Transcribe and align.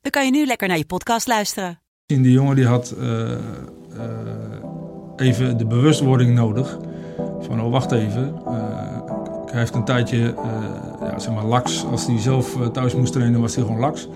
dan 0.00 0.10
kan 0.10 0.24
je 0.24 0.30
nu 0.30 0.46
lekker 0.46 0.68
naar 0.68 0.76
je 0.78 0.84
podcast 0.86 1.26
luisteren. 1.26 1.80
Die 2.06 2.32
jongen 2.32 2.56
die 2.56 2.66
had 2.66 2.94
eh, 2.98 3.32
eh, 3.32 3.38
even 5.16 5.58
de 5.58 5.66
bewustwording 5.66 6.34
nodig. 6.34 6.78
Van, 7.40 7.60
oh 7.62 7.70
wacht 7.70 7.92
even. 7.92 8.34
eh, 8.46 8.52
hij 9.50 9.58
heeft 9.58 9.74
een 9.74 9.84
tijdje, 9.84 10.34
ja, 11.00 11.18
zeg 11.18 11.34
maar, 11.34 11.44
laks. 11.44 11.84
Als 11.84 12.06
hij 12.06 12.18
zelf 12.18 12.56
thuis 12.72 12.94
moest 12.94 13.12
trainen, 13.12 13.40
was 13.40 13.54
hij 13.54 13.64
gewoon 13.64 13.80
laks. 13.80 14.08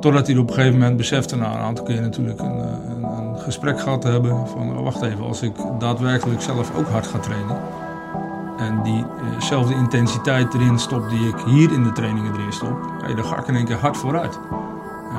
Totdat 0.00 0.26
hij 0.26 0.36
op 0.36 0.48
een 0.48 0.54
gegeven 0.54 0.78
moment 0.78 0.96
besefte, 0.96 1.36
nou, 1.36 1.54
een 1.54 1.60
aantal 1.62 1.84
keer 1.84 2.00
natuurlijk 2.00 2.40
een, 2.40 2.58
een, 2.90 3.02
een 3.02 3.38
gesprek 3.38 3.80
gehad 3.80 4.00
te 4.00 4.08
hebben. 4.08 4.46
Van, 4.48 4.76
oh, 4.76 4.82
wacht 4.82 5.02
even, 5.02 5.24
als 5.24 5.42
ik 5.42 5.52
daadwerkelijk 5.78 6.40
zelf 6.40 6.76
ook 6.76 6.86
hard 6.88 7.06
ga 7.06 7.18
trainen. 7.18 7.56
En 8.56 8.82
diezelfde 8.82 9.74
intensiteit 9.74 10.54
erin 10.54 10.78
stop 10.78 11.08
die 11.08 11.28
ik 11.28 11.40
hier 11.46 11.72
in 11.72 11.82
de 11.82 11.92
trainingen 11.92 12.34
erin 12.34 12.52
stop. 12.52 12.92
hey, 13.02 13.14
dan 13.14 13.24
ga 13.24 13.38
ik 13.38 13.46
in 13.46 13.54
één 13.54 13.64
keer 13.64 13.78
hard 13.78 13.96
vooruit. 13.96 14.38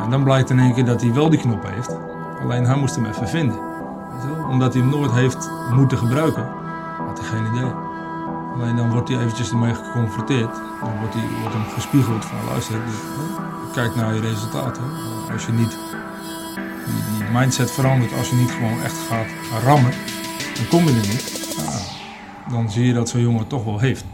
En 0.03 0.09
dan 0.09 0.23
blijkt 0.23 0.49
in 0.49 0.59
één 0.59 0.73
keer 0.73 0.85
dat 0.85 1.01
hij 1.01 1.13
wel 1.13 1.29
die 1.29 1.39
knop 1.39 1.67
heeft. 1.67 1.97
Alleen 2.41 2.65
hij 2.65 2.75
moest 2.75 2.95
hem 2.95 3.05
even 3.05 3.27
vinden. 3.27 3.59
Omdat 4.49 4.73
hij 4.73 4.81
hem 4.81 4.91
nooit 4.91 5.11
heeft 5.11 5.49
moeten 5.71 5.97
gebruiken. 5.97 6.47
Had 7.07 7.19
hij 7.19 7.27
geen 7.27 7.45
idee. 7.53 7.71
Alleen 8.53 8.75
dan 8.75 8.89
wordt 8.89 9.09
hij 9.09 9.17
eventjes 9.17 9.49
ermee 9.51 9.75
geconfronteerd. 9.75 10.55
Dan 10.81 10.97
wordt, 10.99 11.13
hij, 11.13 11.27
wordt 11.41 11.55
hem 11.55 11.65
gespiegeld 11.73 12.25
van 12.25 12.37
luister, 12.49 12.79
dus, 12.85 12.95
kijk 13.73 13.95
naar 13.95 14.13
je 14.13 14.19
resultaten. 14.19 14.83
Als 15.31 15.45
je 15.45 15.51
niet 15.51 15.77
die, 16.85 17.17
die 17.17 17.27
mindset 17.33 17.71
verandert, 17.71 18.13
als 18.13 18.29
je 18.29 18.35
niet 18.35 18.51
gewoon 18.51 18.81
echt 18.81 18.97
gaat 19.09 19.27
rammen, 19.63 19.91
dan 20.55 20.67
kom 20.69 20.83
je 20.83 20.89
er 20.89 21.07
niet. 21.07 21.36
Dan 22.51 22.71
zie 22.71 22.85
je 22.85 22.93
dat 22.93 23.09
zo'n 23.09 23.21
jongen 23.21 23.47
toch 23.47 23.63
wel 23.63 23.79
heeft. 23.79 24.05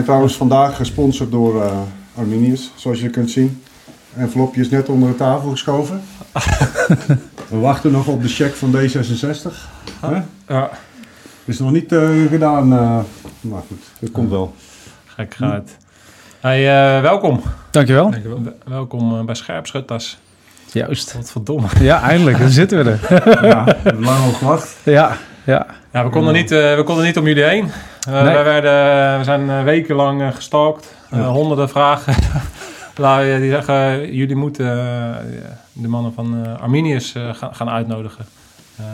Zijn 0.00 0.12
trouwens 0.12 0.36
vandaag 0.36 0.76
gesponsord 0.76 1.30
door 1.30 1.62
eh, 1.62 1.80
Arminius, 2.14 2.72
zoals 2.74 3.00
je 3.00 3.10
kunt 3.10 3.30
zien. 3.30 3.62
Envelopje 4.16 4.60
is 4.60 4.70
net 4.70 4.88
onder 4.88 5.08
de 5.08 5.16
tafel 5.16 5.50
geschoven. 5.50 6.00
We 7.50 7.58
wachten 7.58 7.92
nog 7.92 8.06
op 8.06 8.22
de 8.22 8.28
check 8.28 8.54
van 8.54 8.74
D66. 8.74 9.52
Hè? 10.00 10.20
Ja. 10.48 10.70
Is 11.44 11.58
nog 11.58 11.70
niet 11.70 11.92
eh, 11.92 12.08
gedaan, 12.28 12.72
eh, 12.72 13.00
maar 13.40 13.62
goed, 13.68 13.82
dat 14.00 14.10
komt 14.10 14.30
wel. 14.30 14.54
Gek 15.04 15.34
gaat. 15.34 15.76
Hey, 16.40 16.96
eh, 16.96 17.02
welkom. 17.02 17.40
Dankjewel. 17.70 18.10
Dankjewel. 18.10 18.42
Welkom 18.64 19.18
eh, 19.18 19.24
bij 19.24 19.34
Scherpschutters. 19.34 20.18
Juist. 20.72 21.12
Wat 21.14 21.30
verdomme. 21.30 21.66
Ja, 21.80 22.02
eindelijk. 22.02 22.38
Dan 22.38 22.48
zitten 22.50 22.84
we 22.84 22.90
er. 22.90 22.98
Ja, 23.48 23.64
we 23.64 23.74
hebben 23.82 24.04
lang 24.04 24.24
al 24.24 24.32
gewacht. 24.32 24.76
Ja, 24.84 25.16
ja. 25.44 25.66
Ja, 25.92 26.04
we 26.04 26.10
konden, 26.10 26.34
niet, 26.34 26.50
eh, 26.50 26.74
we 26.76 26.82
konden 26.84 27.04
niet 27.04 27.18
om 27.18 27.26
jullie 27.26 27.42
heen. 27.44 27.70
Eh, 28.08 28.12
Nee. 28.22 28.34
wij 28.34 28.44
werden, 28.44 29.18
we 29.18 29.24
zijn 29.24 29.50
eh, 29.50 29.62
wekenlang 29.62 30.22
eh, 30.22 30.28
gestalkt. 30.34 30.94
Eh, 31.10 31.28
honderden 31.28 31.68
vragen. 31.68 32.14
Eh, 33.00 33.18
die 33.38 33.50
zeggen, 33.50 34.12
jullie 34.14 34.36
moeten 34.36 34.66
eh, 34.66 35.16
de 35.72 35.88
mannen 35.88 36.12
van 36.14 36.44
eh, 36.44 36.62
Arminius 36.62 37.14
eh, 37.14 37.34
gaan, 37.34 37.54
gaan 37.54 37.70
uitnodigen. 37.70 38.24
Eh, 38.76 38.84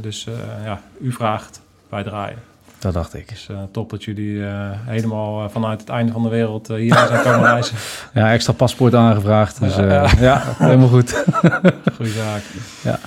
dus 0.00 0.26
eh, 0.26 0.64
ja, 0.64 0.80
u 1.00 1.12
vraagt, 1.12 1.60
wij 1.88 2.02
draaien. 2.02 2.38
Dat 2.78 2.92
dacht 2.92 3.14
ik. 3.14 3.28
Dus 3.28 3.48
eh, 3.48 3.56
top 3.72 3.90
dat 3.90 4.04
jullie 4.04 4.46
eh, 4.46 4.70
helemaal 4.72 5.44
eh, 5.44 5.50
vanuit 5.50 5.80
het 5.80 5.88
einde 5.88 6.12
van 6.12 6.22
de 6.22 6.28
wereld 6.28 6.68
hier 6.68 6.94
zijn 6.94 7.22
komen 7.22 7.48
reizen. 7.48 7.76
Ja, 8.14 8.32
extra 8.32 8.52
paspoort 8.52 8.94
aangevraagd. 8.94 9.60
Dus 9.60 9.76
Ja, 9.76 10.06
ja. 10.20 10.42
helemaal 10.58 10.88
goed. 10.88 11.24
Goeie 11.96 12.12
zaak. 12.12 12.42
Ja. 12.82 12.98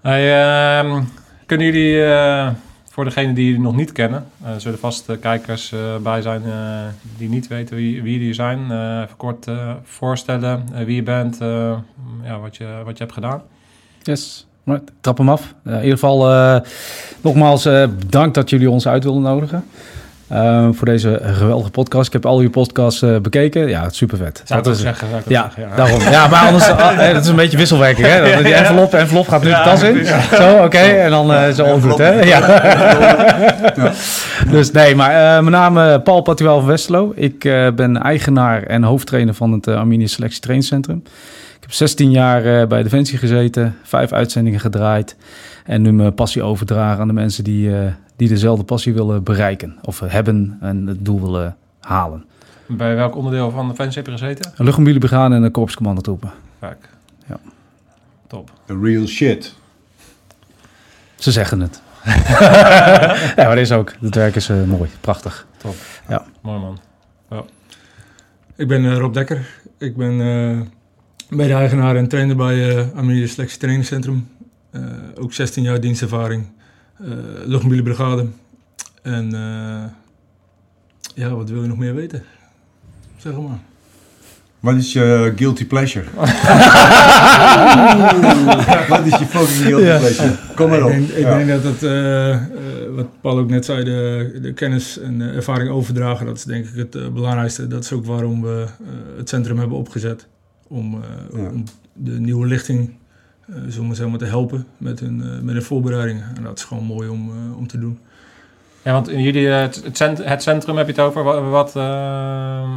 Hey, 0.00 0.42
ehm, 0.78 1.02
kunnen 1.46 1.66
jullie, 1.66 2.02
voor 2.90 3.04
degenen 3.04 3.34
die 3.34 3.44
jullie 3.44 3.60
nog 3.60 3.76
niet 3.76 3.92
kennen, 3.92 4.26
eh 4.44 4.50
zullen 4.56 4.78
vast 4.78 5.18
kijkers 5.20 5.74
bij 6.02 6.22
zijn 6.22 6.42
die 7.16 7.28
niet 7.28 7.46
weten 7.46 7.76
wie, 7.76 8.02
wie 8.02 8.18
jullie 8.18 8.34
zijn, 8.34 8.64
even 9.02 9.16
kort 9.16 9.46
voorstellen 9.84 10.64
wie 10.84 10.94
je 10.94 11.02
bent, 11.02 11.38
ja, 12.22 12.38
wat, 12.40 12.56
je, 12.56 12.82
wat 12.84 12.96
je 12.96 13.02
hebt 13.02 13.12
gedaan. 13.12 13.42
Yes. 14.02 14.46
Maar 14.64 14.80
trap 15.00 15.18
hem 15.18 15.28
af. 15.28 15.54
Eh, 15.64 15.72
in 15.72 15.78
ieder 15.82 15.92
geval 15.98 16.30
eh, 16.32 16.56
nogmaals 17.20 17.64
eh, 17.66 17.84
bedankt 17.98 18.34
dat 18.34 18.50
jullie 18.50 18.70
ons 18.70 18.88
uit 18.88 19.04
wilden 19.04 19.22
nodigen. 19.22 19.64
eh, 20.28 20.68
voor 20.72 20.86
deze 20.86 21.20
geweldige 21.22 21.70
podcast. 21.70 22.06
Ik 22.06 22.12
heb 22.12 22.26
al 22.26 22.38
uw 22.38 22.50
podcasts 22.50 23.02
eh, 23.02 23.16
bekeken. 23.16 23.68
Ja, 23.68 23.88
super 23.90 24.16
vet. 24.16 24.42
Zou 24.44 24.62
Dat 24.62 24.74
is- 24.74 24.80
zeggen? 24.80 25.08
Zou 25.10 25.22
Ja, 25.26 25.42
zeggen, 25.42 25.62
ja. 25.62 25.76
daarom. 25.76 26.00
Ja, 26.00 26.26
maar 26.28 26.46
anders, 26.46 26.66
eh, 26.68 27.12
dat 27.12 27.22
is 27.22 27.28
een 27.28 27.36
beetje 27.36 27.56
wisselwerking, 27.56 28.06
hè? 28.06 28.42
Die 28.42 28.54
envelop, 28.54 28.94
envelop 28.94 29.28
gaat 29.28 29.42
nu 29.42 29.48
de 29.48 29.60
tas 29.64 29.82
in. 29.82 30.06
Zo, 30.36 30.64
oké, 30.64 30.78
en 30.78 31.10
dan 31.10 31.32
eh 31.32 31.50
zo 31.52 31.64
all 31.64 31.80
good, 31.80 31.98
hè? 31.98 32.20
Ja. 32.22 32.40
Dus 34.50 34.70
nee, 34.70 34.94
maar 34.94 35.10
eh, 35.10 35.42
mijn 35.44 35.50
naam 35.50 35.78
is 35.78 35.98
Paul 36.04 36.20
Patuel 36.22 36.58
van 36.58 36.66
Westerlo. 36.68 37.12
Ik 37.16 37.44
eh, 37.44 37.66
ben 37.74 38.02
eigenaar 38.02 38.62
en 38.62 38.82
hoofdtrainer 38.82 39.34
van 39.34 39.52
het 39.52 39.66
uh, 39.66 39.76
Arminius 39.76 40.12
Selectie 40.12 40.40
Trainingscentrum. 40.40 41.02
Ik 41.64 41.70
heb 41.70 41.78
16 41.78 42.10
jaar 42.10 42.60
eh, 42.60 42.66
bij 42.66 42.82
Defensie 42.82 43.18
gezeten, 43.18 43.76
vijf 43.82 44.12
uitzendingen 44.12 44.60
gedraaid 44.60 45.16
en 45.64 45.82
nu 45.82 45.92
mijn 45.92 46.14
passie 46.14 46.42
overdragen 46.42 47.00
aan 47.00 47.06
de 47.06 47.12
mensen 47.12 47.44
die, 47.44 47.76
eh, 47.76 47.92
die 48.16 48.28
dezelfde 48.28 48.64
passie 48.64 48.94
willen 48.94 49.22
bereiken 49.22 49.78
of 49.82 50.00
hebben 50.00 50.58
en 50.60 50.86
het 50.86 51.04
doel 51.04 51.20
willen 51.20 51.56
halen. 51.80 52.24
Bij 52.66 52.94
welk 52.94 53.16
onderdeel 53.16 53.50
van 53.50 53.68
de 53.68 53.74
fans 53.74 53.94
heb 53.94 54.06
je 54.06 54.12
gezeten? 54.12 54.52
Een 54.56 54.64
luchtmobiele 54.64 55.08
en 55.08 55.32
een 55.32 55.50
korpscommandotroepen. 55.50 56.30
Kijk. 56.60 56.88
Ja. 57.28 57.40
Top. 58.26 58.50
The 58.66 58.78
real 58.82 59.06
shit. 59.06 59.54
Ze 61.14 61.32
zeggen 61.32 61.60
het. 61.60 61.82
ja, 63.36 63.44
maar 63.44 63.54
dit 63.54 63.64
is 63.64 63.72
ook. 63.72 63.92
Het 64.00 64.14
werk 64.14 64.34
is 64.34 64.48
eh, 64.48 64.62
mooi, 64.62 64.90
prachtig. 65.00 65.46
Mooi 66.40 66.58
man. 66.58 66.78
Ik 68.56 68.68
ben 68.68 68.84
eh, 68.84 68.96
Rob 68.96 69.14
Dekker. 69.14 69.46
Ik 69.78 69.96
ben 69.96 70.20
eh 71.30 71.36
mede-eigenaar 71.36 71.96
en 71.96 72.08
trainer 72.08 72.36
bij 72.36 72.76
eh 72.76 72.84
Arminius 72.96 73.32
Selectie 73.32 73.58
Trainingscentrum. 73.58 74.28
Eh, 74.70 74.80
ook 75.18 75.32
16 75.32 75.62
jaar 75.62 75.80
dienstervaring. 75.80 76.46
eh 77.00 77.06
luchtmobiele 77.44 77.82
brigade. 77.82 78.26
En 79.02 79.34
eh, 79.34 79.84
ja, 81.14 81.34
wat 81.34 81.50
wil 81.50 81.62
je 81.62 81.68
nog 81.68 81.78
meer 81.78 81.94
weten? 81.94 82.22
Zeg 83.16 83.32
maar. 83.32 83.58
Wat 84.60 84.74
is 84.74 84.92
je 84.92 85.32
guilty 85.36 85.66
pleasure? 85.66 86.04
Wat 88.88 89.06
is 89.06 89.18
je 89.18 89.26
fucking 89.26 89.66
guilty 89.66 89.84
Ja. 89.84 89.98
pleasure? 89.98 90.32
Kom 90.54 90.70
maar 90.70 90.82
op. 90.82 90.90
Ik 90.90 90.96
denk, 90.96 91.08
ik 91.10 91.18
Ja. 91.18 91.36
denk 91.36 91.48
dat 91.48 91.62
het, 91.62 91.82
eh, 91.82 92.32
eh, 92.32 92.40
wat 92.94 93.06
Paul 93.20 93.38
ook 93.38 93.48
net 93.50 93.64
zei, 93.64 93.84
de, 93.84 94.38
de 94.42 94.52
kennis 94.52 94.98
en 94.98 95.18
de 95.18 95.24
ervaring 95.30 95.70
overdragen, 95.70 96.26
dat 96.26 96.36
is 96.36 96.44
denk 96.44 96.66
ik 96.66 96.74
het 96.76 97.14
belangrijkste. 97.14 97.66
Dat 97.66 97.84
is 97.84 97.92
ook 97.92 98.04
waarom 98.06 98.42
we 98.42 98.64
eh, 98.80 98.88
het 99.16 99.28
centrum 99.28 99.58
hebben 99.58 99.76
opgezet. 99.78 100.26
Om, 100.74 100.94
eh, 101.02 101.40
Ja. 101.42 101.48
om 101.50 101.64
de 101.92 102.20
nieuwe 102.20 102.46
lichting 102.46 102.90
eh 103.48 103.54
zullen 103.68 103.88
we 103.88 103.94
zeg 103.94 104.08
maar, 104.08 104.18
te 104.18 104.24
helpen 104.24 104.66
met 104.78 105.00
hun, 105.00 105.22
eh, 105.22 105.40
met 105.40 105.54
hun 105.54 105.62
voorbereidingen. 105.62 106.36
En 106.36 106.42
dat 106.42 106.58
is 106.58 106.64
gewoon 106.64 106.84
mooi 106.84 107.08
om, 107.08 107.30
eh, 107.30 107.56
om 107.58 107.66
te 107.66 107.78
doen. 107.78 107.98
Ja, 108.82 108.92
want 108.92 109.06
jullie, 109.06 109.48
eh, 109.50 109.60
het, 109.60 109.84
het 109.84 109.96
cent- 109.96 110.24
het 110.24 110.42
centrum 110.42 110.76
heb 110.76 110.86
je 110.86 110.92
het 110.92 111.00
over. 111.00 111.22
Wat, 111.22 111.42
wat, 111.50 111.76
ehm, 111.76 112.70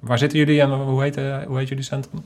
waar 0.00 0.18
zitten 0.18 0.38
jullie 0.38 0.60
en 0.60 0.70
hoe 0.70 1.02
heet, 1.02 1.16
eh, 1.16 1.42
hoe 1.46 1.58
heet 1.58 1.68
jullie 1.68 1.84
centrum? 1.84 2.20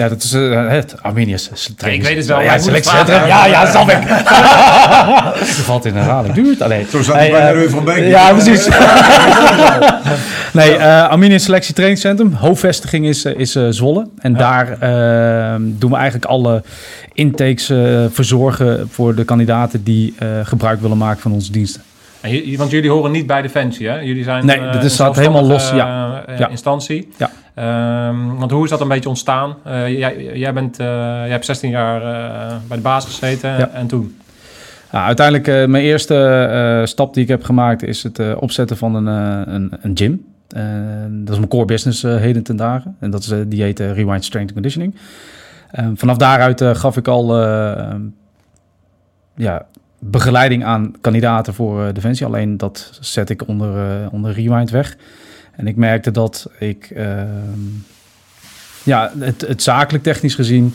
Ja, 0.00 0.08
dat 0.08 0.22
is 0.22 0.32
eh, 0.32 0.68
het 0.68 0.94
Arminius. 1.02 1.50
ik 1.86 2.02
weet 2.02 2.16
het 2.16 2.26
wel, 2.26 2.40
Ja, 2.40 2.54
ik 2.54 2.60
selectiecentrum. 2.60 3.26
Ja, 3.26 3.46
ja, 3.46 3.70
snap 3.70 3.90
ik. 3.90 4.02
Je 5.56 5.62
valt 5.62 5.84
in 5.84 5.94
herhaling. 5.94 6.34
Duurt 6.34 6.62
alleen. 6.62 6.86
Zo 6.90 7.02
zat 7.02 7.14
Hey, 7.14 7.30
hij 7.30 7.30
bij 7.32 7.40
eh, 7.48 7.52
de 7.52 7.58
Reu 7.58 7.68
van 7.68 7.84
Beek. 7.84 8.08
Ja, 8.08 8.32
precies. 8.32 8.68
Nee, 10.52 10.76
uh, 10.76 11.08
Arminius 11.08 11.44
Selectie 11.44 11.74
Trainingscentrum. 11.74 12.32
Hoofdvestiging 12.32 13.06
is, 13.06 13.24
is 13.24 13.56
uh, 13.56 13.66
Zwolle. 13.70 14.06
En 14.18 14.32
Ja. 14.32 14.38
daar 14.38 14.68
uh, 14.68 15.56
doen 15.60 15.90
we 15.90 15.96
eigenlijk 15.96 16.24
alle 16.24 16.62
intakes 17.14 17.72
verzorgen 18.12 18.88
voor 18.92 19.14
de 19.14 19.24
kandidaten 19.24 19.82
die 19.84 20.14
gebruik 20.44 20.80
willen 20.80 20.96
maken 20.98 21.20
van 21.20 21.32
onze 21.32 21.52
diensten. 21.52 21.82
En 22.20 22.56
want 22.56 22.70
jullie 22.70 22.90
horen 22.90 23.10
niet 23.10 23.26
bij 23.26 23.42
Defensie, 23.42 23.88
hè? 23.88 23.98
Jullie 23.98 24.24
zijn 24.24 24.46
Nee, 24.46 24.58
eh, 24.58 24.72
dit 24.72 24.82
een 24.82 24.90
staat 24.90 25.16
helemaal 25.16 25.46
los, 25.46 25.68
zelfstandige, 25.68 26.26
eh, 26.26 26.38
Ja. 26.38 26.48
instantie. 26.48 27.08
Ja. 27.16 27.30
Ehm, 27.54 28.34
want 28.36 28.50
hoe 28.50 28.64
is 28.64 28.70
dat 28.70 28.80
een 28.80 28.88
beetje 28.88 29.08
ontstaan? 29.08 29.56
Eh, 29.64 29.98
jij, 29.98 30.30
jij, 30.34 30.52
bent, 30.52 30.76
jij 30.76 31.28
hebt 31.28 31.44
16 31.44 31.70
jaar 31.70 32.00
bij 32.68 32.76
de 32.76 32.82
baas 32.82 33.04
gezeten 33.04 33.50
Ja. 33.50 33.68
en 33.68 33.86
toen? 33.86 34.16
Ja, 34.92 35.04
uiteindelijk, 35.04 35.48
uh, 35.48 35.66
mijn 35.66 35.84
eerste 35.84 36.14
uh, 36.80 36.86
stap 36.86 37.14
die 37.14 37.22
ik 37.22 37.28
heb 37.28 37.44
gemaakt 37.44 37.82
is 37.82 38.02
het 38.02 38.18
uh, 38.18 38.36
opzetten 38.40 38.76
van 38.76 38.94
een, 38.94 39.06
een, 39.54 39.72
een 39.80 39.96
gym. 39.96 40.24
dat 41.24 41.28
is 41.32 41.36
mijn 41.36 41.48
core 41.48 41.64
business 41.64 42.02
heden 42.02 42.42
ten 42.42 42.56
dagen. 42.56 42.96
En 43.00 43.10
dat 43.10 43.20
is, 43.20 43.32
die 43.46 43.62
heet 43.62 43.78
Rewind 43.78 44.24
Strength 44.24 44.52
Conditioning. 44.52 44.94
Ehm, 45.70 45.94
vanaf 45.94 46.16
daaruit 46.16 46.62
gaf 46.72 46.96
ik 46.96 47.08
al 47.08 47.38
ja, 49.34 49.66
begeleiding 50.00 50.64
aan 50.64 50.94
kandidaten 51.00 51.54
voor 51.54 51.92
Defensie. 51.92 52.26
Alleen 52.26 52.56
dat 52.56 52.98
zet 53.00 53.30
ik 53.30 53.48
onder, 53.48 54.08
onder 54.10 54.32
Rewind 54.32 54.70
weg. 54.70 54.96
En 55.56 55.66
ik 55.66 55.76
merkte 55.76 56.10
dat 56.10 56.50
ik 56.58 56.90
ehm, 56.90 57.58
ja, 58.82 59.12
het, 59.18 59.40
het 59.40 59.62
zakelijk 59.62 60.04
technisch 60.04 60.34
gezien 60.34 60.74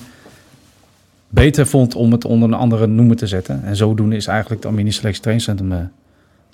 beter 1.29 1.67
vond 1.67 1.95
om 1.95 2.11
het 2.11 2.25
onder 2.25 2.49
een 2.49 2.55
andere 2.55 2.87
noemer 2.87 3.15
te 3.15 3.27
zetten. 3.27 3.63
En 3.63 3.75
zodoende 3.75 4.15
is 4.15 4.27
eigenlijk 4.27 4.61
het 4.61 4.71
Arminius 4.71 4.95
Selectie 4.95 5.21
Trainingscentrum 5.21 5.71
uh, 5.71 5.77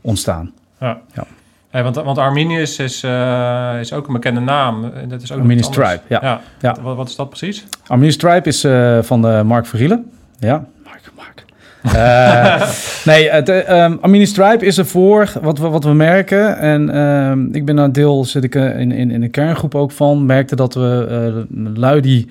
ontstaan. 0.01 0.51
Ja. 0.79 1.01
Ja. 1.13 1.25
Hey, 1.69 1.83
want, 1.83 1.95
want 1.95 2.17
Arminius 2.17 2.79
is, 2.79 3.03
uh, 3.03 3.79
is 3.79 3.93
ook 3.93 4.07
een 4.07 4.13
bekende 4.13 4.39
naam. 4.39 4.91
Dat 5.07 5.21
is 5.21 5.31
ook 5.31 5.39
Arminius 5.39 5.69
Tribe, 5.69 6.01
ja. 6.07 6.19
ja. 6.21 6.41
ja. 6.59 6.77
Wat, 6.81 6.95
wat, 6.95 7.09
is 7.09 7.15
dat 7.15 7.29
precies? 7.29 7.65
Arminius 7.87 8.17
Tribe 8.17 8.47
is 8.47 8.65
uh, 8.65 9.01
van 9.01 9.21
de 9.21 9.41
Mark 9.45 9.65
Verrielen. 9.65 10.11
Ja, 10.39 10.65
Mark, 10.83 11.11
Mark. 11.15 11.45
Uh, 11.85 12.71
nee, 13.05 13.29
het 13.29 13.49
um, 13.49 13.97
Arminius 14.01 14.33
Tribe 14.33 14.65
is 14.65 14.77
ervoor, 14.77 15.31
wat 15.41 15.57
we, 15.57 15.67
wat 15.69 15.83
we 15.83 15.93
merken. 15.93 16.57
En 16.57 16.97
um, 16.97 17.49
ik 17.51 17.65
ben 17.65 17.77
een 17.77 17.91
deel, 17.91 18.25
zit 18.25 18.43
ik 18.43 18.55
uh, 18.55 18.79
in, 18.79 18.91
in, 18.91 19.11
in 19.11 19.21
de 19.21 19.29
kerngroep 19.29 19.75
ook 19.75 19.91
van. 19.91 20.25
Merkte 20.25 20.55
dat 20.55 20.73
we 20.73 21.45
uh, 21.49 21.67
lui 21.77 22.01
die 22.01 22.27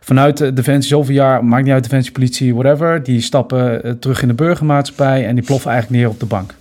vanuit 0.00 0.36
de 0.36 0.52
Defensie 0.52 0.88
zoveel 0.88 1.14
jaar, 1.14 1.44
maakt 1.44 1.64
niet 1.64 1.72
uit, 1.72 1.82
Defensie, 1.82 2.12
politie, 2.12 2.54
whatever. 2.54 3.02
Die 3.02 3.20
stappen 3.20 3.86
uh, 3.86 3.92
terug 3.92 4.22
in 4.22 4.28
de 4.28 4.34
burgermaatschappij 4.34 5.26
en 5.26 5.34
die 5.34 5.44
ploffen 5.44 5.70
eigenlijk 5.70 6.00
neer 6.00 6.10
op 6.10 6.20
de 6.20 6.26
bank. 6.26 6.54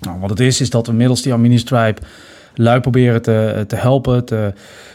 Nou, 0.00 0.20
wat 0.20 0.30
het 0.30 0.40
is, 0.40 0.60
is 0.60 0.70
dat 0.70 0.86
we 0.86 0.92
middels 0.92 1.22
die 1.22 1.32
Arminius 1.32 1.64
Tribe 1.64 2.00
lui 2.54 2.80
proberen 2.80 3.22
te, 3.22 3.64
te 3.66 3.76
helpen, 3.76 4.24
te, 4.24 4.52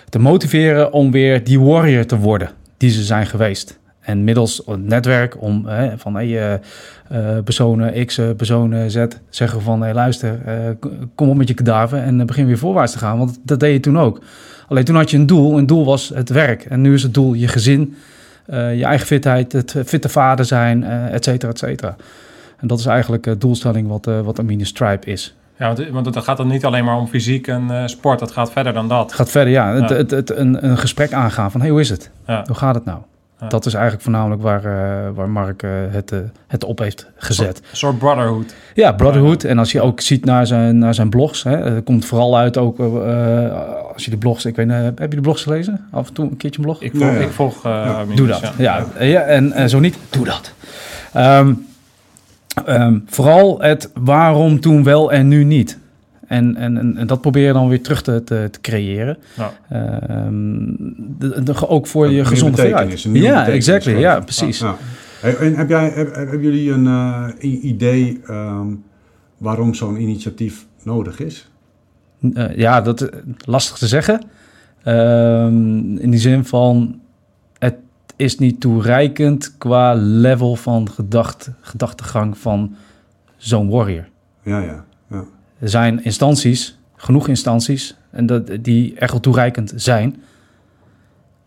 te 0.09 0.19
motiveren 0.19 0.93
om 0.93 1.11
weer 1.11 1.43
die 1.43 1.59
warrior 1.59 2.05
te 2.05 2.17
worden 2.17 2.49
die 2.77 2.89
ze 2.89 3.03
zijn 3.03 3.25
geweest. 3.25 3.79
En 3.99 4.23
middels 4.23 4.61
het 4.65 4.83
netwerk 4.85 5.41
om 5.41 5.65
hè, 5.65 5.97
van 5.97 6.15
hey, 6.15 6.27
uh, 6.27 6.53
uh, 7.11 7.43
personen 7.43 8.05
X, 8.05 8.17
uh, 8.17 8.29
personen 8.37 8.91
Z 8.91 9.05
zeggen 9.29 9.61
van 9.61 9.81
hey, 9.81 9.93
luister, 9.93 10.39
kom 11.15 11.29
op 11.29 11.35
met 11.35 11.47
je 11.47 11.53
kadaver 11.53 11.99
en 11.99 12.25
begin 12.25 12.45
weer 12.45 12.57
voorwaarts 12.57 12.91
te 12.91 12.97
gaan. 12.97 13.17
Want 13.17 13.39
dat 13.43 13.59
deed 13.59 13.73
je 13.73 13.79
toen 13.79 13.99
ook. 13.99 14.21
Alleen 14.67 14.83
toen 14.83 14.95
had 14.95 15.11
je 15.11 15.17
een 15.17 15.25
doel. 15.25 15.57
Een 15.57 15.65
doel 15.65 15.85
was 15.85 16.11
het 16.13 16.29
werk. 16.29 16.65
En 16.65 16.81
nu 16.81 16.93
is 16.93 17.03
het 17.03 17.13
doel 17.13 17.33
je 17.33 17.47
gezin, 17.47 17.95
je 18.47 18.83
eigen 18.83 19.07
fitheid, 19.07 19.51
het 19.51 19.75
fitte 19.85 20.09
vader 20.09 20.45
zijn, 20.45 20.83
et 20.83 21.23
cetera, 21.23 21.51
et 21.51 21.57
cetera. 21.57 21.95
En 22.57 22.67
dat 22.67 22.79
is 22.79 22.85
eigenlijk 22.85 23.23
de 23.23 23.37
doelstelling 23.37 23.87
wat, 23.87 24.05
wat 24.05 24.39
Arminius 24.39 24.71
Tribe 24.71 25.05
is. 25.05 25.35
Ja, 25.57 25.73
want, 25.73 25.89
want 25.89 26.05
het 26.05 26.23
gaat 26.23 26.37
dan 26.37 26.47
niet 26.47 26.65
alleen 26.65 26.85
maar 26.85 26.97
om 26.97 27.07
fysiek 27.07 27.47
en 27.47 27.63
uh, 27.71 27.81
sport. 27.85 28.19
Het 28.19 28.31
gaat 28.31 28.51
verder 28.51 28.73
dan 28.73 28.87
dat. 28.87 29.05
Het 29.05 29.13
gaat 29.13 29.31
verder, 29.31 29.53
ja. 29.53 29.73
ja. 29.73 29.81
Het, 29.81 29.89
het, 29.89 30.11
het, 30.11 30.35
een, 30.35 30.65
een 30.65 30.77
gesprek 30.77 31.13
aangaan 31.13 31.51
van, 31.51 31.61
hey, 31.61 31.69
hoe 31.69 31.79
is 31.79 31.89
het? 31.89 32.11
Ja. 32.27 32.43
Hoe 32.45 32.55
gaat 32.55 32.75
het 32.75 32.85
nou? 32.85 32.99
Ja. 33.39 33.47
Dat 33.47 33.65
is 33.65 33.73
eigenlijk 33.73 34.03
voornamelijk 34.03 34.41
waar, 34.41 34.65
uh, 34.65 35.09
waar 35.15 35.29
Mark 35.29 35.63
uh, 35.63 35.71
het, 35.89 36.11
uh, 36.11 36.19
het 36.47 36.63
op 36.63 36.79
heeft 36.79 37.07
gezet. 37.15 37.57
Een 37.57 37.77
soort 37.77 37.97
brotherhood. 37.97 38.55
Ja, 38.73 38.91
brotherhood. 38.91 39.43
En 39.43 39.57
als 39.57 39.71
je 39.71 39.81
ook 39.81 40.01
ziet 40.01 40.25
naar 40.25 40.47
zijn, 40.47 40.77
naar 40.77 40.93
zijn 40.93 41.09
blogs, 41.09 41.43
hè, 41.43 41.57
het 41.57 41.83
komt 41.83 42.05
vooral 42.05 42.37
uit 42.37 42.57
ook 42.57 42.79
als 43.93 44.05
je 44.05 44.11
de 44.11 44.17
blogs, 44.17 44.45
ik 44.45 44.55
weet 44.55 44.67
niet, 44.67 44.75
heb 44.75 45.09
je 45.09 45.15
de 45.15 45.21
blogs 45.21 45.43
gelezen? 45.43 45.87
Af 45.91 46.07
en 46.07 46.13
toe 46.13 46.25
een 46.29 46.37
keertje 46.37 46.59
een 46.59 46.65
blog? 46.65 46.81
Ik 46.81 46.91
volg, 46.95 47.11
ja, 47.11 47.19
ik 47.19 47.31
volg 47.31 47.63
ja. 47.63 48.05
Doe 48.15 48.27
dat. 48.27 48.51
Ja, 48.57 48.85
ja. 48.99 49.21
en, 49.21 49.51
en 49.51 49.69
zo 49.69 49.79
niet, 49.79 49.97
doe 50.09 50.25
dat. 50.25 50.53
Um, 51.17 51.67
um, 52.67 53.03
vooral 53.07 53.61
het 53.61 53.89
waarom 53.93 54.59
toen 54.59 54.83
wel 54.83 55.11
en 55.11 55.27
nu 55.27 55.43
niet. 55.43 55.77
En, 56.29 56.55
en, 56.55 56.97
en 56.97 57.07
dat 57.07 57.21
probeer 57.21 57.47
je 57.47 57.53
dan 57.53 57.67
weer 57.67 57.81
terug 57.81 58.01
te, 58.01 58.23
te, 58.23 58.47
te 58.51 58.61
creëren. 58.61 59.17
Ja. 59.35 60.25
Um, 60.25 60.75
de, 61.17 61.43
de, 61.43 61.67
ook 61.67 61.87
voor 61.87 62.05
een 62.05 62.13
je 62.13 62.25
gezonde. 62.25 62.67
Ja, 63.11 63.47
exactly. 63.47 63.97
Ja, 63.97 64.19
precies. 64.19 64.59
Ja. 64.59 64.75
En 65.21 65.55
heb 65.55 65.69
jij, 65.69 65.89
heb, 65.89 66.15
hebben 66.15 66.41
jullie 66.41 66.71
een 66.71 66.85
uh, 66.85 67.63
idee 67.63 68.21
um, 68.29 68.83
waarom 69.37 69.73
zo'n 69.73 70.01
initiatief 70.01 70.65
nodig 70.83 71.19
is? 71.19 71.49
Uh, 72.19 72.55
ja, 72.55 72.81
dat 72.81 73.01
is 73.01 73.09
lastig 73.45 73.77
te 73.77 73.87
zeggen. 73.87 74.21
Um, 74.85 75.97
in 75.97 76.09
die 76.09 76.19
zin 76.19 76.45
van, 76.45 76.99
het 77.57 77.75
is 78.15 78.37
niet 78.37 78.59
toereikend 78.59 79.57
qua 79.57 79.93
level 79.95 80.55
van 80.55 80.89
gedacht, 80.89 81.51
gedachtegang 81.61 82.37
van 82.37 82.75
zo'n 83.37 83.69
warrior. 83.69 84.07
Ja, 84.43 84.59
ja. 84.59 84.87
Er 85.59 85.69
zijn 85.69 86.03
instanties, 86.03 86.77
genoeg 86.95 87.27
instanties, 87.27 87.95
en 88.09 88.25
dat, 88.25 88.51
die 88.61 88.95
echt 88.95 89.11
wel 89.11 89.19
toereikend 89.19 89.73
zijn, 89.75 90.15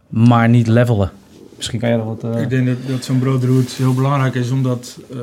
maar 0.08 0.48
niet 0.48 0.66
levelen. 0.66 1.10
Misschien 1.56 1.78
kan 1.78 1.88
jij 1.88 1.98
dat 1.98 2.06
wat... 2.06 2.34
Uh... 2.34 2.42
Ik 2.42 2.50
denk 2.50 2.66
dat, 2.66 2.76
dat 2.86 3.04
zo'n 3.04 3.18
broodroute 3.18 3.74
heel 3.76 3.94
belangrijk 3.94 4.34
is, 4.34 4.50
omdat 4.50 5.00
uh, 5.12 5.20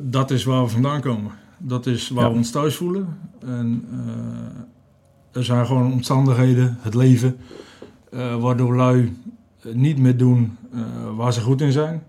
dat 0.00 0.30
is 0.30 0.44
waar 0.44 0.62
we 0.62 0.68
vandaan 0.68 1.00
komen. 1.00 1.32
Dat 1.58 1.86
is 1.86 2.08
waar 2.08 2.24
ja. 2.24 2.30
we 2.30 2.36
ons 2.36 2.50
thuis 2.50 2.74
voelen. 2.74 3.18
En 3.46 3.84
uh, 3.92 5.38
er 5.38 5.44
zijn 5.44 5.66
gewoon 5.66 5.92
omstandigheden, 5.92 6.78
het 6.80 6.94
leven, 6.94 7.36
waardoor 8.40 8.76
lui 8.76 9.16
niet 9.72 9.98
meer 9.98 10.16
doen 10.16 10.56
waar 11.14 11.32
ze 11.32 11.40
goed 11.40 11.60
in 11.60 11.72
zijn. 11.72 12.02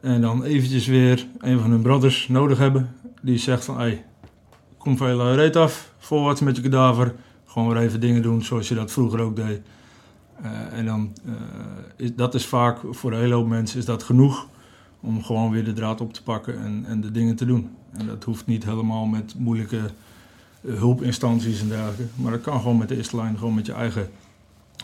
En 0.00 0.20
dan 0.20 0.44
eventjes 0.44 0.86
weer 0.86 1.26
een 1.38 1.60
van 1.60 1.70
hun 1.70 1.82
brothers 1.82 2.28
nodig 2.28 2.58
hebben, 2.58 2.90
die 3.22 3.38
zegt 3.38 3.64
van... 3.64 3.78
Hey, 3.78 4.04
kom 4.82 4.96
van 4.96 5.08
je 5.08 5.34
reet 5.34 5.56
af, 5.56 5.92
voorwaarts 5.98 6.40
met 6.40 6.56
je 6.56 6.62
kadaver. 6.62 7.14
Gewoon 7.46 7.68
weer 7.68 7.82
even 7.82 8.00
dingen 8.00 8.22
doen 8.22 8.42
zoals 8.42 8.68
je 8.68 8.74
dat 8.74 8.92
vroeger 8.92 9.20
ook 9.20 9.36
deed. 9.36 9.60
Uh, 10.44 10.78
en 10.78 10.84
dan 10.84 11.12
uh, 11.26 11.32
is 11.96 12.14
dat 12.14 12.34
is 12.34 12.46
vaak 12.46 12.78
voor 12.90 13.12
een 13.12 13.18
hele 13.18 13.34
hoop 13.34 13.48
mensen 13.48 13.78
is 13.78 13.84
dat 13.84 14.02
genoeg 14.02 14.46
om 15.00 15.24
gewoon 15.24 15.50
weer 15.50 15.64
de 15.64 15.72
draad 15.72 16.00
op 16.00 16.12
te 16.12 16.22
pakken 16.22 16.60
en, 16.62 16.84
en 16.88 17.00
de 17.00 17.10
dingen 17.10 17.36
te 17.36 17.46
doen. 17.46 17.70
En 17.92 18.06
dat 18.06 18.24
hoeft 18.24 18.46
niet 18.46 18.64
helemaal 18.64 19.04
met 19.06 19.34
moeilijke 19.38 19.80
hulpinstanties 20.66 21.60
en 21.60 21.68
dergelijke. 21.68 22.02
Maar 22.14 22.32
dat 22.32 22.40
kan 22.40 22.60
gewoon 22.60 22.78
met 22.78 22.88
de 22.88 22.96
eerste 22.96 23.16
lijn, 23.16 23.38
gewoon 23.38 23.54
met 23.54 23.66
je 23.66 23.72
eigen 23.72 24.10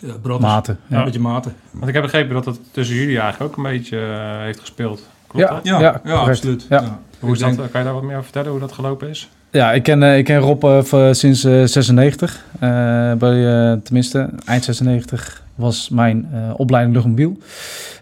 uh, 0.01 0.13
brothers. 0.23 0.53
Maten. 0.53 0.79
Ja. 0.87 1.05
Met 1.05 1.15
je 1.15 1.21
maten. 1.21 1.55
Want 1.71 1.89
ik 1.89 1.95
heb 1.95 2.03
begrepen 2.03 2.35
dat 2.35 2.45
het 2.45 2.59
tussen 2.71 2.97
jullie 2.97 3.19
eigenlijk 3.19 3.51
ook 3.51 3.57
een 3.57 3.73
beetje 3.73 3.97
uh, 3.97 4.39
heeft 4.39 4.61
gespeeld. 4.61 5.09
Klopt 5.27 5.49
ja, 5.49 5.55
dat? 5.55 5.65
Ja, 5.65 5.81
ja, 5.81 6.01
ja, 6.05 6.15
absoluut. 6.15 6.67
Ja. 6.69 6.81
Ja. 6.83 7.01
Hoe 7.21 7.33
is 7.33 7.39
dat, 7.39 7.55
kan 7.57 7.81
je 7.81 7.85
daar 7.87 7.93
wat 7.95 8.03
meer 8.03 8.13
over 8.13 8.25
vertellen 8.25 8.51
hoe 8.51 8.61
dat 8.61 8.73
gelopen 8.73 9.09
is? 9.09 9.31
Ja, 9.51 9.73
ik 9.73 9.83
ken, 9.83 10.03
uh, 10.03 10.19
ik 10.19 10.25
ken 10.25 10.39
Rob 10.39 10.65
v- 10.85 11.15
sinds 11.15 11.45
uh, 11.45 11.65
96. 11.65 12.45
Uh, 12.63 13.13
bij, 13.13 13.35
uh, 13.37 13.73
tenminste, 13.83 14.29
eind 14.45 14.65
96 14.65 15.43
was 15.55 15.89
mijn 15.89 16.29
opleiding 16.57 16.95
luchtmobiel. 16.95 17.39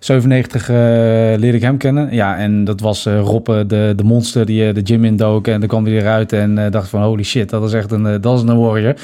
97 0.01 0.69
uh, 0.71 0.77
leerde 0.77 1.53
ik 1.57 1.63
hem 1.63 1.77
kennen. 1.77 2.09
Ja, 2.15 2.37
en 2.37 2.65
dat 2.65 2.81
was 2.81 3.05
Rob, 3.05 3.47
de, 3.47 3.93
de 3.97 4.05
monster 4.05 4.47
die 4.47 4.73
de 4.73 4.81
gym 4.85 5.05
indook. 5.05 5.47
En 5.47 5.61
dan 5.61 5.69
kwam 5.69 5.85
hij 5.85 5.95
eruit 5.95 6.33
en 6.33 6.71
dacht 6.71 6.89
van 6.89 7.03
holy 7.03 7.23
shit, 7.23 7.51
dat 7.51 7.65
is 7.65 7.73
echt 7.73 7.93
een, 7.93 8.21
dat 8.21 8.37
is 8.37 8.49
een 8.49 8.59
warrior. 8.59 8.95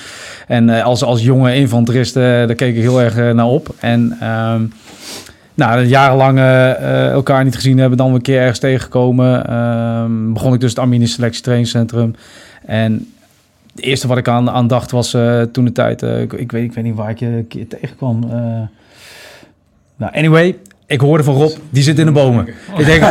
En 0.46 0.68
als, 0.68 1.02
als 1.04 1.22
jonge 1.22 1.54
infanterist, 1.54 2.14
daar 2.14 2.54
keek 2.54 2.74
ik 2.76 2.80
heel 2.82 3.00
erg 3.02 3.34
naar 3.34 3.46
op. 3.46 3.74
En 3.80 4.18
um, 4.28 4.72
nou, 5.54 5.84
jarenlang 5.84 6.38
uh, 6.38 7.10
elkaar 7.10 7.44
niet 7.44 7.54
gezien 7.54 7.78
hebben, 7.78 7.98
dan 7.98 8.06
weer 8.06 8.16
een 8.16 8.22
keer 8.22 8.38
ergens 8.40 8.58
tegengekomen. 8.58 9.56
Um, 9.56 10.32
begon 10.32 10.54
ik 10.54 10.60
dus 10.60 10.70
het 10.70 10.78
Arminius 10.78 11.12
Selectie 11.12 11.42
Trainingscentrum. 11.42 12.14
En 12.66 13.12
het 13.74 13.84
eerste 13.84 14.08
wat 14.08 14.18
ik 14.18 14.28
aan, 14.28 14.50
aan 14.50 14.66
dacht 14.66 14.90
was 14.90 15.14
uh, 15.14 15.42
toen 15.42 15.64
de 15.64 15.72
tijd, 15.72 16.02
ik, 16.02 16.32
ik, 16.32 16.52
weet, 16.52 16.64
ik 16.64 16.72
weet 16.72 16.84
niet 16.84 16.94
waar 16.94 17.10
ik 17.10 17.18
je 17.18 17.26
een 17.26 17.48
keer 17.48 17.68
tegenkwam. 17.68 18.20
Nou, 19.96 20.14
anyway, 20.14 20.56
ik 20.92 21.00
hoorde 21.00 21.24
van 21.24 21.34
Rob, 21.34 21.52
die 21.70 21.82
zit 21.82 21.98
in 21.98 22.06
de 22.06 22.12
bomen. 22.12 22.48
Ik 22.76 22.84
denk, 22.84 23.02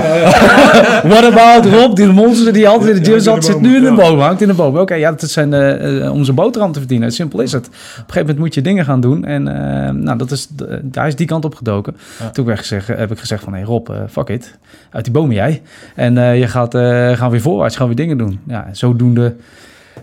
what 1.11 1.23
about 1.23 1.65
Rob, 1.65 1.95
die 1.95 2.07
monster 2.07 2.53
die 2.53 2.67
altijd 2.67 2.95
in 2.95 3.03
de 3.03 3.09
gym 3.09 3.19
zat, 3.19 3.45
zit 3.45 3.61
nu 3.61 3.75
in 3.75 3.83
de 3.83 3.93
bomen, 3.93 4.25
hangt 4.25 4.41
in 4.41 4.47
de 4.47 4.53
bomen. 4.53 4.73
Oké, 4.73 4.81
okay, 4.81 4.99
ja, 4.99 5.11
dat 5.11 5.29
zijn 5.29 5.53
uh, 5.53 6.11
om 6.11 6.23
zijn 6.23 6.35
boterham 6.35 6.71
te 6.71 6.79
verdienen. 6.79 7.11
Simpel 7.11 7.39
is 7.39 7.51
het. 7.51 7.67
Op 7.67 7.73
een 7.73 7.93
gegeven 7.97 8.19
moment 8.19 8.37
moet 8.37 8.53
je 8.53 8.61
dingen 8.61 8.85
gaan 8.85 9.01
doen. 9.01 9.25
En 9.25 9.47
uh, 9.47 10.03
nou, 10.03 10.17
dat 10.17 10.31
is, 10.31 10.47
uh, 10.61 10.77
hij 10.91 11.07
is 11.07 11.15
die 11.15 11.27
kant 11.27 11.45
op 11.45 11.55
gedoken. 11.55 11.95
Ja. 12.19 12.29
Toen 12.29 12.45
heb 12.45 12.53
ik 12.53 12.59
gezegd, 12.59 12.87
heb 12.87 13.11
ik 13.11 13.19
gezegd 13.19 13.43
van, 13.43 13.53
hey 13.53 13.63
Rob, 13.63 13.89
fuck 14.09 14.29
it. 14.29 14.57
Uit 14.91 15.03
die 15.03 15.13
bomen 15.13 15.35
jij. 15.35 15.61
En 15.95 16.37
je 16.37 16.47
gaat 16.47 16.75
gaan 17.17 17.29
weer 17.29 17.41
voorwaarts, 17.41 17.75
gaan 17.75 17.87
weer 17.87 17.95
dingen 17.95 18.17
doen. 18.17 18.39
Ja, 18.47 18.67
zodoende 18.71 19.35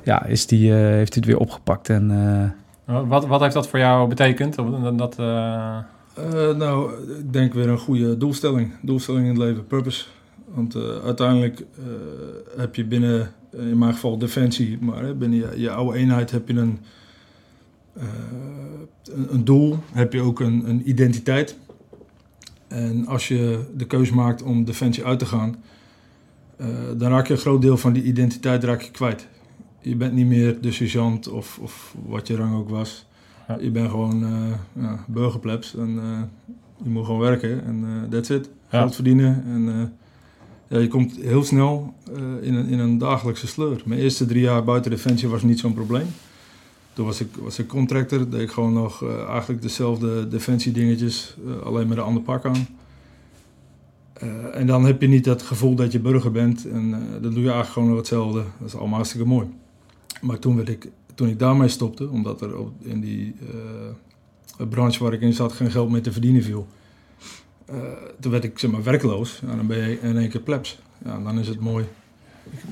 ja, 0.03 0.25
is 0.25 0.47
die, 0.47 0.73
heeft 0.73 1.15
hij 1.15 1.23
het 1.23 1.25
weer 1.25 1.39
opgepakt 1.39 1.89
en 1.89 2.55
Wat, 2.85 3.27
wat 3.27 3.41
heeft 3.41 3.55
dat 3.55 3.69
voor 3.69 3.79
jou 3.79 4.09
betekend? 4.09 4.57
Dat, 4.97 5.17
eh, 6.19 6.57
nou, 6.57 6.93
ik 7.19 7.33
denk 7.33 7.55
weer 7.55 7.69
een 7.69 7.79
goede 7.79 8.17
doelstelling. 8.17 8.73
Doelstelling 8.83 9.25
in 9.25 9.31
het 9.31 9.39
leven, 9.39 9.67
purpose. 9.67 10.05
Want 10.45 10.75
eh, 10.75 10.99
uiteindelijk 11.05 11.61
eh, 11.61 11.85
heb 12.57 12.75
je 12.75 12.85
binnen, 12.85 13.33
in 13.53 13.79
mijn 13.79 13.93
geval 13.93 14.19
defensie, 14.19 14.79
maar 14.81 15.03
hè, 15.03 15.15
binnen 15.15 15.39
je, 15.39 15.61
je 15.61 15.71
oude 15.71 15.99
eenheid 15.99 16.31
heb 16.31 16.49
je 16.49 16.55
een, 16.55 16.79
een, 17.95 19.35
een 19.35 19.45
doel, 19.45 19.79
heb 19.93 20.13
je 20.13 20.21
ook 20.21 20.41
een, 20.41 20.69
een 20.69 20.89
identiteit. 20.89 21.57
En 22.69 23.07
als 23.07 23.29
je 23.29 23.65
de 23.77 23.87
keuze 23.87 24.15
maakt 24.15 24.43
om 24.43 24.65
defensie 24.65 25.05
uit 25.05 25.19
te 25.19 25.27
gaan, 25.27 25.57
dan 26.97 27.11
raak 27.11 27.27
je 27.27 27.33
een 27.33 27.39
groot 27.39 27.63
deel 27.63 27.77
van 27.77 27.93
die 27.93 28.03
identiteit 28.03 28.65
raak 28.65 28.81
je 28.81 28.91
kwijt. 28.91 29.29
Je 29.81 29.97
bent 29.97 30.13
niet 30.13 30.27
meer 30.27 30.61
de 30.61 30.73
sergeant 30.73 31.29
of, 31.29 31.59
of 31.59 31.95
wat 32.07 32.27
je 32.27 32.37
rang 32.37 32.55
ook 32.55 32.69
was. 32.69 33.07
Ja. 33.49 33.59
Je 33.61 33.71
bent 33.71 33.91
gewoon 33.91 34.25
ja, 34.73 35.05
burgerplebs 35.07 35.75
en 35.75 35.99
eh, 35.99 36.21
je 36.83 36.91
moet 36.91 37.05
gewoon 37.05 37.21
werken 37.21 37.65
en 37.65 37.85
eh 37.85 38.11
that's 38.11 38.29
it. 38.29 38.51
Geld 38.69 38.95
verdienen 38.95 39.45
en 39.47 39.93
ja, 40.69 40.79
je 40.79 40.89
komt 40.89 41.17
heel 41.17 41.45
snel 41.45 41.95
in, 42.41 42.55
een, 42.55 42.69
in 42.69 42.79
een 42.79 42.99
dagelijkse 42.99 43.47
sleur. 43.47 43.83
Mijn 43.85 44.01
eerste 44.01 44.27
drie 44.27 44.43
jaar 44.43 44.65
buiten 44.65 44.91
Defensie 44.91 45.29
was 45.29 45.43
niet 45.43 45.59
zo'n 45.59 45.75
probleem. 45.75 46.07
Toen 46.93 47.07
was 47.07 47.21
ik, 47.21 47.29
was 47.37 47.59
ik 47.59 47.69
contractor, 47.69 48.31
deed 48.31 48.41
ik 48.41 48.51
gewoon 48.51 48.73
nog 48.73 49.05
eigenlijk 49.29 49.63
dezelfde 49.63 50.29
Defensie 50.29 50.73
dingetjes, 50.73 51.37
eh, 51.47 51.67
alleen 51.67 51.89
met 51.89 51.99
een 51.99 52.05
ander 52.05 52.23
pak 52.23 52.45
aan. 52.45 52.67
En 54.53 54.67
dan 54.67 54.85
heb 54.85 55.01
je 55.01 55.09
niet 55.09 55.25
dat 55.25 55.43
gevoel 55.43 55.75
dat 55.75 55.93
je 55.93 55.99
burger 55.99 56.31
bent 56.31 56.67
en 56.69 56.91
dan 56.91 57.33
doe 57.33 57.33
je 57.33 57.39
eigenlijk 57.39 57.69
gewoon 57.69 57.89
nog 57.89 57.97
hetzelfde. 57.97 58.43
Dat 58.59 58.69
is 58.69 58.75
allemaal 58.75 58.97
hartstikke 58.97 59.27
mooi. 59.27 59.47
Maar 60.21 60.39
toen, 60.39 60.57
werd 60.57 60.69
ik, 60.69 60.89
toen 61.19 61.29
ik 61.29 61.39
daarmee 61.39 61.69
stopte, 61.69 62.09
omdat 62.09 62.41
er 62.41 62.59
op, 62.59 62.73
in 62.79 63.01
die 63.01 63.35
eh, 64.59 64.67
branche 64.69 65.05
waar 65.05 65.13
ik 65.13 65.21
in 65.21 65.33
zat 65.33 65.53
geen 65.53 65.71
geld 65.71 65.91
meer 65.91 66.03
te 66.03 66.13
verdienen 66.13 66.43
viel, 66.43 66.67
eh, 67.65 67.77
toen 68.21 68.31
werd 68.31 68.45
ik 68.45 68.59
zeg 68.59 68.71
maar 68.71 68.83
werkloos. 68.83 69.41
Ja, 69.47 69.57
dan 69.57 69.67
ben 69.67 69.79
je 69.79 70.01
in 70.01 70.17
één 70.17 70.29
keer 70.29 70.41
plebs. 70.41 70.79
Ja, 71.05 71.15
en 71.15 71.25
dan 71.25 71.39
is 71.39 71.49
het 71.49 71.61
mooi. 71.61 71.85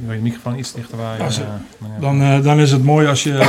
Wil 0.04 0.14
je 0.14 0.20
microfoon 0.20 0.58
iets 0.58 0.72
dichter? 0.72 0.98
Als- 1.20 1.38
eh? 1.40 1.44
Dan, 2.00 2.20
eh, 2.22 2.42
dan 2.42 2.58
is 2.60 2.70
het 2.72 2.84
mooi 2.84 3.06
als 3.06 3.22
je, 3.22 3.44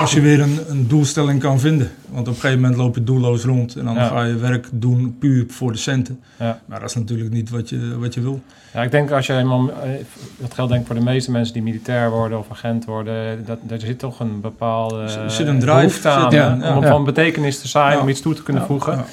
als 0.00 0.12
je 0.12 0.20
weer 0.20 0.40
een, 0.40 0.58
een 0.68 0.88
doelstelling 0.88 1.40
kan 1.40 1.60
vinden. 1.60 1.90
Want 2.08 2.28
op 2.28 2.34
een 2.34 2.40
gegeven 2.40 2.60
moment 2.60 2.78
loop 2.80 2.94
je 2.94 3.04
doelloos 3.04 3.44
rond 3.44 3.76
en 3.76 3.84
dan 3.84 3.94
Ja. 3.94 4.06
ga 4.06 4.22
je 4.24 4.34
werk 4.36 4.68
doen 4.72 5.16
puur 5.18 5.44
voor 5.48 5.72
de 5.72 5.78
centen. 5.78 6.20
Ja. 6.38 6.60
Maar 6.66 6.80
dat 6.80 6.88
is 6.88 6.94
natuurlijk 6.94 7.30
niet 7.30 7.50
wat 7.50 7.68
je, 7.68 7.96
wat 7.98 8.14
je 8.14 8.20
wil. 8.20 8.40
Ja, 8.74 8.82
ik 8.82 8.90
denk 8.90 9.10
als 9.10 9.26
je 9.26 9.36
eenmaal, 9.36 9.70
eh, 9.70 9.90
dat 10.38 10.54
geldt 10.54 10.70
denk 10.70 10.82
ik 10.82 10.86
voor 10.86 10.96
de 10.96 11.02
meeste 11.04 11.30
mensen 11.30 11.54
die 11.54 11.62
militair 11.62 12.10
worden 12.10 12.38
of 12.38 12.46
agent 12.50 12.84
worden, 12.84 13.44
dat, 13.46 13.58
er 13.68 13.80
zit 13.80 13.98
toch 13.98 14.20
een 14.20 14.40
bepaalde 14.40 14.96
Er 15.02 15.30
zit 15.30 15.46
een 15.46 15.58
drive, 15.58 15.74
behoefte 15.76 16.08
aan 16.08 16.30
zit- 16.30 16.40
hè, 16.40 16.46
ja, 16.46 16.76
om 16.76 16.82
van 16.82 17.04
betekenis 17.04 17.60
te 17.60 17.68
zijn, 17.68 17.98
om 18.00 18.08
iets 18.08 18.20
toe 18.20 18.34
te 18.34 18.42
kunnen 18.42 18.62
voegen. 18.62 19.04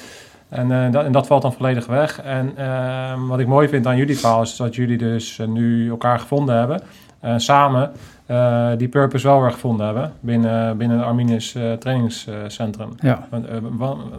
En, 0.50 0.72
eh, 0.72 0.92
dat, 0.92 1.04
en 1.04 1.12
dat 1.12 1.26
valt 1.26 1.42
dan 1.42 1.52
volledig 1.52 1.86
weg. 1.86 2.22
En 2.22 2.56
eh, 2.56 3.28
wat 3.28 3.38
ik 3.38 3.46
mooi 3.46 3.68
vind 3.68 3.86
aan 3.86 3.96
jullie 3.96 4.18
verhaal 4.18 4.42
is 4.42 4.56
dat 4.56 4.74
jullie 4.74 4.98
dus 4.98 5.38
eh, 5.38 5.46
nu 5.46 5.90
elkaar 5.90 6.18
gevonden 6.18 6.56
hebben. 6.58 6.80
eh, 7.20 7.34
samen 7.36 7.92
die 8.78 8.88
purpose 8.88 9.26
wel 9.26 9.40
weer 9.40 9.52
gevonden 9.52 9.86
hebben 9.86 10.12
binnen, 10.20 10.76
binnen 10.76 10.98
het 10.98 11.06
Arminius 11.06 11.56
trainingscentrum. 11.78 12.88
Ja. 13.00 13.28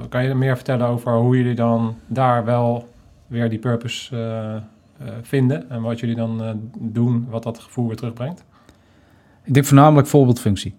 Kan 0.10 0.24
je 0.24 0.30
er 0.30 0.38
meer 0.38 0.56
vertellen 0.56 0.88
over 0.88 1.14
hoe 1.14 1.38
jullie 1.38 1.56
dan 1.56 1.96
daar 2.08 2.46
wel 2.46 2.88
weer 3.28 3.50
die 3.50 3.60
purpose 3.60 4.16
vinden? 5.22 5.70
En 5.70 5.82
wat 5.82 6.00
jullie 6.00 6.16
dan 6.16 6.62
doen, 6.80 7.28
wat 7.30 7.44
dat 7.44 7.60
gevoel 7.60 7.88
weer 7.88 7.96
terugbrengt? 7.96 8.44
Ik 9.44 9.54
denk 9.54 9.66
voornamelijk 9.66 10.08
voorbeeldfunctie. 10.08 10.76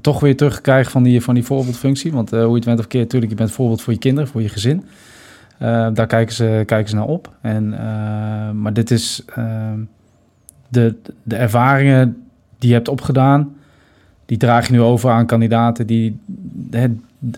Toch 0.00 0.20
weer 0.20 0.36
terugkrijgen 0.36 0.92
van 0.92 1.02
die, 1.02 1.22
van 1.22 1.34
die 1.34 1.44
voorbeeldfunctie. 1.44 2.12
Want 2.12 2.32
eh, 2.32 2.40
hoe 2.40 2.48
je 2.48 2.54
het 2.54 2.64
bent 2.64 2.78
of 2.78 2.86
keer, 2.86 3.00
natuurlijk, 3.00 3.32
je 3.32 3.38
bent 3.38 3.52
voorbeeld 3.52 3.82
voor 3.82 3.92
je 3.92 3.98
kinderen, 3.98 4.30
voor 4.30 4.42
je 4.42 4.48
gezin. 4.48 4.84
Eh, 5.58 5.88
daar 5.94 6.06
kijken 6.06 6.34
ze, 6.34 6.62
kijken 6.66 6.88
ze 6.88 6.94
naar 6.94 7.06
op. 7.06 7.30
En, 7.40 7.72
eh, 7.72 8.50
maar 8.50 8.72
dit 8.72 8.90
is 8.90 9.22
eh, 9.34 9.72
de, 10.68 10.94
de 11.22 11.36
ervaringen 11.36 12.16
die 12.58 12.68
je 12.68 12.74
hebt 12.74 12.88
opgedaan, 12.88 13.54
die 14.26 14.36
draag 14.36 14.66
je 14.66 14.72
nu 14.72 14.80
over 14.80 15.10
aan 15.10 15.26
kandidaten 15.26 15.86
die 15.86 16.20
hè, 16.70 16.86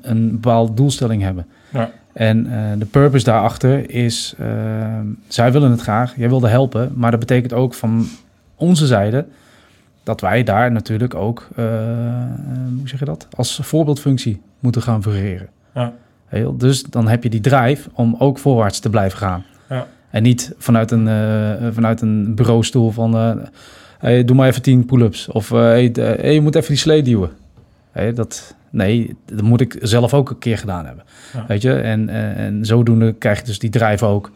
een 0.03 0.31
bepaalde 0.31 0.75
doelstelling 0.75 1.23
hebben. 1.23 1.47
Ja. 1.73 1.91
En 2.13 2.49
de 2.79 2.85
purpose 2.85 3.25
daarachter 3.25 3.91
is, 3.91 4.35
eh, 4.39 4.47
zij 5.29 5.53
willen 5.53 5.71
het 5.71 5.81
graag, 5.81 6.17
jij 6.17 6.29
wilde 6.29 6.49
helpen, 6.49 6.93
maar 6.95 7.11
dat 7.11 7.21
betekent 7.21 7.53
ook 7.53 7.75
van 7.75 8.07
onze 8.55 8.87
zijde 8.87 9.27
dat 10.09 10.21
wij 10.21 10.43
daar 10.43 10.73
natuurlijk 10.73 11.15
ook, 11.15 11.49
eh, 11.57 11.65
hoe 12.79 12.89
zeg 12.89 12.99
je 12.99 13.05
dat, 13.05 13.29
als 13.37 13.61
voorbeeldfunctie 13.63 14.41
moeten 14.59 14.83
gaan 14.83 15.03
fungeren. 15.03 15.49
Ja. 15.75 15.93
Heel, 16.27 16.57
dus 16.57 16.83
dan 16.83 17.09
heb 17.09 17.23
je 17.23 17.31
die 17.31 17.41
drive 17.41 17.89
om 17.93 18.17
ook 18.19 18.39
voorwaarts 18.39 18.79
te 18.79 18.91
blijven 18.91 19.19
gaan. 19.19 19.45
Ja. 19.69 19.87
En 20.11 20.23
niet 20.23 20.55
vanuit 20.59 20.91
een, 20.91 21.09
eh, 21.09 21.69
vanuit 21.71 22.01
een 22.01 22.35
bureaustoel 22.35 22.91
van, 22.91 23.41
hey, 23.99 24.25
doe 24.25 24.37
maar 24.37 24.49
even 24.49 24.63
tien 24.63 24.87
pull-ups. 24.87 25.29
Of 25.29 25.49
hey, 25.49 25.93
je 26.33 26.41
moet 26.41 26.55
even 26.55 26.69
die 26.69 26.79
slee 26.79 27.03
duwen. 27.03 27.31
Hey, 27.93 28.13
dat, 28.13 28.55
nee, 28.71 29.17
dat 29.25 29.43
moet 29.43 29.61
ik 29.61 29.77
zelf 29.81 30.15
ook 30.15 30.31
een 30.31 30.39
keer 30.39 30.59
gedaan 30.59 30.87
hebben. 30.87 31.05
Ja. 31.35 31.45
Weet 31.49 31.63
je, 31.63 31.73
en, 31.75 32.09
en, 32.09 32.37
en 32.37 32.65
zodoende 32.65 33.13
krijg 33.13 33.39
je 33.39 33.45
dus 33.45 33.59
die 33.59 33.71
drive 33.71 34.05
ook. 34.05 34.31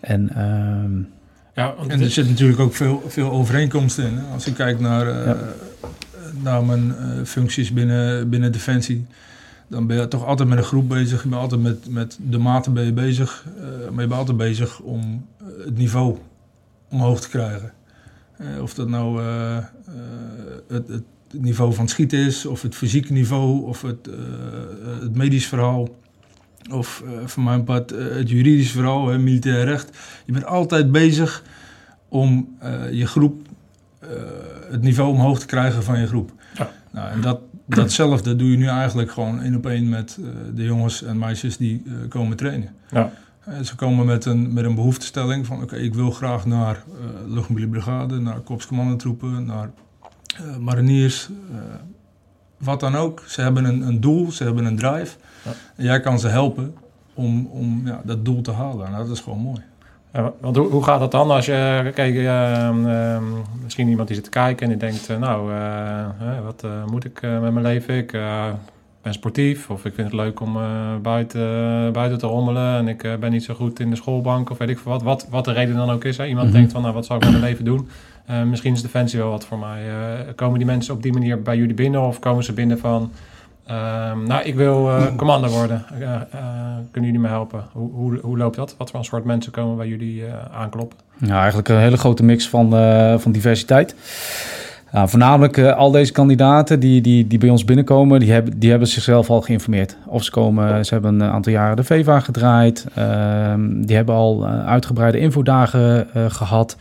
En 0.00 0.30
ehm, 0.34 1.15
Ja, 1.56 1.74
En 1.88 2.00
er 2.00 2.10
zit 2.10 2.28
natuurlijk 2.28 2.60
ook 2.60 2.74
veel, 2.74 3.02
veel 3.06 3.30
overeenkomsten 3.30 4.04
in. 4.06 4.18
Als 4.32 4.44
je 4.44 4.52
kijkt 4.52 4.80
naar, 4.80 5.08
eh, 5.08 5.26
Ja. 5.26 5.36
naar 6.42 6.64
mijn 6.64 6.96
eh, 6.96 7.24
functies 7.24 7.72
binnen, 7.72 8.28
binnen 8.28 8.52
Defensie, 8.52 9.06
dan 9.68 9.86
ben 9.86 9.96
je 9.96 10.08
toch 10.08 10.24
altijd 10.24 10.48
met 10.48 10.58
een 10.58 10.64
groep 10.64 10.88
bezig. 10.88 11.22
Je 11.22 11.28
bent 11.28 11.40
altijd 11.40 11.60
met, 11.62 11.88
met 11.90 12.18
de 12.30 12.38
maten 12.38 12.72
ben 12.72 12.84
je 12.84 12.92
bezig. 12.92 13.44
eh, 13.56 13.62
maar 13.90 14.02
je 14.02 14.08
bent 14.08 14.12
altijd 14.20 14.36
bezig 14.36 14.80
om 14.80 15.26
het 15.64 15.76
niveau 15.78 16.16
omhoog 16.90 17.20
te 17.20 17.28
krijgen. 17.28 17.72
Of 18.60 18.74
dat 18.74 18.88
nou 18.88 19.22
het, 20.68 20.88
het 20.88 21.02
niveau 21.30 21.72
van 21.74 21.82
het 21.84 21.90
schieten 21.90 22.18
is, 22.18 22.46
of 22.46 22.62
het 22.62 22.74
fysieke 22.74 23.12
niveau, 23.12 23.66
of 23.66 23.82
het, 23.82 24.08
het 25.00 25.16
medisch 25.16 25.46
verhaal. 25.46 25.88
Of 26.70 27.02
eh 27.06 27.26
van 27.26 27.42
mijn 27.42 27.64
part 27.64 27.92
eh, 27.92 28.04
het 28.16 28.30
juridisch 28.30 28.70
verhaal, 28.70 29.08
hè, 29.08 29.18
militair 29.18 29.64
recht. 29.64 29.96
Je 30.24 30.32
bent 30.32 30.44
altijd 30.44 30.92
bezig 30.92 31.42
om 32.08 32.56
eh, 32.58 32.92
je 32.92 33.06
groep, 33.06 33.44
het 34.70 34.82
niveau 34.82 35.10
omhoog 35.10 35.38
te 35.38 35.46
krijgen 35.46 35.82
van 35.82 36.00
je 36.00 36.06
groep. 36.06 36.32
Ja. 36.54 36.70
Nou, 36.90 37.10
en 37.10 37.20
dat, 37.20 37.40
datzelfde 37.64 38.36
doe 38.36 38.50
je 38.50 38.56
nu 38.56 38.66
eigenlijk 38.66 39.10
gewoon 39.10 39.42
één 39.42 39.54
op 39.54 39.66
één 39.66 39.88
met 39.88 40.18
de 40.54 40.64
jongens 40.64 41.02
en 41.02 41.18
meisjes 41.18 41.56
die 41.56 41.82
komen 42.08 42.36
trainen. 42.36 42.68
Ja. 42.90 43.12
Ze 43.62 43.74
komen 43.74 44.06
met 44.06 44.24
een, 44.24 44.52
met 44.52 44.64
een 44.64 44.74
behoeftestelling 44.74 45.46
van 45.46 45.62
oké, 45.62 45.76
ik 45.76 45.94
wil 45.94 46.10
graag 46.10 46.46
naar 46.46 46.84
luchtmobiele 47.26 47.70
brigade, 47.70 48.18
naar 48.18 48.40
korpscommandotroepen, 48.40 49.44
naar 49.46 49.70
mariniers, 50.60 51.28
wat 52.66 52.80
dan 52.80 52.94
ook. 52.96 53.22
Ze 53.26 53.40
hebben 53.40 53.64
een, 53.64 53.80
een 53.82 54.00
doel, 54.00 54.30
ze 54.32 54.44
hebben 54.44 54.64
een 54.64 54.76
drive. 54.76 55.16
Ja. 55.44 55.50
En 55.76 55.84
jij 55.84 56.00
kan 56.00 56.18
ze 56.18 56.28
helpen 56.28 56.74
om, 57.14 57.46
om 57.52 57.82
ja, 57.84 58.00
dat 58.04 58.24
doel 58.24 58.40
te 58.40 58.52
halen. 58.52 58.90
Nou, 58.90 59.06
dat 59.06 59.16
is 59.16 59.20
gewoon 59.22 59.38
mooi. 59.38 59.60
Ja, 60.12 60.32
want 60.40 60.56
hoe, 60.56 60.68
hoe 60.70 60.84
gaat 60.84 61.00
dat 61.00 61.10
dan 61.10 61.30
als 61.30 61.46
je, 61.46 61.90
kijk, 61.94 62.14
ehm, 62.16 62.86
ehm, 62.88 63.22
misschien 63.62 63.88
iemand 63.88 64.06
die 64.08 64.16
zit 64.16 64.24
te 64.24 64.30
kijken 64.30 64.62
en 64.62 64.68
die 64.78 64.88
denkt, 64.90 65.08
eh, 65.08 65.18
nou, 65.18 65.52
eh, 65.52 66.04
wat 66.44 66.62
eh, 66.64 66.70
moet 66.90 67.04
ik 67.04 67.20
met 67.22 67.52
mijn 67.52 67.62
leven? 67.62 67.96
Ik 67.96 68.12
ben 69.02 69.12
sportief 69.14 69.70
of 69.70 69.84
ik 69.84 69.94
vind 69.94 70.06
het 70.06 70.16
leuk 70.20 70.40
om 70.40 70.58
buiten, 71.02 71.92
buiten 71.92 72.18
te 72.18 72.26
rommelen 72.26 72.76
en 72.78 72.88
ik 72.88 73.16
ben 73.20 73.30
niet 73.30 73.44
zo 73.44 73.54
goed 73.54 73.80
in 73.80 73.90
de 73.90 73.96
schoolbank 73.96 74.50
of 74.50 74.58
weet 74.58 74.68
ik 74.68 74.78
veel 74.78 74.92
wat. 74.92 75.02
Wat, 75.02 75.26
wat 75.30 75.44
de 75.44 75.52
reden 75.52 75.74
dan 75.76 75.90
ook 75.90 76.04
is. 76.04 76.16
Hè? 76.16 76.26
Iemand 76.26 76.46
Mhm. 76.48 76.56
denkt 76.56 76.72
van, 76.72 76.82
nou, 76.82 76.94
wat 76.94 77.06
zou 77.06 77.18
ik 77.18 77.24
met 77.24 77.34
mijn 77.34 77.50
leven 77.50 77.64
doen? 77.64 77.88
Eh, 78.26 78.42
misschien 78.42 78.72
is 78.72 78.82
Defensie 78.82 79.18
wel 79.18 79.30
wat 79.30 79.44
voor 79.44 79.58
mij. 79.58 79.88
Eh, 79.88 80.34
komen 80.34 80.58
die 80.58 80.66
mensen 80.66 80.94
op 80.94 81.02
die 81.02 81.12
manier 81.12 81.42
bij 81.42 81.56
jullie 81.56 81.74
binnen 81.74 82.00
of 82.00 82.18
komen 82.18 82.44
ze 82.44 82.52
binnen 82.52 82.78
van... 82.78 83.12
ehm, 83.66 84.22
nou, 84.22 84.42
ik 84.42 84.54
wil 84.54 84.90
eh 84.90 85.06
commando 85.16 85.48
worden. 85.48 85.84
Kunnen 86.90 87.10
jullie 87.10 87.26
me 87.26 87.28
helpen? 87.28 87.64
Hoe, 87.72 87.90
hoe, 87.92 88.18
hoe 88.22 88.38
loopt 88.38 88.56
dat? 88.56 88.74
Wat 88.78 88.90
voor 88.90 89.04
soort 89.04 89.24
mensen 89.24 89.52
komen 89.52 89.76
bij 89.76 89.88
jullie 89.88 90.24
aankloppen? 90.52 90.98
Ja, 91.16 91.38
eigenlijk 91.38 91.68
een 91.68 91.78
hele 91.78 91.96
grote 91.96 92.24
mix 92.24 92.48
van, 92.48 92.70
van 93.20 93.32
diversiteit. 93.32 93.94
Nou, 94.92 95.08
voornamelijk 95.08 95.58
al 95.58 95.90
deze 95.90 96.12
kandidaten 96.12 96.80
die, 96.80 97.00
die, 97.00 97.26
die 97.26 97.38
bij 97.38 97.48
ons 97.48 97.64
binnenkomen, 97.64 98.20
die 98.20 98.32
hebben, 98.32 98.58
die 98.58 98.70
hebben 98.70 98.88
zichzelf 98.88 99.30
al 99.30 99.40
geïnformeerd. 99.40 99.96
Of 100.06 100.24
ze, 100.24 100.30
komen, 100.30 100.84
ze 100.84 100.94
hebben 100.94 101.20
een 101.20 101.30
aantal 101.30 101.52
jaren 101.52 101.76
de 101.76 101.84
VEVA 101.84 102.20
gedraaid. 102.20 102.86
ehm, 102.94 103.82
die 103.82 103.96
hebben 103.96 104.14
al 104.14 104.46
eh, 104.46 104.66
uitgebreide 104.66 105.18
infodagen 105.18 106.14
eh, 106.14 106.24
gehad. 106.28 106.76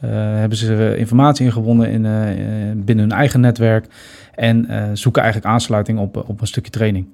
Eh, 0.00 0.10
hebben 0.12 0.58
ze 0.58 0.94
informatie 0.98 1.44
ingewonnen 1.46 1.90
in, 1.90 2.06
eh, 2.06 2.30
eh, 2.70 2.76
binnen 2.76 3.08
hun 3.08 3.18
eigen 3.18 3.40
netwerk. 3.40 3.86
En 4.34 4.66
eh, 4.68 4.82
zoeken 4.92 5.22
eigenlijk 5.22 5.52
aansluiting 5.52 5.98
op, 5.98 6.16
op 6.28 6.40
een 6.40 6.46
stukje 6.46 6.70
training. 6.70 7.06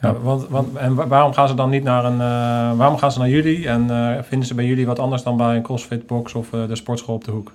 Ja. 0.00 0.08
Ja, 0.08 0.14
want, 0.14 0.48
want, 0.48 0.76
en 0.76 0.94
wa- 0.94 1.06
waarom 1.06 1.32
gaan 1.32 1.48
ze 1.48 1.54
dan 1.54 1.70
niet 1.70 1.82
naar 1.82 2.04
een... 2.04 2.20
eh, 2.20 2.76
waarom 2.78 2.96
gaan 2.98 3.12
ze 3.12 3.18
naar 3.18 3.28
jullie? 3.28 3.68
En 3.68 3.90
eh, 3.90 4.22
vinden 4.22 4.46
ze 4.48 4.54
bij 4.54 4.66
jullie 4.66 4.86
wat 4.86 4.98
anders 4.98 5.22
dan 5.22 5.36
bij 5.36 5.56
een 5.56 5.62
CrossFit 5.62 6.06
box 6.06 6.34
of 6.34 6.52
eh, 6.52 6.66
de 6.68 6.76
sportschool 6.76 7.14
op 7.14 7.24
de 7.24 7.30
hoek? 7.30 7.52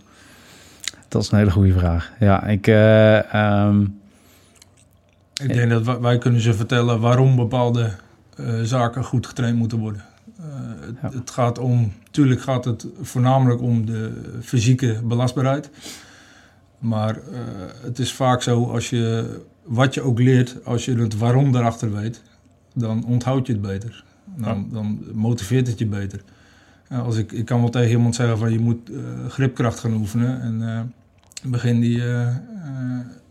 Dat 1.08 1.22
is 1.22 1.32
een 1.32 1.38
hele 1.38 1.52
goede 1.52 1.74
vraag. 1.74 2.12
Ja, 2.20 2.44
ik, 2.44 2.68
eh, 2.68 3.34
ehm, 3.34 3.82
Ik 5.44 5.54
denk 5.54 5.70
dat 5.70 5.84
wij, 5.86 6.00
wij 6.00 6.18
kunnen 6.18 6.42
ze 6.42 6.54
vertellen 6.54 7.00
waarom 7.00 7.36
bepaalde 7.36 7.90
eh, 8.38 8.46
zaken 8.64 9.04
goed 9.04 9.28
getraind 9.28 9.58
moeten 9.58 9.78
worden. 9.80 10.02
Eh, 10.38 10.46
het, 11.02 11.14
het 11.14 11.30
gaat 11.30 11.60
om, 11.60 11.92
natuurlijk 12.06 12.42
gaat 12.42 12.66
het 12.66 12.88
voornamelijk 13.02 13.62
om 13.62 13.86
de 13.86 14.12
fysieke 14.42 15.00
belastbaarheid. 15.04 15.70
Maar 16.80 17.16
eh, 17.16 17.22
het 17.82 18.00
is 18.00 18.14
vaak 18.14 18.42
zo, 18.42 18.64
als 18.64 18.90
je, 18.90 19.36
wat 19.64 19.94
je 19.94 20.02
ook 20.02 20.20
leert, 20.20 20.66
als 20.66 20.86
je 20.86 20.96
het 20.96 21.18
waarom 21.18 21.52
daarachter 21.52 21.94
weet, 21.94 22.22
dan 22.74 23.06
onthoud 23.06 23.48
je 23.48 23.54
het 23.54 23.62
beter. 23.62 24.04
Dan, 24.36 24.70
dan 24.72 25.04
motiveert 25.14 25.68
het 25.68 25.80
je 25.80 25.86
beter. 25.86 26.22
Ja, 26.90 26.98
als 26.98 27.18
ik, 27.18 27.32
ik 27.32 27.46
kan 27.46 27.60
wel 27.60 27.70
tegen 27.70 27.92
iemand 27.92 28.16
zeggen 28.16 28.38
van 28.38 28.52
je 28.52 28.60
moet 28.60 28.90
eh, 28.90 28.98
gripkracht 29.30 29.80
gaan 29.80 29.94
oefenen. 29.94 30.42
En 30.42 30.70
eh, 30.70 30.82
begin 31.44 31.80
die, 31.80 32.02
eh, 32.02 32.28
eh, 32.28 32.36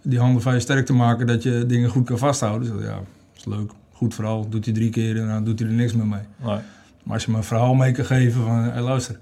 die 0.03 0.19
handen 0.19 0.43
van 0.43 0.55
je 0.55 0.61
sterk 0.61 0.87
te 0.87 0.93
maken 0.93 1.27
dat 1.27 1.43
je 1.43 1.65
dingen 1.67 1.91
goed 1.91 2.07
kan 2.07 2.19
vasthouden. 2.19 2.77
Dus, 2.77 2.85
ja, 2.85 2.95
dat 2.95 3.05
is 3.37 3.45
leuk. 3.45 3.71
Goed 3.93 4.15
verhaal. 4.15 4.49
Doet 4.49 4.65
hij 4.65 4.75
drie 4.75 4.91
keer 4.91 5.21
en 5.21 5.29
dan 5.29 5.45
doet 5.45 5.59
hij 5.59 5.69
er 5.69 5.75
niks 5.75 5.93
meer 5.93 6.07
mee. 6.07 6.21
Nee. 6.45 6.59
Maar 7.07 7.15
als 7.15 7.25
je 7.25 7.31
me 7.31 7.37
een 7.37 7.45
verhaal 7.45 7.75
mee 7.75 7.93
kan 7.93 8.05
geven 8.05 8.43
van, 8.43 8.63
hey, 8.63 8.81
luister, 8.81 9.17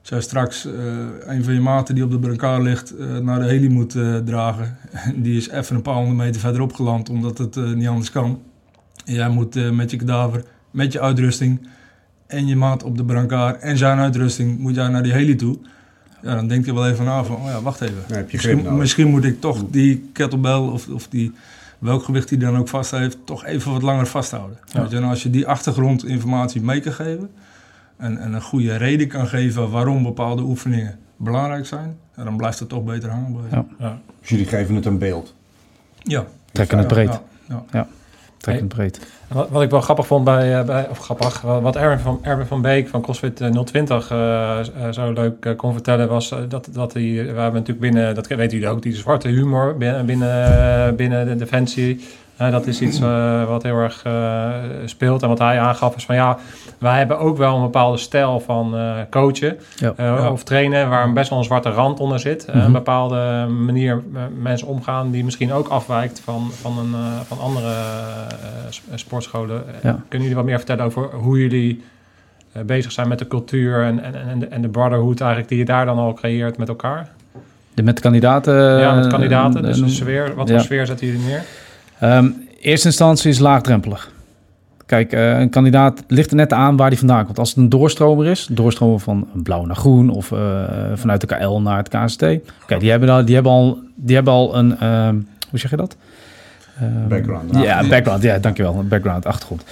als 0.00 0.08
jij 0.08 0.20
straks 0.20 0.66
eh, 0.66 0.72
een 1.20 1.44
van 1.44 1.54
je 1.54 1.60
maten 1.60 1.94
die 1.94 2.04
op 2.04 2.10
de 2.10 2.18
brancard 2.18 2.62
ligt 2.62 2.96
eh, 2.96 3.18
naar 3.18 3.40
de 3.40 3.46
heli 3.46 3.68
moet 3.68 3.94
eh, 3.94 4.16
dragen, 4.16 4.76
en 4.92 5.20
die 5.22 5.36
is 5.36 5.48
even 5.48 5.76
een 5.76 5.82
paar 5.82 5.94
honderd 5.94 6.16
meter 6.16 6.40
verderop 6.40 6.72
geland 6.72 7.08
omdat 7.08 7.38
het 7.38 7.56
eh, 7.56 7.72
niet 7.72 7.88
anders 7.88 8.10
kan. 8.10 8.42
En 9.04 9.14
jij 9.14 9.28
moet 9.28 9.72
met 9.72 9.90
je 9.90 9.96
kadaver, 9.96 10.44
met 10.70 10.92
je 10.92 11.00
uitrusting 11.00 11.68
en 12.26 12.46
je 12.46 12.56
maat 12.56 12.82
op 12.82 12.96
de 12.96 13.04
brancard 13.04 13.60
en 13.60 13.78
zijn 13.78 13.98
uitrusting, 13.98 14.58
moet 14.58 14.74
jij 14.74 14.88
naar 14.88 15.02
die 15.02 15.12
heli 15.12 15.36
toe. 15.36 15.58
Ja, 16.22 16.34
dan 16.34 16.48
denk 16.48 16.64
je 16.64 16.74
wel 16.74 16.88
even 16.88 17.04
na 17.04 17.24
van, 17.24 17.36
oh 17.36 17.46
ja, 17.46 17.62
wacht 17.62 17.80
even. 17.80 18.26
Misschien, 18.32 18.76
misschien 18.76 19.08
moet 19.08 19.24
ik 19.24 19.40
toch 19.40 19.64
die 19.70 20.10
kettlebell 20.12 20.58
of, 20.58 20.88
of 20.88 21.08
die, 21.08 21.32
welk 21.78 22.04
gewicht 22.04 22.28
die 22.28 22.38
dan 22.38 22.56
ook 22.56 22.68
vast 22.68 22.90
heeft, 22.90 23.18
toch 23.24 23.44
even 23.44 23.72
wat 23.72 23.82
langer 23.82 24.06
vasthouden. 24.06 24.58
Ja. 24.66 24.80
Weet 24.80 24.90
je, 24.90 24.96
en 24.96 25.04
als 25.04 25.22
je 25.22 25.30
die 25.30 25.46
achtergrondinformatie 25.46 26.62
mee 26.62 26.80
kan 26.80 26.92
geven 26.92 27.30
en, 27.96 28.18
en 28.18 28.32
een 28.32 28.42
goede 28.42 28.76
reden 28.76 29.08
kan 29.08 29.26
geven 29.26 29.70
waarom 29.70 30.02
bepaalde 30.02 30.42
oefeningen 30.42 30.98
belangrijk 31.16 31.66
zijn, 31.66 31.96
dan 32.14 32.36
blijft 32.36 32.58
het 32.58 32.68
toch 32.68 32.84
beter 32.84 33.10
hangen. 33.10 33.36
Ja. 33.50 33.64
Ja. 33.78 33.98
Dus 34.20 34.28
jullie 34.28 34.46
geven 34.46 34.74
het 34.74 34.86
een 34.86 34.98
beeld. 34.98 35.34
Ja. 36.02 36.24
Trekken 36.52 36.78
het 36.78 36.88
Ja, 36.90 36.94
breed. 36.94 37.20
ja, 37.70 37.86
Wat, 39.28 39.48
wat 39.50 39.62
ik 39.62 39.70
wel 39.70 39.80
grappig 39.80 40.06
vond 40.06 40.24
bij, 40.24 40.58
eh, 40.58 40.64
bij 40.64 40.88
of 40.88 40.98
grappig, 40.98 41.40
wat 41.40 41.76
Erwin 41.76 41.98
van, 41.98 42.18
Erwin 42.22 42.46
van 42.46 42.62
Beek 42.62 42.88
van 42.88 43.02
CrossFit 43.02 43.40
eh, 43.40 43.50
020 43.50 44.10
eh, 44.10 44.58
eh, 44.58 44.66
zo 44.90 45.12
leuk 45.12 45.54
kon 45.56 45.72
vertellen, 45.72 46.08
was 46.08 46.34
dat, 46.48 46.68
dat 46.72 46.92
hij, 46.92 47.02
we 47.02 47.18
hebben 47.18 47.52
natuurlijk 47.52 47.80
binnen, 47.80 48.14
dat 48.14 48.26
weten 48.26 48.58
jullie 48.58 48.68
ook, 48.74 48.82
die 48.82 48.94
zwarte 48.94 49.28
humor 49.28 49.76
binnen, 49.76 50.06
binnen, 50.06 50.96
binnen 50.96 51.26
de 51.26 51.36
Defensie. 51.36 52.00
Dat 52.36 52.66
is 52.66 52.80
iets 52.80 53.00
eh, 53.00 53.44
wat 53.44 53.62
heel 53.62 53.76
erg 53.76 54.02
eh, 54.04 54.48
speelt. 54.84 55.22
En 55.22 55.28
wat 55.28 55.38
hij 55.38 55.60
aangaf 55.60 55.96
is 55.96 56.04
van 56.04 56.14
ja, 56.14 56.38
wij 56.78 56.98
hebben 56.98 57.18
ook 57.18 57.36
wel 57.36 57.56
een 57.56 57.62
bepaalde 57.62 57.96
stijl 57.98 58.40
van 58.40 58.76
eh, 58.76 58.92
coachen 59.10 59.56
Ja. 59.76 59.94
Ja. 59.96 60.30
of 60.30 60.42
trainen, 60.44 60.88
waar 60.88 61.04
een 61.04 61.14
best 61.14 61.30
wel 61.30 61.38
een 61.38 61.44
zwarte 61.44 61.70
rand 61.70 62.00
onder 62.00 62.18
zit. 62.20 62.44
Eh, 62.44 62.54
Mhm. 62.54 62.64
Een 62.64 62.72
bepaalde 62.72 63.46
manier 63.64 64.02
mensen 64.42 64.66
omgaan 64.68 65.10
die 65.10 65.24
misschien 65.24 65.52
ook 65.52 65.68
afwijkt 65.68 66.20
van, 66.20 66.48
van, 66.52 66.78
een, 66.78 66.94
van 67.26 67.38
andere 67.40 67.72
sportscholen. 68.94 69.62
Ja. 69.82 69.90
Kunnen 70.08 70.28
jullie 70.28 70.34
wat 70.34 70.44
meer 70.44 70.56
vertellen 70.56 70.84
over 70.84 71.02
hoe 71.12 71.38
jullie 71.40 71.84
bezig 72.66 72.92
zijn 72.92 73.08
met 73.08 73.18
de 73.18 73.28
cultuur 73.28 73.82
en, 73.84 74.02
en, 74.02 74.14
en, 74.28 74.38
de, 74.38 74.46
en 74.46 74.62
de 74.62 74.68
brotherhood 74.68 75.20
eigenlijk 75.20 75.48
die 75.50 75.58
je 75.58 75.64
daar 75.64 75.86
dan 75.86 75.98
al 75.98 76.12
creëert 76.12 76.56
met 76.58 76.68
elkaar? 76.68 77.08
De, 77.74 77.82
met 77.82 78.00
kandidaten. 78.00 78.78
ja, 78.78 78.94
met 78.94 79.06
kandidaten. 79.06 79.62
Dus 79.62 79.80
een 79.80 79.90
sfeer, 79.90 80.34
wat 80.34 80.50
voor 80.50 80.60
sfeer 80.60 80.86
zetten 80.86 81.06
jullie 81.06 81.26
neer? 81.26 81.42
Ehm, 82.00 82.28
eerste 82.60 82.86
instantie 82.86 83.30
is 83.30 83.38
laagdrempelig. 83.38 84.12
Kijk, 84.86 85.12
eh, 85.12 85.38
een 85.38 85.50
kandidaat 85.50 86.02
ligt 86.08 86.30
er 86.30 86.36
net 86.36 86.52
aan 86.52 86.76
waar 86.76 86.90
die 86.90 86.98
vandaan 86.98 87.24
komt. 87.24 87.38
Als 87.38 87.48
het 87.48 87.58
een 87.58 87.68
doorstromer 87.68 88.26
is, 88.26 88.48
doorstromer 88.50 89.00
van 89.00 89.28
blauw 89.32 89.64
naar 89.64 89.76
groen 89.76 90.10
of 90.10 90.32
eh, 90.32 90.38
vanuit 90.94 91.20
de 91.20 91.26
KL 91.26 91.58
naar 91.58 91.76
het 91.76 91.88
KST. 91.88 92.18
Kijk, 92.66 92.80
die 92.80 92.90
hebben, 92.90 93.08
al, 93.08 93.24
die 93.24 93.34
hebben, 93.34 93.52
al, 93.52 93.78
die 93.94 94.14
hebben 94.14 94.32
al 94.32 94.56
een, 94.56 94.78
ehm, 94.78 95.16
hoe 95.50 95.58
zeg 95.58 95.70
je 95.70 95.76
dat? 95.76 95.96
Ehm, 96.80 97.08
Background. 97.08 97.56
Ja, 97.56 97.88
background. 97.88 98.22
Ja, 98.22 98.38
dankjewel. 98.38 98.74
Een 98.78 98.88
background, 98.88 99.26
achtergrond. 99.26 99.64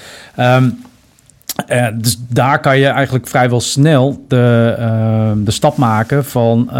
Eh, 1.67 1.87
dus 1.95 2.19
daar 2.29 2.61
kan 2.61 2.79
je 2.79 2.87
eigenlijk 2.87 3.29
vrijwel 3.29 3.61
snel 3.61 4.25
de, 4.29 4.75
ehm, 4.79 5.45
de 5.45 5.51
stap 5.51 5.77
maken 5.77 6.25
van 6.25 6.69
eh, 6.71 6.77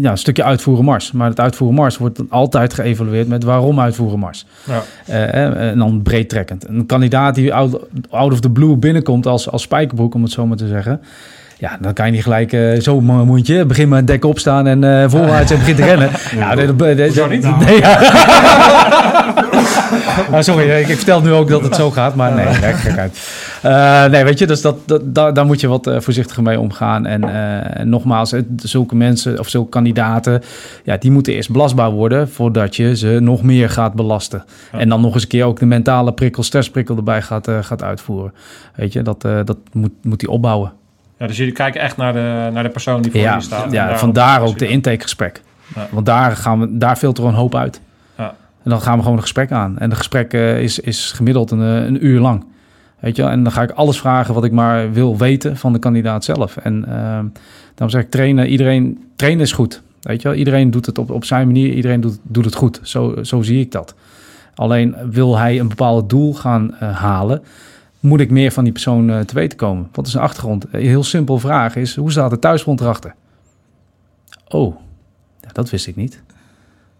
ja, 0.00 0.10
een 0.10 0.18
stukje 0.18 0.44
uitvoeren 0.44 0.84
mars. 0.84 1.12
Maar 1.12 1.28
het 1.28 1.40
uitvoeren 1.40 1.76
mars 1.76 1.98
wordt 1.98 2.16
dan 2.16 2.26
altijd 2.30 2.74
geëvalueerd 2.74 3.28
met 3.28 3.44
waarom 3.44 3.80
uitvoeren 3.80 4.18
mars. 4.18 4.46
Ja. 4.64 4.82
Eh, 5.06 5.68
en 5.70 5.78
dan 5.78 6.02
breed 6.02 6.28
trekkend. 6.28 6.68
Een 6.68 6.86
kandidaat 6.86 7.34
die 7.34 7.54
out, 7.54 7.80
out 8.10 8.32
of 8.32 8.40
the 8.40 8.50
blue 8.50 8.76
binnenkomt 8.76 9.26
als, 9.26 9.50
als 9.50 9.62
spijkerbroek, 9.62 10.14
om 10.14 10.22
het 10.22 10.32
zo 10.32 10.46
maar 10.46 10.56
te 10.56 10.68
zeggen. 10.68 11.00
Ja, 11.58 11.76
dan 11.80 11.92
kan 11.92 12.06
je 12.06 12.12
niet 12.12 12.22
gelijk 12.22 12.52
eh, 12.52 12.80
zo 12.80 13.00
begin 13.66 13.88
met 13.88 14.06
dek 14.06 14.24
opstaan 14.24 14.66
en 14.66 15.10
voorwaarts 15.10 15.50
en 15.50 15.58
begin 15.58 15.74
te 15.74 15.84
rennen. 15.84 16.10
Ja, 16.38 16.54
dat, 16.54 16.78
dat, 16.78 16.96
dat, 16.96 17.06
Hoezo 17.06 17.28
niet? 17.28 17.58
Nee, 17.58 17.78
ja. 17.78 17.98
Ah, 20.32 20.42
sorry, 20.42 20.70
ik, 20.70 20.88
ik 20.88 20.96
vertel 20.96 21.20
nu 21.20 21.32
ook 21.32 21.48
dat 21.48 21.62
het 21.62 21.74
zo 21.74 21.90
gaat, 21.90 22.14
maar 22.14 22.32
nee, 22.32 22.46
nee 22.46 22.72
gek 22.72 22.98
uit. 22.98 23.18
Eh, 23.62 24.04
nee, 24.04 24.24
weet 24.24 24.38
je, 24.38 24.46
dus 24.46 24.60
dat, 24.60 24.76
dat, 24.88 25.14
daar, 25.14 25.34
daar 25.34 25.46
moet 25.46 25.60
je 25.60 25.66
wat 25.68 25.86
eh, 25.86 26.00
voorzichtiger 26.00 26.42
mee 26.42 26.60
omgaan. 26.60 27.06
En 27.06 27.24
eh, 27.24 27.84
nogmaals, 27.84 28.30
het- 28.30 28.46
zulke 28.56 28.94
mensen 28.96 29.38
of 29.38 29.48
zulke 29.48 29.68
kandidaten, 29.68 30.42
ja, 30.84 30.96
die 30.96 31.10
moeten 31.10 31.32
eerst 31.32 31.50
belastbaar 31.50 31.90
worden 31.90 32.28
voordat 32.28 32.76
je 32.76 32.96
ze 32.96 33.18
nog 33.20 33.42
meer 33.42 33.70
gaat 33.70 33.94
belasten. 33.94 34.44
Ja. 34.72 34.78
En 34.78 34.88
dan 34.88 35.00
nog 35.00 35.14
eens 35.14 35.22
een 35.22 35.28
keer 35.28 35.44
ook 35.44 35.58
de 35.58 35.66
mentale 35.66 36.12
prikkel, 36.12 36.42
stressprikkel 36.42 36.96
erbij 36.96 37.22
gaat, 37.22 37.50
gaat 37.60 37.82
uitvoeren. 37.82 38.32
Weet 38.74 38.92
je, 38.92 39.02
dat, 39.02 39.20
dat 39.22 39.56
moet, 39.72 39.90
moet 40.02 40.20
die 40.20 40.30
opbouwen. 40.30 40.72
Ja, 41.18 41.26
dus 41.26 41.36
jullie 41.36 41.52
kijken 41.52 41.80
echt 41.80 41.96
naar 41.96 42.12
de, 42.12 42.50
naar 42.52 42.62
de 42.62 42.68
persoon 42.68 43.02
die 43.02 43.10
voor 43.10 43.20
Ja, 43.20 43.26
jullie 43.28 43.44
staat. 43.44 43.72
Ja 43.72 43.98
vandaar 43.98 44.40
ook 44.42 44.58
de 44.58 44.68
intakegesprek. 44.68 45.42
Ja. 45.74 45.86
Want 45.90 46.06
daar, 46.06 46.36
gaan 46.36 46.60
we, 46.60 46.76
daar 46.78 46.96
filteren 46.96 47.30
we 47.30 47.36
een 47.36 47.42
hoop 47.42 47.54
uit. 47.54 47.80
Ja. 48.18 48.34
En 48.62 48.70
dan 48.70 48.80
gaan 48.80 48.94
we 48.96 49.00
gewoon 49.02 49.16
een 49.16 49.22
gesprek 49.22 49.52
aan. 49.52 49.78
En 49.78 49.90
de 49.90 49.96
gesprek 49.96 50.32
is, 50.32 50.78
is 50.78 51.12
gemiddeld 51.12 51.50
een, 51.50 51.58
een 51.60 52.06
uur 52.06 52.20
lang. 52.20 52.44
Weet 53.06 53.16
je 53.16 53.22
wel? 53.22 53.30
En 53.30 53.42
dan 53.42 53.52
ga 53.52 53.62
ik 53.62 53.70
alles 53.70 53.98
vragen 53.98 54.34
wat 54.34 54.44
ik 54.44 54.52
maar 54.52 54.92
wil 54.92 55.16
weten 55.16 55.56
van 55.56 55.72
de 55.72 55.78
kandidaat 55.78 56.24
zelf. 56.24 56.56
En 56.56 56.78
uh, 56.78 56.88
daarom 56.88 57.88
zeg 57.88 58.02
ik 58.02 58.10
trainen, 58.10 58.48
iedereen, 58.48 59.04
trainen 59.16 59.42
is 59.42 59.52
goed. 59.52 59.82
Weet 60.00 60.22
je 60.22 60.28
wel? 60.28 60.36
Iedereen 60.36 60.70
doet 60.70 60.86
het 60.86 60.98
op, 60.98 61.10
op 61.10 61.24
zijn 61.24 61.46
manier, 61.46 61.72
iedereen 61.72 62.00
doet, 62.00 62.18
doet 62.22 62.44
het 62.44 62.54
goed. 62.54 62.80
Zo, 62.82 63.22
zo 63.22 63.42
zie 63.42 63.60
ik 63.60 63.72
dat. 63.72 63.94
Alleen 64.54 64.96
wil 65.10 65.38
hij 65.38 65.60
een 65.60 65.68
bepaald 65.68 66.10
doel 66.10 66.34
gaan 66.34 66.74
uh, 66.82 66.96
halen, 66.98 67.42
moet 68.00 68.20
ik 68.20 68.30
meer 68.30 68.52
van 68.52 68.64
die 68.64 68.72
persoon 68.72 69.10
uh, 69.10 69.20
te 69.20 69.34
weten 69.34 69.58
komen. 69.58 69.88
Wat 69.92 70.06
is 70.06 70.14
een 70.14 70.20
achtergrond? 70.20 70.66
Een 70.70 70.80
heel 70.80 71.04
simpel 71.04 71.38
vraag 71.38 71.76
is, 71.76 71.96
hoe 71.96 72.10
staat 72.10 72.30
de 72.30 72.38
thuisgrond 72.38 72.80
erachter? 72.80 73.14
Oh, 74.48 74.76
ja, 75.40 75.48
dat 75.52 75.70
wist 75.70 75.86
ik 75.86 75.96
niet. 75.96 76.22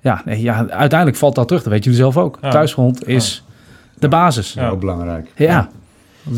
Ja, 0.00 0.22
nee, 0.24 0.42
ja, 0.42 0.68
uiteindelijk 0.68 1.18
valt 1.18 1.34
dat 1.34 1.46
terug. 1.46 1.62
Dat 1.62 1.72
weet 1.72 1.84
jullie 1.84 1.98
zelf 1.98 2.16
ook. 2.16 2.38
Ja. 2.42 2.50
Thuisgrond 2.50 3.08
is 3.08 3.44
ja. 3.46 3.54
de 3.98 4.08
basis. 4.08 4.52
Ja, 4.52 4.68
ook 4.68 4.80
belangrijk. 4.80 5.32
Ja. 5.36 5.68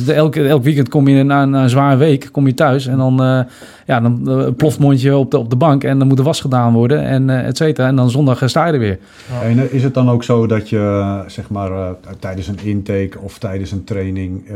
Elk, 0.06 0.36
elk 0.36 0.62
weekend 0.62 0.88
kom 0.88 1.08
je 1.08 1.22
na 1.22 1.42
een, 1.42 1.50
na 1.50 1.62
een 1.62 1.68
zware 1.68 1.96
week 1.96 2.28
kom 2.32 2.46
je 2.46 2.54
thuis 2.54 2.86
en 2.86 2.96
dan, 2.96 3.22
uh, 3.22 3.40
ja, 3.86 4.00
dan 4.00 4.22
uh, 4.26 4.48
ploft 4.56 4.78
mondje 4.78 5.16
op 5.16 5.30
de, 5.30 5.38
op 5.38 5.50
de 5.50 5.56
bank 5.56 5.84
en 5.84 5.98
dan 5.98 6.08
moet 6.08 6.18
er 6.18 6.24
was 6.24 6.40
gedaan 6.40 6.72
worden 6.72 7.02
en 7.04 7.28
uh, 7.28 7.46
et 7.46 7.56
cetera. 7.56 7.86
En 7.86 7.96
dan 7.96 8.10
zondag 8.10 8.42
sta 8.48 8.66
je 8.66 8.72
er 8.72 8.78
weer. 8.78 8.98
Ja. 9.30 9.42
En 9.42 9.72
is 9.72 9.82
het 9.82 9.94
dan 9.94 10.10
ook 10.10 10.24
zo 10.24 10.46
dat 10.46 10.68
je 10.68 11.24
zeg 11.26 11.50
maar 11.50 11.94
tijdens 12.18 12.46
een 12.46 12.58
intake 12.62 13.18
of 13.20 13.38
tijdens 13.38 13.70
een 13.70 13.84
training 13.84 14.50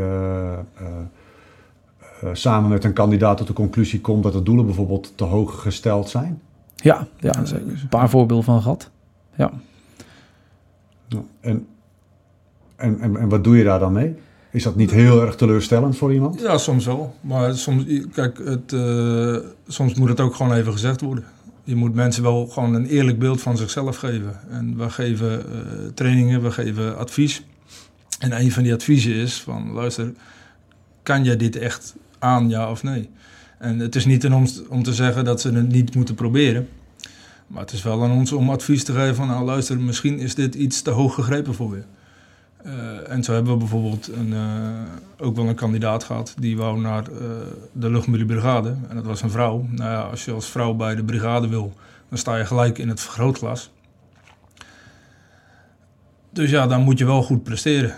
samen 2.32 2.70
met 2.70 2.84
een 2.84 2.92
kandidaat 2.92 3.36
tot 3.36 3.46
de 3.46 3.52
conclusie 3.52 4.00
komt 4.00 4.22
dat 4.22 4.32
de 4.32 4.42
doelen 4.42 4.66
bijvoorbeeld 4.66 5.12
te 5.14 5.24
hoog 5.24 5.62
gesteld 5.62 6.08
zijn? 6.08 6.40
Ja, 6.76 7.06
ja 7.18 7.44
zeker. 7.44 7.66
een 7.66 7.88
paar 7.88 8.10
voorbeelden 8.10 8.44
van 8.44 8.62
gehad. 8.62 8.90
Ja. 9.34 9.50
En, 11.40 11.66
en, 12.76 12.98
en, 13.00 13.16
en 13.16 13.28
wat 13.28 13.44
doe 13.44 13.56
je 13.56 13.64
daar 13.64 13.78
dan 13.78 13.92
mee? 13.92 14.14
Is 14.52 14.62
dat 14.62 14.76
niet 14.76 14.90
heel 14.90 15.22
erg 15.22 15.34
teleurstellend 15.34 15.96
voor 15.96 16.12
iemand? 16.12 16.40
Ja, 16.40 16.58
soms 16.58 16.86
wel. 16.86 17.16
Maar 17.20 17.56
soms, 17.56 17.84
kijk, 18.12 18.40
het, 18.44 18.72
uh, 18.72 19.36
soms 19.66 19.94
moet 19.94 20.08
het 20.08 20.20
ook 20.20 20.34
gewoon 20.34 20.52
even 20.52 20.72
gezegd 20.72 21.00
worden. 21.00 21.24
Je 21.64 21.76
moet 21.76 21.94
mensen 21.94 22.22
wel 22.22 22.46
gewoon 22.46 22.74
een 22.74 22.86
eerlijk 22.86 23.18
beeld 23.18 23.40
van 23.40 23.56
zichzelf 23.56 23.96
geven. 23.96 24.40
En 24.50 24.76
we 24.78 24.90
geven 24.90 25.30
uh, 25.30 25.88
trainingen, 25.94 26.42
we 26.42 26.50
geven 26.50 26.98
advies. 26.98 27.44
En 28.18 28.40
een 28.40 28.52
van 28.52 28.62
die 28.62 28.74
adviezen 28.74 29.14
is 29.14 29.40
van, 29.40 29.72
luister, 29.72 30.12
kan 31.02 31.24
jij 31.24 31.36
dit 31.36 31.56
echt 31.56 31.94
aan, 32.18 32.48
ja 32.48 32.70
of 32.70 32.82
nee? 32.82 33.10
En 33.58 33.78
het 33.78 33.96
is 33.96 34.04
niet 34.04 34.24
aan 34.24 34.34
ons 34.34 34.62
om 34.68 34.82
te 34.82 34.94
zeggen 34.94 35.24
dat 35.24 35.40
ze 35.40 35.50
het 35.50 35.68
niet 35.68 35.94
moeten 35.94 36.14
proberen. 36.14 36.68
Maar 37.46 37.60
het 37.60 37.72
is 37.72 37.82
wel 37.82 38.02
aan 38.02 38.12
ons 38.12 38.32
om 38.32 38.50
advies 38.50 38.84
te 38.84 38.92
geven 38.92 39.14
van, 39.14 39.26
nou 39.26 39.44
luister, 39.44 39.80
misschien 39.80 40.18
is 40.18 40.34
dit 40.34 40.54
iets 40.54 40.82
te 40.82 40.90
hoog 40.90 41.14
gegrepen 41.14 41.54
voor 41.54 41.74
je. 41.76 41.82
Uh, 42.66 43.10
en 43.10 43.24
zo 43.24 43.32
hebben 43.32 43.52
we 43.52 43.58
bijvoorbeeld 43.58 44.08
een, 44.12 44.28
uh, 44.28 44.80
ook 45.18 45.36
wel 45.36 45.48
een 45.48 45.54
kandidaat 45.54 46.04
gehad 46.04 46.34
die 46.38 46.56
wou 46.56 46.80
naar 46.80 47.10
uh, 47.10 47.18
de 47.72 47.90
luchtmiliebrigade. 47.90 48.74
En 48.88 48.96
dat 48.96 49.04
was 49.04 49.22
een 49.22 49.30
vrouw. 49.30 49.66
Nou 49.70 49.90
ja, 49.90 50.00
als 50.00 50.24
je 50.24 50.32
als 50.32 50.50
vrouw 50.50 50.74
bij 50.74 50.94
de 50.94 51.04
brigade 51.04 51.48
wil, 51.48 51.72
dan 52.08 52.18
sta 52.18 52.36
je 52.36 52.44
gelijk 52.44 52.78
in 52.78 52.88
het 52.88 53.00
vergrootglas. 53.00 53.70
dus 56.30 56.50
ja, 56.50 56.66
dan 56.66 56.82
moet 56.82 56.98
je 56.98 57.04
wel 57.04 57.22
goed 57.22 57.42
presteren. 57.42 57.94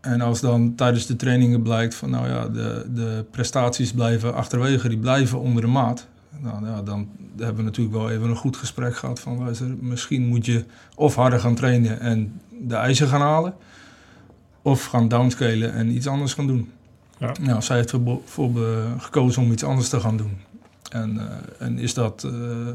En 0.00 0.20
als 0.20 0.40
dan 0.40 0.74
tijdens 0.74 1.06
de 1.06 1.16
trainingen 1.16 1.62
blijkt 1.62 1.94
van 1.94 2.10
nou 2.10 2.28
ja, 2.28 2.48
de, 2.48 2.86
de 2.94 3.24
prestaties 3.30 3.92
blijven 3.92 4.34
achterwege, 4.34 4.88
die 4.88 4.98
blijven 4.98 5.40
onder 5.40 5.62
de 5.62 5.68
maat. 5.68 6.06
Nou 6.38 6.66
ja, 6.66 6.82
dan 6.82 7.08
hebben 7.36 7.56
we 7.56 7.62
natuurlijk 7.62 7.96
wel 7.96 8.10
even 8.10 8.28
een 8.28 8.36
goed 8.36 8.56
gesprek 8.56 8.96
gehad 8.96 9.20
van 9.20 9.38
luister, 9.38 9.66
misschien 9.80 10.26
moet 10.26 10.46
je 10.46 10.64
of 10.94 11.14
harder 11.14 11.40
gaan 11.40 11.54
trainen 11.54 12.00
en 12.00 12.40
de 12.60 12.74
eisen 12.74 13.08
gaan 13.08 13.20
halen. 13.20 13.54
Of 14.62 14.84
gaan 14.84 15.08
downscalen 15.08 15.72
en 15.72 15.90
iets 15.94 16.06
anders 16.06 16.34
gaan 16.34 16.46
doen. 16.46 16.70
Ja. 17.18 17.32
Nou, 17.40 17.62
zij 17.62 17.76
heeft 17.76 17.92
ervo- 17.92 18.22
voor 18.24 18.52
be- 18.52 18.84
gekozen 18.98 19.42
om 19.42 19.52
iets 19.52 19.64
anders 19.64 19.88
te 19.88 20.00
gaan 20.00 20.16
doen. 20.16 20.38
En, 20.90 21.18
eh, 21.18 21.66
en 21.66 21.78
is 21.78 21.94
dat 21.94 22.24
eh, 22.24 22.30
eh, 22.68 22.74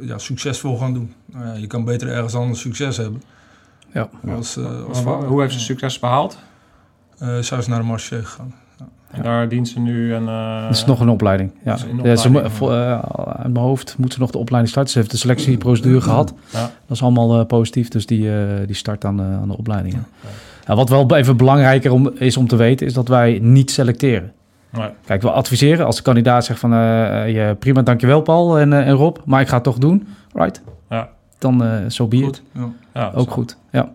ja, 0.00 0.18
succesvol 0.18 0.78
gaan 0.78 0.94
doen. 0.94 1.12
Nou 1.26 1.46
ja, 1.46 1.52
je 1.54 1.66
kan 1.66 1.84
beter 1.84 2.08
ergens 2.08 2.34
anders 2.34 2.60
succes 2.60 2.96
hebben. 2.96 3.22
Ja. 3.92 4.08
Als, 4.28 4.56
eh, 4.56 4.84
als 4.88 5.02
Maar 5.02 5.18
wa- 5.20 5.26
Hoe 5.26 5.40
heeft 5.40 5.52
ze 5.52 5.60
succes 5.60 5.98
behaald? 5.98 6.38
eh, 7.18 7.38
zij 7.38 7.58
is 7.58 7.66
naar 7.66 7.78
de 7.80 7.84
marché 7.86 8.22
gegaan. 8.24 8.54
En 9.10 9.22
daar 9.22 9.48
dient 9.48 9.68
ze 9.68 9.80
nu 9.80 10.14
een... 10.14 10.28
eh, 10.28 10.62
Dat 10.62 10.74
is 10.76 10.84
nog 10.84 11.00
een 11.00 11.08
opleiding. 11.08 11.50
Ja. 11.64 11.70
Ja, 11.70 11.76
ze 11.76 11.86
opleiding, 11.88 12.34
mo- 12.34 12.48
vo- 12.48 12.70
eh, 12.70 12.98
uit 13.26 13.52
mijn 13.52 13.64
hoofd 13.64 13.94
moet 13.98 14.12
ze 14.12 14.18
nog 14.18 14.30
de 14.30 14.38
opleiding 14.38 14.72
starten. 14.72 14.92
Ze 14.92 14.98
heeft 14.98 15.10
de 15.10 15.16
selectieprocedure 15.16 16.00
gehad. 16.00 16.34
Ja. 16.52 16.60
Dat 16.60 16.96
is 16.96 17.02
allemaal 17.02 17.40
eh, 17.40 17.46
positief, 17.46 17.88
dus 17.88 18.06
die, 18.06 18.32
eh, 18.38 18.66
die 18.66 18.74
start 18.76 19.04
aan, 19.04 19.20
aan 19.22 19.48
de 19.48 19.56
opleidingen. 19.56 20.06
Ja, 20.66 20.74
wat 20.74 20.88
wel 20.88 21.16
even 21.16 21.36
belangrijker 21.36 21.92
om, 21.92 22.10
is 22.14 22.36
om 22.36 22.46
te 22.46 22.56
weten, 22.56 22.86
is 22.86 22.92
dat 22.92 23.08
wij 23.08 23.38
niet 23.42 23.70
selecteren. 23.70 24.32
Nee. 24.70 24.88
Kijk, 25.06 25.22
we 25.22 25.30
adviseren 25.30 25.86
als 25.86 25.96
de 25.96 26.02
kandidaat 26.02 26.44
zegt 26.44 26.60
van... 26.60 26.70
je, 26.70 27.56
prima, 27.58 27.82
dankjewel 27.82 28.20
Paul 28.20 28.58
en, 28.58 28.72
eh, 28.72 28.86
en 28.88 28.92
Rob, 28.94 29.16
maar 29.24 29.40
ik 29.40 29.48
ga 29.48 29.54
het 29.54 29.64
toch 29.64 29.78
doen. 29.78 30.08
Right? 30.32 30.62
Ja. 30.90 31.08
Dan 31.38 31.64
eh 31.64 31.70
zo 31.88 32.06
be 32.06 32.16
it. 32.16 32.22
Goed. 32.24 32.42
Ja. 32.52 32.68
Ja, 32.94 33.10
Ook 33.14 33.30
goed, 33.30 33.56
ja. 33.70 33.88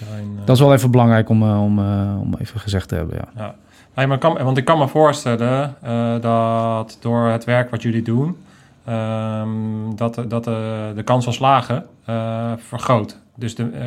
Iedereen, 0.00 0.38
Dat 0.44 0.56
is 0.56 0.62
wel 0.62 0.72
even 0.72 0.90
belangrijk 0.90 1.28
om, 1.28 1.42
om, 1.42 1.78
eh, 1.78 2.20
om 2.20 2.34
even 2.38 2.60
gezegd 2.60 2.88
te 2.88 2.94
hebben, 2.94 3.16
ja. 3.36 3.54
Nee, 3.94 4.06
maar 4.06 4.18
kan, 4.18 4.38
want 4.42 4.56
ik 4.56 4.64
kan 4.64 4.78
me 4.78 4.88
voorstellen 4.88 5.74
eh, 5.82 6.14
dat 6.20 6.96
door 7.00 7.26
het 7.26 7.44
werk 7.44 7.70
wat 7.70 7.82
jullie 7.82 8.02
doen, 8.02 8.36
ehm, 8.84 9.48
dat, 9.96 10.14
de- 10.14 10.26
dat 10.26 10.44
de, 10.44 10.92
de 10.94 11.02
kans 11.02 11.24
van 11.24 11.32
slagen 11.32 11.84
eh, 12.04 12.52
vergroot. 12.68 13.18
Dus 13.36 13.54
de, 13.54 13.62
eh, 13.62 13.80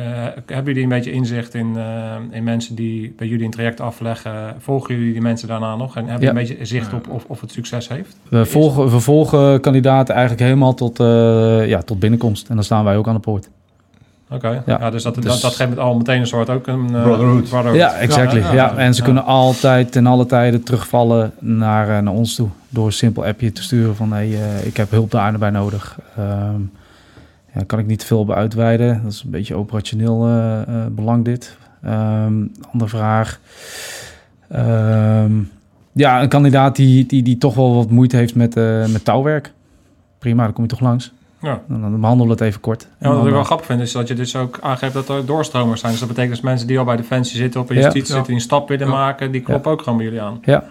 hebben 0.46 0.64
jullie 0.64 0.82
een 0.82 0.88
beetje 0.88 1.12
inzicht 1.12 1.54
in, 1.54 1.72
eh, 1.76 2.14
in 2.30 2.44
mensen 2.44 2.74
die 2.74 3.14
bij 3.16 3.26
jullie 3.26 3.44
een 3.44 3.50
traject 3.50 3.80
afleggen? 3.80 4.54
Volgen 4.58 4.94
jullie 4.94 5.12
die 5.12 5.22
mensen 5.22 5.48
daarna 5.48 5.76
nog? 5.76 5.96
En 5.96 6.06
hebben 6.06 6.20
jullie 6.26 6.34
Ja. 6.34 6.40
een 6.40 6.46
beetje 6.56 6.64
zicht 6.64 6.92
op 6.92 7.08
of, 7.08 7.24
of 7.26 7.40
het 7.40 7.52
succes 7.52 7.88
heeft? 7.88 8.16
We 8.28 8.44
volgen, 8.44 8.90
we 8.90 9.00
volgen 9.00 9.60
kandidaten 9.60 10.14
eigenlijk 10.14 10.44
helemaal 10.44 10.74
tot, 10.74 11.00
eh, 11.00 11.68
ja, 11.68 11.82
tot 11.82 11.98
binnenkomst. 11.98 12.48
En 12.48 12.54
dan 12.54 12.64
staan 12.64 12.84
wij 12.84 12.96
ook 12.96 13.08
aan 13.08 13.14
de 13.14 13.20
poort. 13.20 13.48
Oké, 14.30 14.48
ja. 14.48 14.62
Ja. 14.66 14.90
dus 14.90 15.02
dat, 15.02 15.14
Dus- 15.14 15.24
dat, 15.24 15.40
dat 15.40 15.54
geeft 15.54 15.78
al 15.78 15.96
meteen 15.96 16.20
een 16.20 16.26
soort 16.26 16.50
ook 16.50 16.66
een 16.66 16.94
eh, 16.94 17.02
Brotherhood. 17.02 17.74
Ja, 17.74 17.92
exactly. 17.94 18.38
Ja, 18.40 18.46
Ja, 18.48 18.54
ja, 18.54 18.76
en 18.76 18.92
ze 18.94 18.98
ja. 19.00 19.04
kunnen 19.04 19.24
altijd 19.24 19.92
ten 19.92 20.06
alle 20.06 20.26
tijden 20.26 20.62
terugvallen 20.62 21.32
naar, 21.38 21.88
eh, 21.96 22.02
naar 22.02 22.14
ons 22.14 22.34
toe. 22.34 22.48
Door 22.68 22.86
een 22.86 22.92
simpel 22.92 23.24
appje 23.24 23.52
te 23.52 23.62
sturen 23.62 23.96
van... 23.96 24.12
hey, 24.12 24.28
ik 24.64 24.76
heb 24.76 24.90
hulp 24.90 25.10
daar 25.10 25.32
en 25.32 25.38
bij 25.38 25.50
nodig. 25.50 25.98
Ehm 26.16 26.60
ja, 27.48 27.54
daar 27.54 27.64
kan 27.64 27.78
ik 27.78 27.86
niet 27.86 27.98
te 27.98 28.06
veel 28.06 28.18
op 28.18 28.30
uitweiden. 28.30 29.00
Dat 29.02 29.12
is 29.12 29.22
een 29.24 29.30
beetje 29.30 29.54
operationeel 29.54 30.26
eh, 30.26 30.60
eh, 30.62 30.86
belang 30.90 31.24
dit. 31.24 31.56
Ehm, 31.82 32.34
andere 32.72 32.90
vraag. 32.90 33.40
Ehm, 34.48 35.32
ja, 35.92 36.22
een 36.22 36.28
kandidaat 36.28 36.76
die, 36.76 37.06
die, 37.06 37.22
die 37.22 37.38
toch 37.38 37.54
wel 37.54 37.74
wat 37.74 37.90
moeite 37.90 38.16
heeft 38.16 38.34
met, 38.34 38.56
eh, 38.56 38.86
met 38.86 39.04
touwwerk. 39.04 39.52
Prima, 40.18 40.44
dan 40.44 40.52
kom 40.52 40.64
je 40.64 40.70
toch 40.70 40.80
langs. 40.80 41.12
Ja. 41.42 41.60
Dan, 41.68 41.80
dan 41.80 42.00
behandelen 42.00 42.26
we 42.36 42.42
het 42.42 42.48
even 42.52 42.60
kort. 42.60 42.88
En 42.98 43.10
Ja, 43.10 43.16
wat 43.16 43.26
ik 43.26 43.32
wel 43.32 43.44
grappig 43.44 43.66
vind 43.66 43.80
is 43.80 43.92
dat 43.92 44.08
je 44.08 44.14
dus 44.14 44.36
ook 44.36 44.58
aangeeft 44.62 44.92
dat 44.94 45.08
er 45.08 45.26
doorstromers 45.26 45.80
zijn. 45.80 45.92
Dus 45.92 46.00
dat 46.00 46.08
betekent 46.08 46.34
dat 46.34 46.44
mensen 46.44 46.66
die 46.66 46.78
al 46.78 46.84
bij 46.84 46.96
Defensie 46.96 47.36
zitten 47.36 47.60
of 47.60 47.68
in 47.70 47.76
Ja. 47.76 47.82
justitie 47.82 48.08
Ja. 48.08 48.14
zitten, 48.14 48.26
die 48.32 48.34
een 48.34 48.46
stap 48.48 48.68
willen 48.68 48.86
Ja. 48.86 48.92
maken, 48.92 49.32
die 49.32 49.40
kloppen 49.40 49.72
ook 49.72 49.82
gewoon 49.82 49.98
bij 49.98 50.06
jullie 50.06 50.22
aan. 50.22 50.38
Ja. 50.44 50.64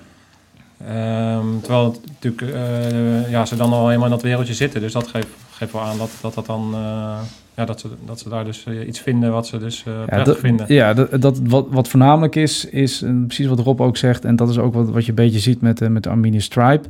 Ehm, 0.85 1.59
terwijl 1.61 1.85
het 1.85 1.99
natuurlijk, 2.07 2.53
eh, 2.53 3.29
ja, 3.29 3.45
ze 3.45 3.55
dan 3.55 3.73
al 3.73 3.85
helemaal 3.85 4.05
in 4.05 4.11
dat 4.13 4.21
wereldje 4.21 4.53
zitten. 4.53 4.81
Dus 4.81 4.93
dat 4.93 5.07
geeft, 5.07 5.27
geeft 5.51 5.71
wel 5.71 5.81
aan 5.81 5.97
dat 5.97 6.09
dat, 6.21 6.33
dat 6.33 6.45
dan, 6.45 6.73
eh, 6.73 7.19
ja, 7.55 7.65
dat, 7.65 7.79
ze, 7.79 7.87
dat 8.05 8.19
ze 8.19 8.29
daar 8.29 8.45
dus 8.45 8.63
eh, 8.63 8.87
iets 8.87 8.99
vinden 8.99 9.31
wat 9.31 9.47
ze 9.47 9.57
dus 9.57 9.83
Ja, 9.83 10.05
prettig 10.05 10.25
dat, 10.25 10.37
vinden. 10.37 10.65
ja 10.73 10.93
dat, 10.93 11.21
dat, 11.21 11.39
wat, 11.43 11.67
wat 11.69 11.87
voornamelijk 11.87 12.35
is, 12.35 12.65
is 12.65 13.03
precies 13.27 13.47
wat 13.47 13.59
Rob 13.59 13.81
ook 13.81 13.97
zegt, 13.97 14.25
en 14.25 14.35
dat 14.35 14.49
is 14.49 14.57
ook 14.57 14.73
wat, 14.73 14.89
wat 14.89 15.03
je 15.03 15.09
een 15.09 15.15
beetje 15.15 15.39
ziet 15.39 15.61
met, 15.61 15.89
met 15.89 16.03
de 16.03 16.09
Armenian 16.09 16.41
Stripe, 16.41 16.89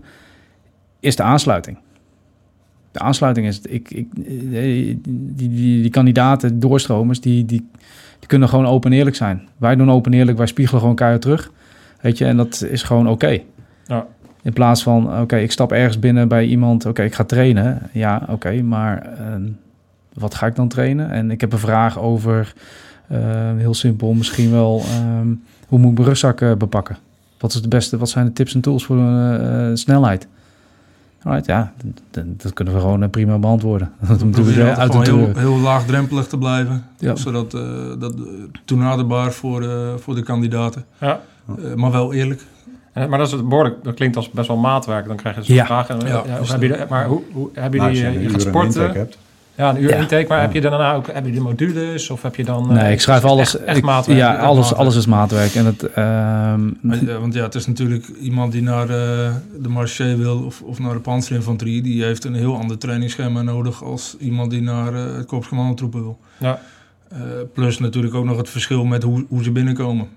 is 0.99 1.15
de 1.15 1.23
aansluiting. 1.23 1.77
De 2.91 2.99
aansluiting 2.99 3.47
is, 3.47 3.61
ik, 3.61 3.91
ik, 3.91 4.07
die, 4.13 4.99
die, 5.35 5.81
die 5.81 5.89
kandidaten, 5.89 6.59
doorstromers, 6.59 7.21
die, 7.21 7.45
die, 7.45 7.67
die 8.19 8.27
kunnen 8.27 8.49
gewoon 8.49 8.65
open 8.65 8.91
en 8.91 8.97
eerlijk 8.97 9.15
zijn. 9.15 9.47
Wij 9.57 9.75
doen 9.75 9.91
open 9.91 10.11
en 10.11 10.17
eerlijk, 10.17 10.37
wij 10.37 10.47
spiegelen 10.47 10.81
gewoon 10.81 10.95
keihard 10.95 11.21
terug. 11.21 11.51
Weet 12.01 12.17
je, 12.17 12.25
en 12.25 12.37
dat 12.37 12.65
is 12.69 12.83
gewoon 12.83 13.09
oké. 13.09 13.41
Ja. 13.87 14.07
In 14.41 14.53
plaats 14.53 14.83
van, 14.83 15.19
oké, 15.21 15.37
ik 15.37 15.51
stap 15.51 15.71
ergens 15.71 15.99
binnen 15.99 16.27
bij 16.27 16.45
iemand, 16.45 16.85
oké, 16.85 17.03
ik 17.03 17.15
ga 17.15 17.23
trainen. 17.23 17.81
Ja, 17.91 18.21
oké, 18.29 18.61
maar 18.61 19.01
eh, 19.01 19.35
wat 20.13 20.35
ga 20.35 20.45
ik 20.45 20.55
dan 20.55 20.67
trainen? 20.67 21.11
En 21.11 21.31
ik 21.31 21.41
heb 21.41 21.53
een 21.53 21.59
vraag 21.59 21.99
over, 21.99 22.53
eh, 23.07 23.19
heel 23.57 23.73
simpel, 23.73 24.13
misschien 24.13 24.51
wel, 24.51 24.81
ehm, 24.85 25.27
hoe 25.67 25.79
moet 25.79 25.89
ik 25.89 25.97
mijn 25.97 26.07
rugzak 26.07 26.41
eh, 26.41 26.53
bepakken? 26.53 26.97
Wat 27.39 27.53
is 27.53 27.61
de 27.61 27.67
beste, 27.67 27.97
wat 27.97 28.09
zijn 28.09 28.25
de 28.25 28.33
tips 28.33 28.53
en 28.53 28.61
tools 28.61 28.85
voor 28.85 28.97
eh, 28.97 29.69
eh, 29.69 29.75
snelheid? 29.75 30.27
Alright, 31.23 31.45
ja, 31.45 31.73
dat 32.11 32.53
kunnen 32.53 32.73
we 32.73 32.79
gewoon 32.79 33.09
prima 33.09 33.37
beantwoorden. 33.37 33.91
Dat 34.07 34.23
altijd 34.23 34.77
uit 34.77 34.91
de 34.91 34.99
heel, 35.03 35.35
heel 35.35 35.57
laagdrempelig 35.57 36.27
te 36.27 36.37
blijven. 36.37 36.85
Ja. 36.99 37.15
Zodat 37.15 37.51
dat 37.99 38.13
toenaderbaar 38.65 39.31
voor, 39.31 39.65
voor 39.99 40.15
de 40.15 40.23
kandidaten. 40.23 40.85
Ja. 40.99 41.21
Maar 41.75 41.91
wel 41.91 42.13
eerlijk. 42.13 42.45
Maar 43.09 43.17
dat, 43.17 43.27
is 43.27 43.33
het 43.33 43.49
behoorlijk, 43.49 43.75
dat 43.83 43.93
klinkt 43.93 44.15
als 44.15 44.29
best 44.29 44.47
wel 44.47 44.57
maatwerk. 44.57 45.07
Dan 45.07 45.15
krijg 45.15 45.35
je 45.35 45.41
dus 45.41 45.49
Ja. 45.49 45.65
vragen. 45.65 45.99
Ja. 45.99 46.23
Ja, 46.27 46.57
jullie, 46.59 46.77
maar 46.89 47.05
hoe, 47.05 47.21
hoe 47.31 47.49
hebben 47.53 47.79
Nou, 47.79 47.91
jullie, 47.91 48.05
als 48.07 48.15
eh, 48.15 48.21
je 48.21 48.27
je 48.27 48.29
gaat 48.33 48.41
sporten? 48.41 48.93
hebt. 48.93 49.17
Ja, 49.55 49.69
een 49.69 49.81
uur 49.81 49.89
Ja. 49.89 49.95
intake. 49.95 50.25
Maar 50.27 50.37
Ja. 50.37 50.43
heb 50.43 50.53
je 50.53 50.61
daarna 50.61 50.93
ook 50.93 51.07
heb 51.11 51.25
je 51.25 51.31
de 51.31 51.39
modules? 51.41 52.09
Of 52.09 52.21
heb 52.21 52.35
je 52.35 52.43
dan... 52.43 52.69
eh, 52.69 52.75
Nee, 52.83 52.91
ik 52.93 53.01
schrijf 53.01 53.21
het 53.21 53.31
alles. 53.31 53.55
Echt, 53.57 53.65
echt 53.65 53.77
ik- 53.77 53.83
maatwerk? 53.83 54.17
ja, 54.19 54.33
Echt 54.35 54.43
alles, 54.43 54.55
maatwerk? 54.57 54.79
alles 54.81 54.95
is 54.95 55.05
maatwerk. 55.05 55.55
En 55.55 55.65
het, 55.65 55.83
ehm, 55.83 56.65
Maar, 56.81 57.05
ja, 57.05 57.19
want 57.19 57.33
ja, 57.33 57.43
het 57.43 57.55
is 57.55 57.67
natuurlijk 57.67 58.07
iemand 58.21 58.51
die 58.51 58.61
naar 58.61 58.89
eh, 58.89 59.31
de 59.61 59.69
marché 59.69 60.15
wil 60.15 60.37
of, 60.45 60.61
of 60.61 60.79
naar 60.79 60.93
de 60.93 60.99
panzerinfanterie. 60.99 61.81
Die 61.81 62.03
heeft 62.03 62.23
een 62.23 62.35
heel 62.35 62.57
ander 62.57 62.77
trainingsschema 62.77 63.41
nodig 63.41 63.83
als 63.83 64.15
iemand 64.19 64.51
die 64.51 64.61
naar 64.61 64.93
eh, 64.93 65.15
het 65.15 65.25
korpscommandotroepen 65.25 66.01
wil. 66.01 66.17
Ja. 66.37 66.59
Eh, 67.09 67.17
plus 67.53 67.79
natuurlijk 67.79 68.13
ook 68.15 68.25
nog 68.25 68.37
het 68.37 68.49
verschil 68.49 68.85
met 68.85 69.03
hoe, 69.03 69.25
hoe 69.29 69.43
ze 69.43 69.51
binnenkomen. 69.51 70.07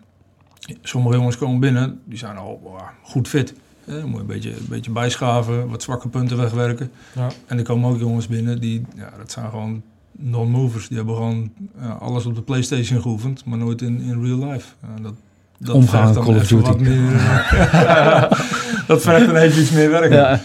Sommige 0.83 1.16
jongens 1.16 1.37
komen 1.38 1.61
binnen, 1.61 2.00
die 2.04 2.18
zijn 2.18 2.37
al 2.37 2.61
wow, 2.62 2.80
goed 3.02 3.28
fit. 3.28 3.54
Eh, 3.87 3.94
dan 3.94 4.04
moet 4.04 4.14
je 4.14 4.20
een 4.20 4.26
beetje, 4.26 4.50
een 4.50 4.66
beetje 4.68 4.90
bijschaven, 4.90 5.68
wat 5.68 5.83
zwakke 5.83 6.09
punten 6.09 6.37
wegwerken. 6.37 6.90
Ja. 7.14 7.26
En 7.46 7.59
er 7.59 7.64
komen 7.64 7.90
ook 7.90 7.98
jongens 7.98 8.26
binnen 8.26 8.61
die, 8.61 8.85
ja, 8.96 9.09
dat 9.18 9.30
zijn 9.33 9.48
gewoon 9.50 9.83
non-movers. 10.12 10.88
Die 10.88 10.96
hebben 10.96 11.14
gewoon 11.16 11.50
ja, 11.80 11.88
alles 11.88 12.26
op 12.26 12.35
de 12.35 12.42
Playstation 12.42 13.02
geoefend, 13.02 13.44
maar 13.44 13.59
nooit 13.59 13.83
in, 13.83 14.00
in 14.00 14.24
real 14.24 14.50
life. 14.50 14.66
Ja, 14.83 15.02
dat, 15.02 15.14
dat 15.59 15.74
Omgaan 15.74 16.14
Call 16.14 16.35
of 16.35 16.42
even 16.42 16.56
Duty. 16.56 16.68
wat 16.68 16.80
meer, 16.80 17.14
eh, 17.14 18.22
dat 18.87 19.02
vergt 19.02 19.26
dan 19.26 19.37
even 19.37 19.61
iets 19.62 19.70
meer 19.70 19.90
werk. 19.90 20.12
ja, 20.12 20.40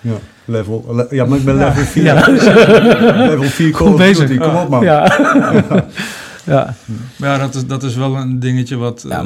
Ja, 0.00 0.14
level, 0.44 0.84
le- 0.94 1.06
ja, 1.10 1.24
maar 1.24 1.38
ik 1.38 1.44
ben 1.44 1.56
level 1.56 1.84
4. 1.84 2.02
Ja. 2.04 2.26
level 3.26 3.42
4 3.44 3.70
Call 3.70 3.80
Goed 3.80 3.92
of 3.92 3.96
bezig. 3.98 4.28
Duty, 4.28 4.40
kom 4.42 4.54
op 4.56 4.68
man. 4.68 4.82
ja. 6.54 6.74
ja. 6.86 6.94
Maar 7.18 7.28
ja, 7.30 7.38
dat 7.38 7.54
is, 7.54 7.66
dat 7.66 7.82
is 7.82 7.94
wel 7.96 8.16
een 8.16 8.38
dingetje 8.40 8.76
wat, 8.76 9.04
Ja, 9.08 9.18
eh, 9.18 9.24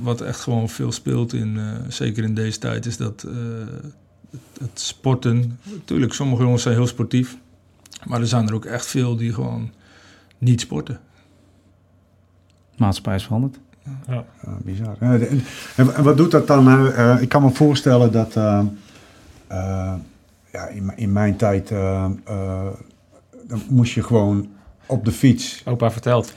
wat 0.00 0.20
echt 0.20 0.40
gewoon 0.40 0.68
veel 0.68 0.92
speelt, 0.92 1.32
in, 1.32 1.56
eh, 1.58 1.64
zeker 1.88 2.24
in 2.24 2.34
deze 2.34 2.58
tijd, 2.58 2.86
is 2.86 2.96
dat 2.96 3.22
eh, 3.28 3.32
het, 4.30 4.40
het 4.60 4.80
sporten. 4.80 5.58
Natuurlijk, 5.62 6.12
sommige 6.12 6.42
jongens 6.42 6.62
zijn 6.62 6.74
heel 6.74 6.86
sportief, 6.86 7.36
maar 8.04 8.20
er 8.20 8.26
zijn 8.26 8.48
er 8.48 8.54
ook 8.54 8.64
echt 8.64 8.86
veel 8.86 9.16
die 9.16 9.32
gewoon 9.32 9.70
niet 10.38 10.60
sporten. 10.60 11.00
Maatschappij 12.76 13.14
is 13.14 13.24
veranderd. 13.24 13.58
Ja, 14.08 14.24
bizar. 14.64 14.96
Ja, 15.00 15.18
de- 15.18 15.40
En, 15.76 16.02
wat 16.02 16.16
doet 16.16 16.30
dat 16.30 16.46
dan? 16.46 16.86
ik 17.20 17.28
kan 17.28 17.42
me 17.42 17.50
voorstellen 17.50 18.12
dat 18.12 18.34
ja, 20.56 20.66
in, 20.66 20.92
in 20.96 21.12
mijn 21.12 21.36
tijd 21.36 21.70
eh, 21.70 22.04
eh, 22.24 22.66
dan 23.48 23.62
moest 23.68 23.92
je 23.92 24.02
gewoon 24.02 24.48
op 24.86 25.04
de 25.04 25.12
fiets. 25.12 25.62
Opa 25.64 25.90
vertelt. 25.90 26.32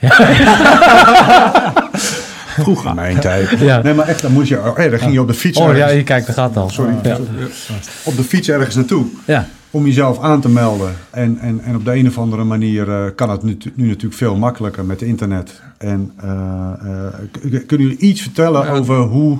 Vroeger. 2.60 2.88
In 2.90 2.94
mijn 2.94 3.20
tijd. 3.20 3.50
Ja. 3.58 3.82
Nee, 3.82 3.94
maar 3.94 4.08
echt, 4.08 4.22
dan 4.22 4.32
moest 4.32 4.48
je, 4.48 4.58
oh, 4.58 4.76
dan 4.76 4.98
ging 4.98 5.12
je 5.12 5.20
op 5.20 5.26
de 5.26 5.34
fiets. 5.34 5.58
Oh 5.58 5.66
ja, 5.66 5.72
ergens- 5.72 5.92
hier 5.92 6.02
kijk, 6.02 6.26
daar 6.26 6.34
gaat 6.34 6.56
al. 6.56 6.68
Sorry. 6.70 6.94
Ja. 7.02 7.18
Op 8.04 8.16
de 8.16 8.22
fiets 8.24 8.48
ergens 8.48 8.74
naartoe. 8.74 9.04
Ja. 9.24 9.46
Om 9.70 9.86
jezelf 9.86 10.20
aan 10.20 10.40
te 10.40 10.48
melden. 10.48 10.94
En, 11.10 11.38
en, 11.38 11.60
en 11.64 11.74
op 11.76 11.84
de 11.84 11.94
een 11.94 12.06
of 12.06 12.18
andere 12.18 12.44
manier 12.44 12.88
eh, 12.90 13.04
kan 13.14 13.30
het 13.30 13.42
nu, 13.42 13.56
nu 13.74 13.86
natuurlijk 13.86 14.14
veel 14.14 14.36
makkelijker 14.36 14.84
met 14.84 15.02
internet. 15.02 15.60
En 15.78 16.12
eh, 16.20 16.28
eh, 16.82 17.66
kunnen 17.66 17.86
jullie 17.86 17.98
iets 17.98 18.20
vertellen 18.22 18.64
Ja. 18.64 18.70
over 18.72 18.96
hoe, 18.96 19.38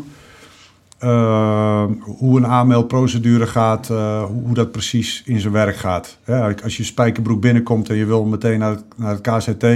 eh, 1.01 1.85
hoe 2.01 2.39
een 2.39 2.47
aanmeldprocedure 2.47 3.47
gaat, 3.47 3.91
eh, 3.91 4.23
hoe, 4.25 4.55
dat 4.55 4.73
precies 4.73 5.23
in 5.25 5.41
zijn 5.41 5.53
werk 5.53 5.77
gaat? 5.77 6.19
Als 6.63 6.77
je 6.77 6.85
spijkerbroek 6.85 7.41
binnenkomt 7.41 7.89
en 7.89 7.97
je 7.97 8.05
wil 8.05 8.25
meteen 8.25 8.59
naar 8.59 8.71
het, 8.71 8.85
naar 8.97 9.11
het 9.11 9.21
KZT, 9.21 9.67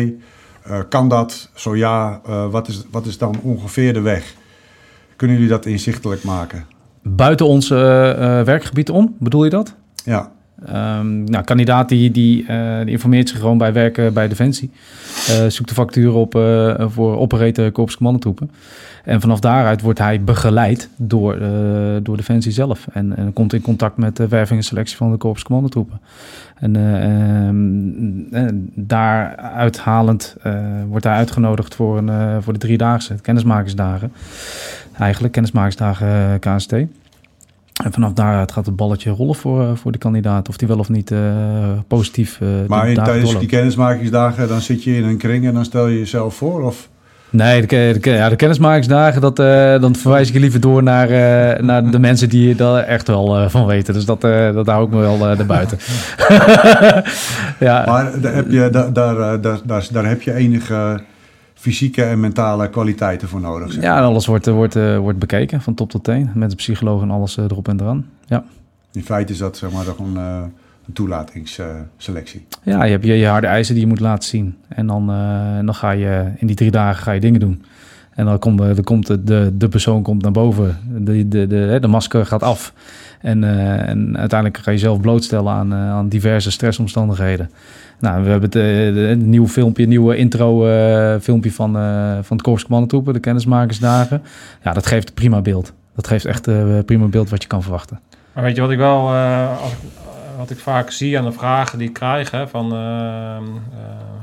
Eh, 0.65 0.79
kan 0.89 1.09
dat? 1.09 1.51
Zo 1.55 1.77
ja, 1.77 2.21
wat, 2.51 2.69
is, 2.69 2.85
wat 2.91 3.07
is 3.07 3.19
dan 3.19 3.37
ongeveer 3.43 3.93
de 3.93 4.01
weg? 4.01 4.35
Kunnen 5.17 5.37
jullie 5.37 5.51
dat 5.51 5.67
inzichtelijk 5.67 6.23
maken? 6.23 6.67
Buiten 7.03 7.47
ons 7.47 7.69
werkgebied 7.69 8.91
om, 8.91 9.17
bedoel 9.19 9.45
je 9.45 9.51
dat? 9.51 9.75
Ja, 10.05 10.33
Ehm, 10.67 11.25
nou, 11.25 11.45
kandidaat 11.45 11.89
die, 11.89 12.11
die, 12.11 12.47
eh, 12.47 12.79
die 12.79 12.91
informeert 12.91 13.29
zich 13.29 13.39
gewoon 13.39 13.59
bij 13.59 13.73
werken 13.73 14.13
bij 14.13 14.29
Defensie. 14.29 14.71
Eh, 15.29 15.47
zoekt 15.49 15.69
de 15.69 15.75
factuur 15.75 16.13
op 16.13 16.35
eh, 16.35 16.75
voor 16.89 17.19
operator 17.19 17.71
Korps 17.71 17.97
Commandotroepen. 17.97 18.51
En 19.05 19.21
vanaf 19.21 19.41
daaruit 19.41 19.81
wordt 19.81 19.99
hij 19.99 20.21
begeleid 20.21 20.89
door, 20.97 21.39
door 22.03 22.17
Defensie 22.17 22.53
zelf. 22.53 22.87
En, 22.93 23.17
en 23.17 23.33
komt 23.33 23.53
in 23.53 23.61
contact 23.61 23.97
met 23.97 24.17
de 24.17 24.29
werving 24.29 24.59
en 24.59 24.65
selectie 24.65 24.97
van 24.97 25.11
de 25.11 25.17
Korps 25.17 25.43
Commandotroepen. 25.43 26.01
En 26.55 26.77
ehm, 26.77 28.35
en 28.35 28.71
daaruit 28.75 29.79
halend 29.79 30.37
eh, 30.43 30.55
wordt 30.89 31.05
hij 31.05 31.15
uitgenodigd 31.15 31.75
voor, 31.75 31.99
een, 31.99 32.43
voor 32.43 32.53
de 32.53 32.59
driedaagse 32.59 33.15
kennismakersdagen. 33.15 34.13
Eigenlijk 34.99 35.33
kennismakersdagen 35.33 36.39
KST. 36.39 36.75
En 37.83 37.93
vanaf 37.93 38.13
daaruit 38.13 38.53
gaat 38.53 38.67
het 38.67 38.77
balletje 38.77 39.11
rollen 39.11 39.35
voor, 39.35 39.63
eh, 39.63 39.71
voor 39.75 39.93
de 39.93 39.99
kandidaat. 39.99 40.49
Of 40.49 40.57
die 40.57 40.69
wel 40.69 40.79
of 40.79 40.89
niet 40.89 41.11
eh, 41.11 41.19
positief 41.89 42.39
die 42.39 42.49
maar 42.69 42.89
in, 42.89 42.95
tijdens 42.95 43.39
die 43.39 43.49
kennismakingsdagen 43.49 44.49
dan 44.49 44.61
zit 44.61 44.85
je 44.85 44.97
in 44.97 45.05
een 45.05 45.17
kring 45.17 45.47
en 45.47 45.55
dan 45.55 45.65
stel 45.65 45.87
je 45.87 45.99
jezelf 45.99 46.35
voor? 46.35 46.63
Of? 46.63 46.89
Nee, 47.31 47.67
de, 47.67 47.99
ja, 48.03 48.29
de 48.29 48.37
kennismakingsdagen, 48.37 49.21
dat, 49.21 49.37
dan 49.81 49.95
verwijs 49.97 50.29
ik 50.29 50.35
je 50.35 50.41
liever 50.41 50.61
door 50.61 50.83
naar, 50.83 51.09
naar 51.65 51.91
de 51.91 51.99
mensen 51.99 52.29
die 52.29 52.55
daar 52.55 52.83
echt 52.83 53.07
wel 53.07 53.51
van 53.51 53.67
weten. 53.67 53.95
Dus 53.95 54.05
dat, 54.05 54.21
dat 54.55 54.67
hou 54.67 54.85
ik 54.85 54.91
me 54.91 55.01
wel 55.01 55.29
erbuiten. 55.29 55.79
ja, 57.69 57.85
Maar 57.87 58.21
daar 58.21 58.35
heb, 58.35 58.51
je, 58.51 58.69
daar, 58.71 58.93
daar, 58.93 59.41
daar, 59.41 59.87
daar 59.91 60.07
heb 60.07 60.23
je 60.23 60.35
enige 60.35 61.01
fysieke 61.65 62.03
en 62.03 62.21
mentale 62.21 62.71
kwaliteiten 62.71 63.29
voor 63.29 63.41
nodig. 63.41 63.73
zeg. 63.73 63.83
ja, 63.83 64.03
alles 64.03 64.27
wordt, 64.27 64.47
eh, 64.47 64.55
wordt, 64.55 64.77
eh, 64.77 64.99
wordt 64.99 65.19
bekeken, 65.19 65.61
van 65.61 65.75
top 65.75 65.91
tot 65.91 66.05
teen. 66.05 66.31
Met 66.35 66.51
de 66.51 66.57
psycholoog 66.57 67.03
en 67.03 67.11
alles 67.11 67.37
eh, 67.37 67.45
erop 67.45 67.69
en 67.69 67.81
eraan. 67.81 68.07
Ja. 68.27 68.45
In 68.93 69.03
feite 69.03 69.33
is 69.33 69.39
dat 69.39 69.57
zeg 69.57 69.73
maar 69.73 69.85
toch 69.85 69.99
een, 69.99 70.17
een 70.17 70.93
toelatingsselectie. 70.93 72.47
Ja, 72.63 72.85
je 72.85 72.91
hebt 72.91 73.05
je, 73.05 73.13
je 73.13 73.27
harde 73.27 73.47
eisen 73.47 73.75
die 73.75 73.83
je 73.83 73.89
moet 73.89 74.01
laten 74.01 74.29
zien. 74.29 74.57
En 74.69 74.87
dan, 74.87 75.07
dan 75.65 75.75
ga 75.75 75.91
je 75.91 76.33
in 76.37 76.47
die 76.47 76.57
drie 76.57 76.71
dagen 76.71 77.03
ga 77.03 77.13
je 77.13 77.21
dingen 77.21 77.41
doen. 77.41 77.65
En 78.15 78.25
dan 78.25 78.39
komt, 78.39 78.59
dan 78.59 78.83
komt 78.85 79.07
de, 79.07 79.53
de, 79.57 79.69
persoon 79.69 80.03
komt 80.03 80.23
naar 80.23 80.33
boven. 80.33 80.79
De, 80.99 81.29
de, 81.29 81.47
de, 81.47 81.79
de 81.81 81.87
masker 81.89 82.27
gaat 82.27 82.43
af. 82.43 82.73
En, 83.21 83.45
eh, 83.45 83.89
en 83.89 84.19
uiteindelijk 84.19 84.63
ga 84.63 84.71
je 84.71 84.77
jezelf 84.77 85.01
blootstellen 85.01 85.53
aan, 85.53 85.73
eh, 85.73 85.79
aan 85.91 86.09
diverse 86.09 86.51
stressomstandigheden. 86.51 87.51
Nou, 88.01 88.23
we 88.25 88.31
hebben 88.31 88.49
het, 88.51 88.57
eh, 88.59 88.63
de- 88.95 89.09
een 89.11 89.29
nieuw 89.31 89.49
filmpje, 89.49 89.87
nieuwe 89.87 90.17
intro 90.17 90.67
eh, 90.67 91.21
filmpje 91.21 91.53
van, 91.53 91.77
eh, 91.77 92.13
van 92.23 92.37
het 92.37 92.43
Korps 92.43 92.63
Commandotroepen, 92.65 93.13
de 93.13 93.21
kennismakersdagen. 93.21 94.23
Ja, 94.63 94.73
dat 94.73 94.87
geeft 94.87 95.15
prima 95.15 95.41
beeld. 95.41 95.73
Dat 95.95 96.07
geeft 96.07 96.25
echt 96.25 96.49
prima 96.87 97.07
beeld 97.07 97.31
wat 97.31 97.43
je 97.43 97.49
kan 97.49 97.63
verwachten. 97.63 98.01
Maar 98.33 98.45
weet 98.45 98.55
je 98.57 98.61
wat 98.63 98.71
ik 98.71 98.79
wel, 98.79 99.09
eh, 99.13 99.61
als 99.63 99.71
eh, 99.71 99.77
wat 100.37 100.51
ik 100.51 100.59
vaak 100.59 100.91
zie 100.91 101.19
aan 101.19 101.25
de 101.25 101.33
vragen 101.33 101.79
die 101.79 101.89
ik 101.89 101.95
krijg 101.95 102.31
van, 102.47 102.73
eh, 102.73 103.37
eh, 103.37 103.43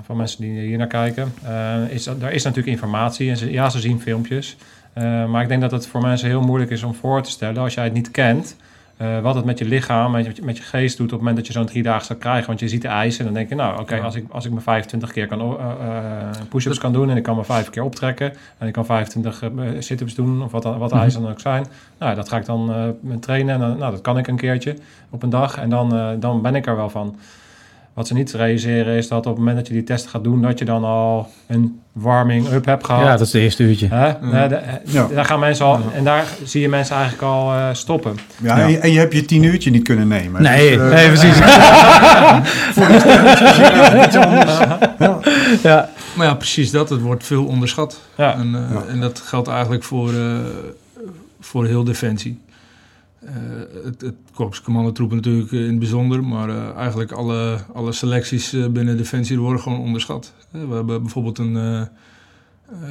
van 0.03 0.17
mensen 0.17 0.41
die 0.41 0.59
hier 0.59 0.77
naar 0.77 0.87
kijken, 0.87 1.33
eh, 1.43 1.89
is 1.89 2.03
dat 2.03 2.21
er 2.21 2.31
is 2.31 2.43
natuurlijk 2.43 2.75
informatie 2.75 3.29
en 3.29 3.37
ze, 3.37 3.51
ja, 3.51 3.69
ze 3.69 3.79
zien 3.79 4.01
filmpjes. 4.01 4.57
Maar 5.27 5.41
ik 5.41 5.47
denk 5.47 5.61
dat 5.61 5.71
het 5.71 5.87
voor 5.87 6.01
mensen 6.01 6.27
heel 6.27 6.41
moeilijk 6.41 6.71
is 6.71 6.83
om 6.83 6.93
voor 6.93 7.21
te 7.21 7.29
stellen 7.29 7.61
als 7.61 7.73
jij 7.73 7.83
het 7.83 7.93
niet 7.93 8.11
kent. 8.11 8.55
Eh, 9.01 9.19
wat 9.19 9.35
het 9.35 9.45
met 9.45 9.59
je 9.59 9.65
lichaam, 9.65 10.11
met 10.11 10.35
je, 10.35 10.41
met 10.43 10.57
je 10.57 10.63
geest 10.63 10.97
doet 10.97 11.05
op 11.05 11.11
het 11.11 11.19
moment 11.19 11.37
dat 11.37 11.47
je 11.47 11.53
zo'n 11.53 11.65
drie 11.65 11.83
dagen 11.83 12.05
zou 12.05 12.19
krijgen. 12.19 12.47
Want 12.47 12.59
je 12.59 12.67
ziet 12.67 12.81
de 12.81 12.87
eisen 12.87 13.19
en 13.19 13.25
dan 13.25 13.33
denk 13.33 13.49
je, 13.49 13.55
nou 13.55 13.79
oké, 13.79 13.99
als, 13.99 14.15
ik, 14.15 14.25
als 14.29 14.45
ik 14.45 14.51
me 14.51 14.59
25 14.59 15.11
keer 15.11 15.27
kan, 15.27 15.39
eh, 15.41 15.67
push-ups 16.49 16.77
kan 16.77 16.93
doen 16.93 17.09
en 17.09 17.17
ik 17.17 17.23
kan 17.23 17.35
me 17.35 17.43
vijf 17.43 17.69
keer 17.69 17.83
optrekken 17.83 18.33
en 18.57 18.67
ik 18.67 18.73
kan 18.73 18.85
25 18.85 19.41
eh, 19.43 19.49
sit-ups 19.79 20.15
doen 20.15 20.43
of 20.43 20.51
wat, 20.51 20.63
wat 20.63 20.89
de 20.89 20.95
eisen 20.95 21.21
dan 21.21 21.31
ook 21.31 21.39
zijn. 21.39 21.65
Nou, 21.97 22.15
dat 22.15 22.29
ga 22.29 22.37
ik 22.37 22.45
dan 22.45 22.95
trainen 23.19 23.53
en 23.53 23.59
dan, 23.59 23.77
nou, 23.77 23.91
dat 23.91 24.01
kan 24.01 24.17
ik 24.17 24.27
een 24.27 24.37
keertje 24.37 24.75
op 25.09 25.23
een 25.23 25.29
dag 25.29 25.57
en 25.57 25.69
dan, 25.69 26.19
dan 26.19 26.41
ben 26.41 26.55
ik 26.55 26.67
er 26.67 26.75
wel 26.75 26.89
van. 26.89 27.15
Wat 27.93 28.07
ze 28.07 28.13
niet 28.13 28.31
realiseren 28.31 28.95
is 28.97 29.07
dat 29.07 29.17
op 29.19 29.25
het 29.25 29.37
moment 29.37 29.57
dat 29.57 29.67
je 29.67 29.73
die 29.73 29.83
test 29.83 30.07
gaat 30.07 30.23
doen, 30.23 30.41
dat 30.41 30.59
je 30.59 30.65
dan 30.65 30.83
al 30.83 31.29
een 31.47 31.79
warming-up 31.91 32.65
hebt 32.65 32.85
gehad. 32.85 33.03
Ja, 33.03 33.11
dat 33.11 33.21
is 33.27 33.33
het 33.33 33.41
eerste 33.41 33.63
uurtje. 33.63 33.87
Hè? 33.89 34.07
Eh, 34.07 34.49
de- 34.49 34.55
eh, 34.55 34.73
Ja. 34.83 35.07
Daar 35.13 35.25
gaan 35.25 35.39
mensen 35.39 35.65
al, 35.65 35.79
en 35.95 36.03
daar 36.03 36.25
zie 36.43 36.61
je 36.61 36.69
mensen 36.69 36.95
eigenlijk 36.95 37.23
al 37.23 37.53
eh, 37.53 37.67
stoppen. 37.71 38.17
Ja, 38.41 38.57
Ja. 38.57 38.63
En, 38.63 38.71
je, 38.71 38.77
en 38.77 38.91
je 38.91 38.99
hebt 38.99 39.13
je 39.13 39.25
tien 39.25 39.43
uurtje 39.43 39.71
niet 39.71 39.83
kunnen 39.83 40.07
nemen. 40.07 40.41
Nee, 40.41 40.77
Dus, 40.77 40.91
eh, 40.91 40.93
nee, 40.93 41.07
precies. 41.07 41.37
ja. 45.63 45.89
Maar 46.15 46.27
ja, 46.27 46.33
precies 46.35 46.71
dat. 46.71 46.89
Het 46.89 47.01
wordt 47.01 47.23
veel 47.25 47.45
onderschat. 47.45 47.99
Ja. 48.17 48.33
En, 48.33 48.55
eh, 48.55 48.61
Ja. 48.75 48.83
en 48.87 48.99
dat 48.99 49.19
geldt 49.25 49.47
eigenlijk 49.47 49.83
voor, 49.83 50.13
eh, 50.13 50.35
voor 51.39 51.65
heel 51.65 51.83
Defensie. 51.83 52.39
Eh, 53.25 53.31
het, 53.83 54.01
het 54.01 54.15
Korps 54.33 54.61
Commandotroepen 54.61 55.15
natuurlijk 55.15 55.51
in 55.51 55.59
het 55.67 55.79
bijzonder, 55.79 56.23
maar 56.23 56.49
eh, 56.49 56.75
eigenlijk 56.75 57.11
alle, 57.11 57.57
alle 57.73 57.91
selecties 57.91 58.53
eh, 58.53 58.67
binnen 58.67 58.97
Defensie 58.97 59.39
worden 59.39 59.61
gewoon 59.61 59.79
onderschat. 59.79 60.33
Eh, 60.51 60.61
we 60.69 60.73
hebben 60.75 61.01
bijvoorbeeld 61.01 61.37
een, 61.37 61.55
eh, 61.57 61.81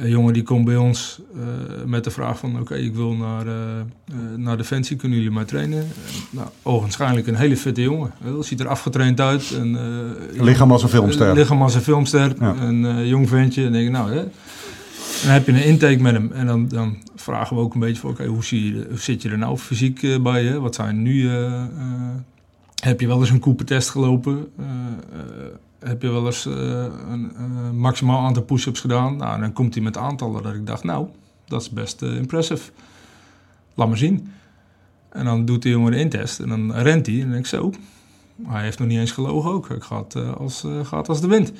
een 0.01 0.09
jongen 0.09 0.33
die 0.33 0.43
komt 0.43 0.65
bij 0.65 0.75
ons 0.77 1.19
eh, 1.35 1.41
met 1.85 2.03
de 2.03 2.11
vraag 2.11 2.39
van 2.39 2.59
oké, 2.59 2.75
ik 2.75 2.93
wil 2.95 3.13
naar, 3.13 3.47
eh, 3.47 3.79
eh, 3.79 3.85
naar 4.37 4.57
Defensie, 4.57 4.95
kunnen 4.95 5.17
jullie 5.17 5.33
mij 5.33 5.45
trainen? 5.45 5.79
En, 5.79 5.87
nou, 6.29 6.47
ogenschijnlijk 6.63 7.27
een 7.27 7.35
hele 7.35 7.57
fitte 7.57 7.81
jongen. 7.81 8.11
Hij 8.23 8.43
ziet 8.43 8.59
er 8.59 8.67
afgetraind 8.67 9.19
uit. 9.19 9.51
En, 9.59 9.75
eh, 10.35 10.41
Lichaam 10.43 10.71
als 10.71 10.83
een 10.83 10.89
filmster. 10.89 11.27
eh, 11.29 11.33
Lichaam 11.35 11.61
als 11.61 11.75
een 11.75 11.81
filmster. 11.81 12.33
Ja. 12.39 12.55
Een 12.61 12.85
eh, 12.85 13.07
jong 13.07 13.29
ventje. 13.29 13.65
En 13.65 13.71
denk 13.71 13.85
ik, 13.85 13.91
nou, 13.91 14.11
hè. 14.13 14.23
Dan 15.21 15.31
heb 15.31 15.45
je 15.45 15.51
een 15.51 15.63
intake 15.63 16.01
met 16.01 16.13
hem. 16.13 16.31
En 16.31 16.47
dan, 16.47 16.67
dan 16.67 16.97
vragen 17.15 17.55
we 17.55 17.61
ook 17.61 17.73
een 17.73 17.79
beetje 17.79 18.01
van, 18.01 18.09
oké, 18.09 18.25
hoe, 18.25 18.43
zit 18.93 19.21
je 19.21 19.29
er 19.29 19.37
nou 19.37 19.57
fysiek 19.57 20.03
eh, 20.03 20.21
bij? 20.21 20.43
Hè? 20.43 20.59
Wat 20.59 20.75
zijn 20.75 21.01
nu... 21.01 21.29
eh, 21.29 21.63
eh, 21.63 21.69
heb 22.83 22.99
je 22.99 23.07
wel 23.07 23.19
eens 23.19 23.29
een 23.29 23.39
Cooper-test 23.39 23.89
gelopen? 23.89 24.47
Heb 25.79 26.01
je 26.01 26.09
wel 26.09 26.25
eens 26.25 26.45
een 26.45 27.31
maximaal 27.77 28.25
aantal 28.25 28.43
push-ups 28.43 28.79
gedaan? 28.79 29.17
Nou, 29.17 29.39
dan 29.39 29.53
komt 29.53 29.73
hij 29.73 29.83
met 29.83 29.97
aantallen 29.97 30.43
dat 30.43 30.53
ik 30.53 30.65
dacht, 30.65 30.83
nou, 30.83 31.07
dat 31.45 31.61
is 31.61 31.69
best 31.69 32.01
impressive. 32.01 32.71
Laat 33.73 33.87
maar 33.87 33.97
zien. 33.97 34.31
En 35.09 35.25
dan 35.25 35.45
doet 35.45 35.61
de 35.61 35.69
jongen 35.69 35.91
de 35.91 35.97
intest 35.97 36.39
en 36.39 36.49
dan 36.49 36.73
rent 36.73 37.05
hij. 37.05 37.15
En 37.15 37.21
dan 37.21 37.31
denk 37.31 37.43
ik, 37.43 37.49
zo, 37.49 37.73
hij 38.47 38.63
heeft 38.63 38.79
nog 38.79 38.87
niet 38.87 38.99
eens 38.99 39.11
gelogen 39.11 39.51
ook. 39.51 39.69
Het 39.69 39.83
gaat, 39.83 40.15
als, 40.37 40.65
gaat 40.83 41.09
als 41.09 41.21
de 41.21 41.27
wind. 41.27 41.51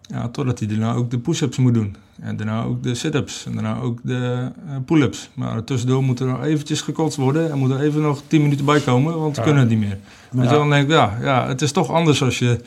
Ja, 0.00 0.28
totdat 0.28 0.58
hij 0.58 0.68
daarna 0.68 0.92
ook 0.92 1.10
de 1.10 1.18
push-ups 1.18 1.56
moet 1.56 1.74
doen. 1.74 1.96
En 2.20 2.36
daarna 2.36 2.62
ook 2.62 2.82
de 2.82 2.94
sit-ups. 2.94 3.46
En 3.46 3.52
daarna 3.52 3.78
ook 3.80 3.98
de 4.02 4.50
eh, 4.68 4.76
pull-ups. 4.86 5.30
Maar 5.34 5.64
tussendoor 5.64 6.02
moet 6.02 6.20
er 6.20 6.26
nog 6.26 6.42
eventjes 6.44 6.80
gekotst 6.80 7.16
worden. 7.18 7.50
En 7.50 7.58
moet 7.58 7.70
er 7.70 7.80
even 7.80 8.00
nog 8.02 8.22
10 8.26 8.42
minuten 8.42 8.64
bij 8.64 8.80
komen, 8.80 9.18
want 9.18 9.34
we 9.36 9.40
Ja. 9.40 9.46
kunnen 9.46 9.62
het 9.68 9.70
niet 9.78 9.80
meer. 9.88 9.98
Je 10.30 10.40
wel, 10.40 10.58
dan 10.58 10.70
denk 10.70 10.84
ik, 10.84 10.90
ja, 10.90 11.18
ja, 11.22 11.46
het 11.48 11.62
is 11.62 11.72
toch 11.72 11.90
anders 11.90 12.22
als 12.22 12.38
je 12.38 12.46
het, 12.46 12.64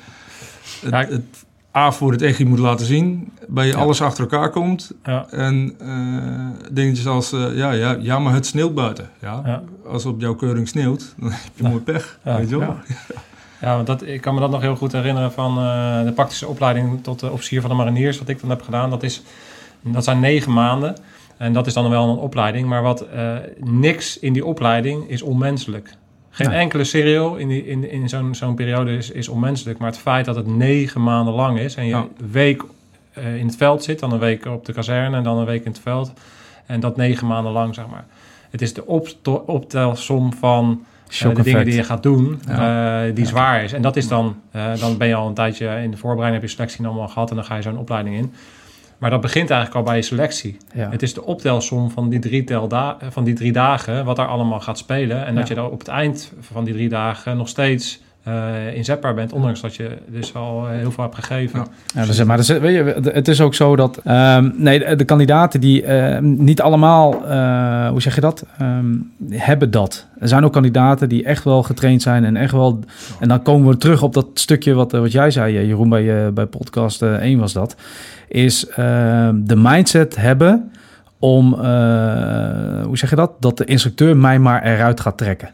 Ja. 0.90 1.06
het 1.06 1.22
A 1.76 1.92
voor 1.92 2.12
het 2.12 2.22
echi 2.22 2.46
moet 2.46 2.60
laten 2.60 2.86
zien. 2.86 3.32
Bij 3.48 3.66
je 3.66 3.72
Ja. 3.72 3.78
alles 3.80 4.02
achter 4.02 4.22
elkaar 4.24 4.50
komt. 4.50 4.92
Ja. 5.04 5.28
En 5.30 5.74
eh, 5.80 6.74
dingetjes 6.74 7.08
als, 7.08 7.32
eh, 7.32 7.56
ja, 7.56 7.72
ja, 7.72 7.98
ja, 8.00 8.20
maar 8.20 8.34
het 8.34 8.46
sneeuwt 8.46 8.76
buiten. 8.76 9.10
Ja, 9.22 9.42
Ja. 9.46 9.64
Als 9.88 10.06
op 10.06 10.22
jouw 10.22 10.36
keuring 10.36 10.68
sneeuwt, 10.68 11.14
dan 11.20 11.32
heb 11.32 11.52
je 11.56 11.64
Ja. 11.64 11.70
mooi 11.70 11.82
pech. 11.82 12.20
Ja. 12.24 12.38
Weet 12.38 12.50
je 12.50 12.58
wel? 12.60 12.76
Ja. 13.62 13.76
Want 13.76 13.88
dat, 13.88 14.06
ik 14.08 14.21
kan 14.21 14.34
me 14.34 14.39
dat 14.39 14.52
nog 14.52 14.62
heel 14.62 14.76
goed 14.76 14.91
herinneren 14.91 15.32
van 15.32 15.58
eh, 15.58 16.04
de 16.04 16.12
praktische 16.12 16.47
opleiding 16.47 17.04
tot 17.04 17.19
de 17.19 17.32
officier 17.32 17.62
van 17.62 17.69
de 17.69 17.76
mariniers, 17.76 18.19
wat 18.19 18.30
ik 18.30 18.41
dan 18.41 18.50
heb 18.50 18.62
gedaan. 18.62 18.89
Dat, 18.89 19.04
is, 19.04 19.21
dat 19.82 20.04
zijn 20.04 20.19
negen 20.19 20.54
maanden. 20.54 20.95
En 21.38 21.54
dat 21.54 21.67
is 21.67 21.74
dan 21.74 21.89
wel 21.89 22.10
een 22.10 22.17
opleiding. 22.17 22.67
Maar 22.67 22.82
wat 22.82 23.02
eh, 23.02 23.36
niks 23.60 24.19
in 24.19 24.34
die 24.34 24.45
opleiding 24.45 25.10
is 25.10 25.21
onmenselijk. 25.21 25.93
Geen 26.30 26.52
enkele 26.52 26.84
serial 26.84 27.36
in, 27.36 27.47
die, 27.47 27.65
in, 27.67 27.89
in 27.91 28.10
zo'n 28.10 28.36
zo'n 28.36 28.56
periode 28.56 28.97
is, 28.97 29.12
is 29.12 29.28
onmenselijk. 29.28 29.80
Maar 29.80 29.89
het 29.89 30.00
feit 30.00 30.26
dat 30.26 30.36
het 30.36 30.47
negen 30.47 31.04
maanden 31.04 31.34
lang 31.34 31.60
is 31.60 31.76
en 31.76 31.84
je 31.86 31.89
Ja. 31.89 31.97
een 32.17 32.32
week 32.32 32.63
eh, 33.13 33.36
in 33.36 33.45
het 33.45 33.56
veld 33.56 33.84
zit, 33.84 34.00
dan 34.00 34.12
een 34.12 34.19
week 34.19 34.45
op 34.45 34.65
de 34.65 34.74
kazerne 34.74 35.17
en 35.17 35.24
dan 35.24 35.38
een 35.38 35.45
week 35.45 35.65
in 35.65 35.71
het 35.71 35.82
veld. 35.82 36.13
En 36.65 36.80
dat 36.80 36.95
negen 36.97 37.28
maanden 37.28 37.52
lang, 37.52 37.76
zeg 37.76 37.88
maar. 37.88 38.06
Het 38.50 38.62
is 38.62 38.74
de 38.74 38.86
op, 38.86 39.08
optelsom 39.45 40.34
van 40.34 40.86
eh, 41.19 41.36
de 41.36 41.43
dingen 41.43 41.65
die 41.65 41.76
je 41.76 41.84
gaat 41.84 42.04
doen, 42.04 42.39
Ja. 42.47 43.06
eh, 43.08 43.15
die 43.15 43.26
zwaar 43.26 43.63
is. 43.63 43.74
En 43.74 43.82
dat 43.82 43.95
is 43.95 44.08
dan, 44.08 44.36
eh, 44.52 44.76
dan 44.80 44.97
ben 44.97 45.08
je 45.08 45.15
al 45.15 45.28
een 45.28 45.34
tijdje 45.34 45.67
in 45.84 45.91
de 45.91 45.97
voorbereiding, 45.97 46.41
heb 46.41 46.50
je 46.52 46.56
selectie 46.56 46.86
allemaal 46.86 47.08
gehad 47.08 47.30
en 47.30 47.36
dan 47.36 47.45
ga 47.45 47.56
je 47.56 47.62
zo'n 47.62 47.78
opleiding 47.78 48.15
in. 48.15 48.34
Maar 48.97 49.10
dat 49.10 49.21
begint 49.21 49.50
eigenlijk 49.50 49.80
al 49.80 49.86
bij 49.86 49.95
je 49.95 50.02
selectie. 50.02 50.58
Ja. 50.74 50.89
Het 50.89 51.02
is 51.02 51.13
de 51.13 51.26
optelsom 51.26 51.91
van 51.91 52.10
die, 52.10 52.19
drie 52.19 52.43
tel 52.43 52.67
da- 52.67 52.97
van 53.10 53.24
die 53.24 53.34
drie 53.34 53.52
dagen, 53.52 54.06
wat 54.06 54.15
daar 54.15 54.28
allemaal 54.28 54.60
gaat 54.60 54.78
spelen. 54.78 55.26
En 55.26 55.36
dat 55.36 55.47
Ja. 55.47 55.56
je 55.56 55.62
dan 55.62 55.69
op 55.71 55.80
het 55.80 55.88
eind 55.88 56.34
van 56.39 56.63
die 56.63 56.74
drie 56.74 56.89
dagen 56.89 57.38
nog 57.38 57.47
steeds 57.47 58.02
eh, 58.24 58.76
inzetbaar 58.76 59.14
bent, 59.14 59.34
ondanks 59.34 59.62
dat 59.62 59.76
je 59.76 59.98
dus 60.08 60.34
al 60.34 60.68
eh, 60.68 60.78
heel 60.78 60.92
veel 60.92 61.04
hebt 61.04 61.16
gegeven. 61.16 61.68
Ja. 61.96 62.26
Maar 62.26 62.38
weet 62.38 62.74
je, 62.76 63.10
het 63.12 63.28
is 63.28 63.42
ook 63.42 63.54
zo 63.54 63.76
dat... 63.76 63.98
ehm, 64.04 64.50
nee, 64.56 64.96
de, 64.96 65.06
kandidaten 65.06 65.62
die 65.62 65.84
ehm, 65.84 66.44
niet 66.44 66.62
allemaal... 66.62 67.26
eh, 67.28 67.90
hoe 67.90 68.02
zeg 68.02 68.16
je 68.16 68.22
dat? 68.22 68.46
Ehm, 68.58 68.96
hebben 69.30 69.72
dat. 69.72 70.08
Er 70.20 70.28
zijn 70.28 70.46
ook 70.46 70.54
kandidaten 70.54 71.10
die 71.10 71.24
echt 71.24 71.44
wel 71.44 71.64
getraind 71.64 72.02
zijn 72.02 72.24
en 72.24 72.36
echt 72.36 72.52
wel... 72.52 72.80
En 73.20 73.28
dan 73.28 73.42
komen 73.42 73.68
we 73.70 73.78
terug 73.78 74.02
op 74.04 74.14
dat 74.14 74.28
stukje 74.34 74.74
wat, 74.74 74.92
wat 74.92 75.12
jij 75.12 75.32
zei, 75.32 75.66
Jeroen, 75.68 75.90
bij, 75.90 76.34
bij 76.34 76.46
podcast 76.46 77.02
eh, 77.02 77.14
1 77.14 77.40
was 77.40 77.54
dat. 77.54 77.76
Is 78.28 78.68
de 79.34 79.56
mindset 79.56 80.16
hebben 80.16 80.72
om... 81.20 81.54
hoe 82.84 82.98
zeg 82.98 83.10
je 83.10 83.16
dat? 83.16 83.32
Dat 83.40 83.58
de 83.58 83.66
instructeur 83.66 84.18
mij 84.18 84.40
maar 84.40 84.64
eruit 84.64 85.00
gaat 85.00 85.18
trekken. 85.18 85.50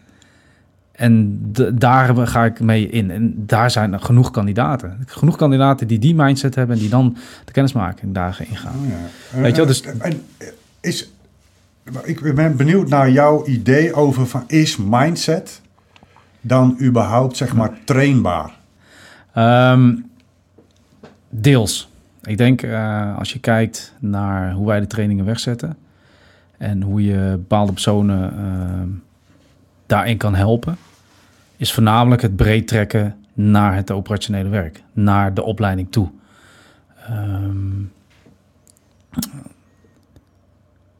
En 0.97 1.39
daar 1.73 2.27
ga 2.27 2.45
ik 2.45 2.59
mee 2.59 2.89
in. 2.89 3.11
En 3.11 3.33
daar 3.45 3.71
zijn 3.71 3.93
er 3.93 3.99
genoeg 3.99 4.31
kandidaten. 4.31 4.97
Genoeg 5.05 5.35
kandidaten 5.35 5.87
die 5.87 5.99
die 5.99 6.15
mindset 6.15 6.55
hebben 6.55 6.75
en 6.75 6.81
die 6.81 6.89
dan 6.89 7.17
de 7.45 7.51
kennismaking 7.51 8.13
daar 8.13 8.39
ingaan. 8.49 8.75
Oh, 8.75 8.89
ja. 8.89 9.41
Weet 9.41 9.55
je 9.55 9.61
wel, 9.61 9.61
Eh, 9.61 9.67
dus- 9.67 9.81
en, 9.81 10.21
eh, 10.37 10.47
is, 10.81 11.11
ik 12.03 12.35
ben 12.35 12.55
benieuwd 12.55 12.89
naar 12.89 13.11
jouw 13.11 13.45
idee 13.45 13.93
over 13.93 14.27
van 14.27 14.43
is 14.47 14.77
mindset 14.77 15.61
dan 16.41 16.77
überhaupt 16.81 17.37
zeg 17.37 17.53
maar 17.55 17.77
trainbaar? 17.83 18.51
Ehm, 19.33 19.95
deels. 21.29 21.89
Ik 22.23 22.37
denk 22.37 22.61
eh, 22.61 23.17
als 23.17 23.33
je 23.33 23.39
kijkt 23.39 23.93
naar 23.99 24.53
hoe 24.53 24.67
wij 24.67 24.79
de 24.79 24.87
trainingen 24.87 25.25
wegzetten 25.25 25.77
en 26.57 26.81
hoe 26.81 27.03
je 27.03 27.29
bepaalde 27.31 27.71
personen 27.71 28.31
ehm, 28.37 28.89
daarin 29.85 30.17
kan 30.17 30.35
helpen, 30.35 30.77
is 31.57 31.73
voornamelijk 31.73 32.21
het 32.21 32.35
breed 32.35 32.67
trekken 32.67 33.15
naar 33.33 33.75
het 33.75 33.91
operationele 33.91 34.49
werk, 34.49 34.83
naar 34.93 35.33
de 35.33 35.43
opleiding 35.43 35.91
toe. 35.91 36.09
Ehm, 37.07 37.83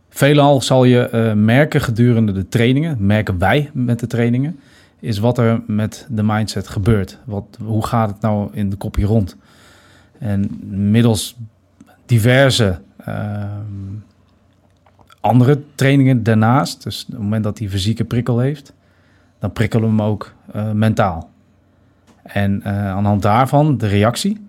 veelal 0.10 0.62
zal 0.62 0.84
je 0.84 1.10
eh, 1.10 1.34
merken 1.34 1.82
gedurende 1.82 2.32
de 2.32 2.48
trainingen, 2.48 3.06
merken 3.06 3.38
wij 3.38 3.70
met 3.74 4.00
de 4.00 4.08
trainingen, 4.08 4.60
is 5.00 5.18
wat 5.18 5.38
er 5.38 5.62
met 5.68 6.08
de 6.10 6.24
mindset 6.24 6.68
gebeurt. 6.68 7.20
Wat, 7.26 7.58
hoe 7.64 7.86
gaat 7.86 8.10
het 8.10 8.22
nou 8.22 8.50
in 8.54 8.70
de 8.70 8.76
kopje 8.76 9.06
rond? 9.06 9.36
En 10.20 10.60
middels 10.92 11.38
diverse 12.06 12.80
ehm, 12.98 13.64
andere 15.20 15.62
trainingen 15.76 16.24
daarnaast, 16.24 16.84
dus 16.84 17.02
op 17.06 17.12
het 17.12 17.20
moment 17.20 17.44
dat 17.44 17.60
hij 17.60 17.70
fysieke 17.70 18.04
prikkel 18.04 18.40
heeft, 18.40 18.74
dan 19.40 19.52
prikkelen 19.52 19.84
we 19.84 19.96
hem 19.96 20.02
ook 20.02 20.34
eh, 20.52 20.72
mentaal. 20.72 21.30
En 22.24 22.64
eh, 22.64 22.90
aan 22.90 23.04
de 23.04 23.10
hand 23.10 23.22
daarvan 23.22 23.78
de 23.78 23.88
reactie, 23.88 24.48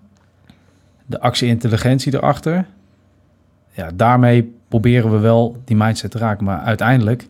de 1.05 1.19
actie-intelligentie 1.19 2.13
erachter, 2.13 2.65
ja, 3.71 3.91
daarmee 3.93 4.53
proberen 4.67 5.11
we 5.11 5.17
wel 5.17 5.61
die 5.65 5.75
mindset 5.75 6.11
te 6.11 6.17
raken. 6.17 6.45
Maar 6.45 6.59
uiteindelijk, 6.59 7.27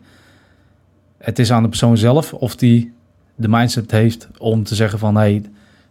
het 1.18 1.38
is 1.38 1.52
aan 1.52 1.62
de 1.62 1.68
persoon 1.68 1.96
zelf 1.96 2.34
of 2.34 2.56
die 2.56 2.92
de 3.34 3.48
mindset 3.48 3.90
heeft 3.90 4.28
om 4.38 4.64
te 4.64 4.74
zeggen 4.74 4.98
van... 4.98 5.16
hey, 5.16 5.42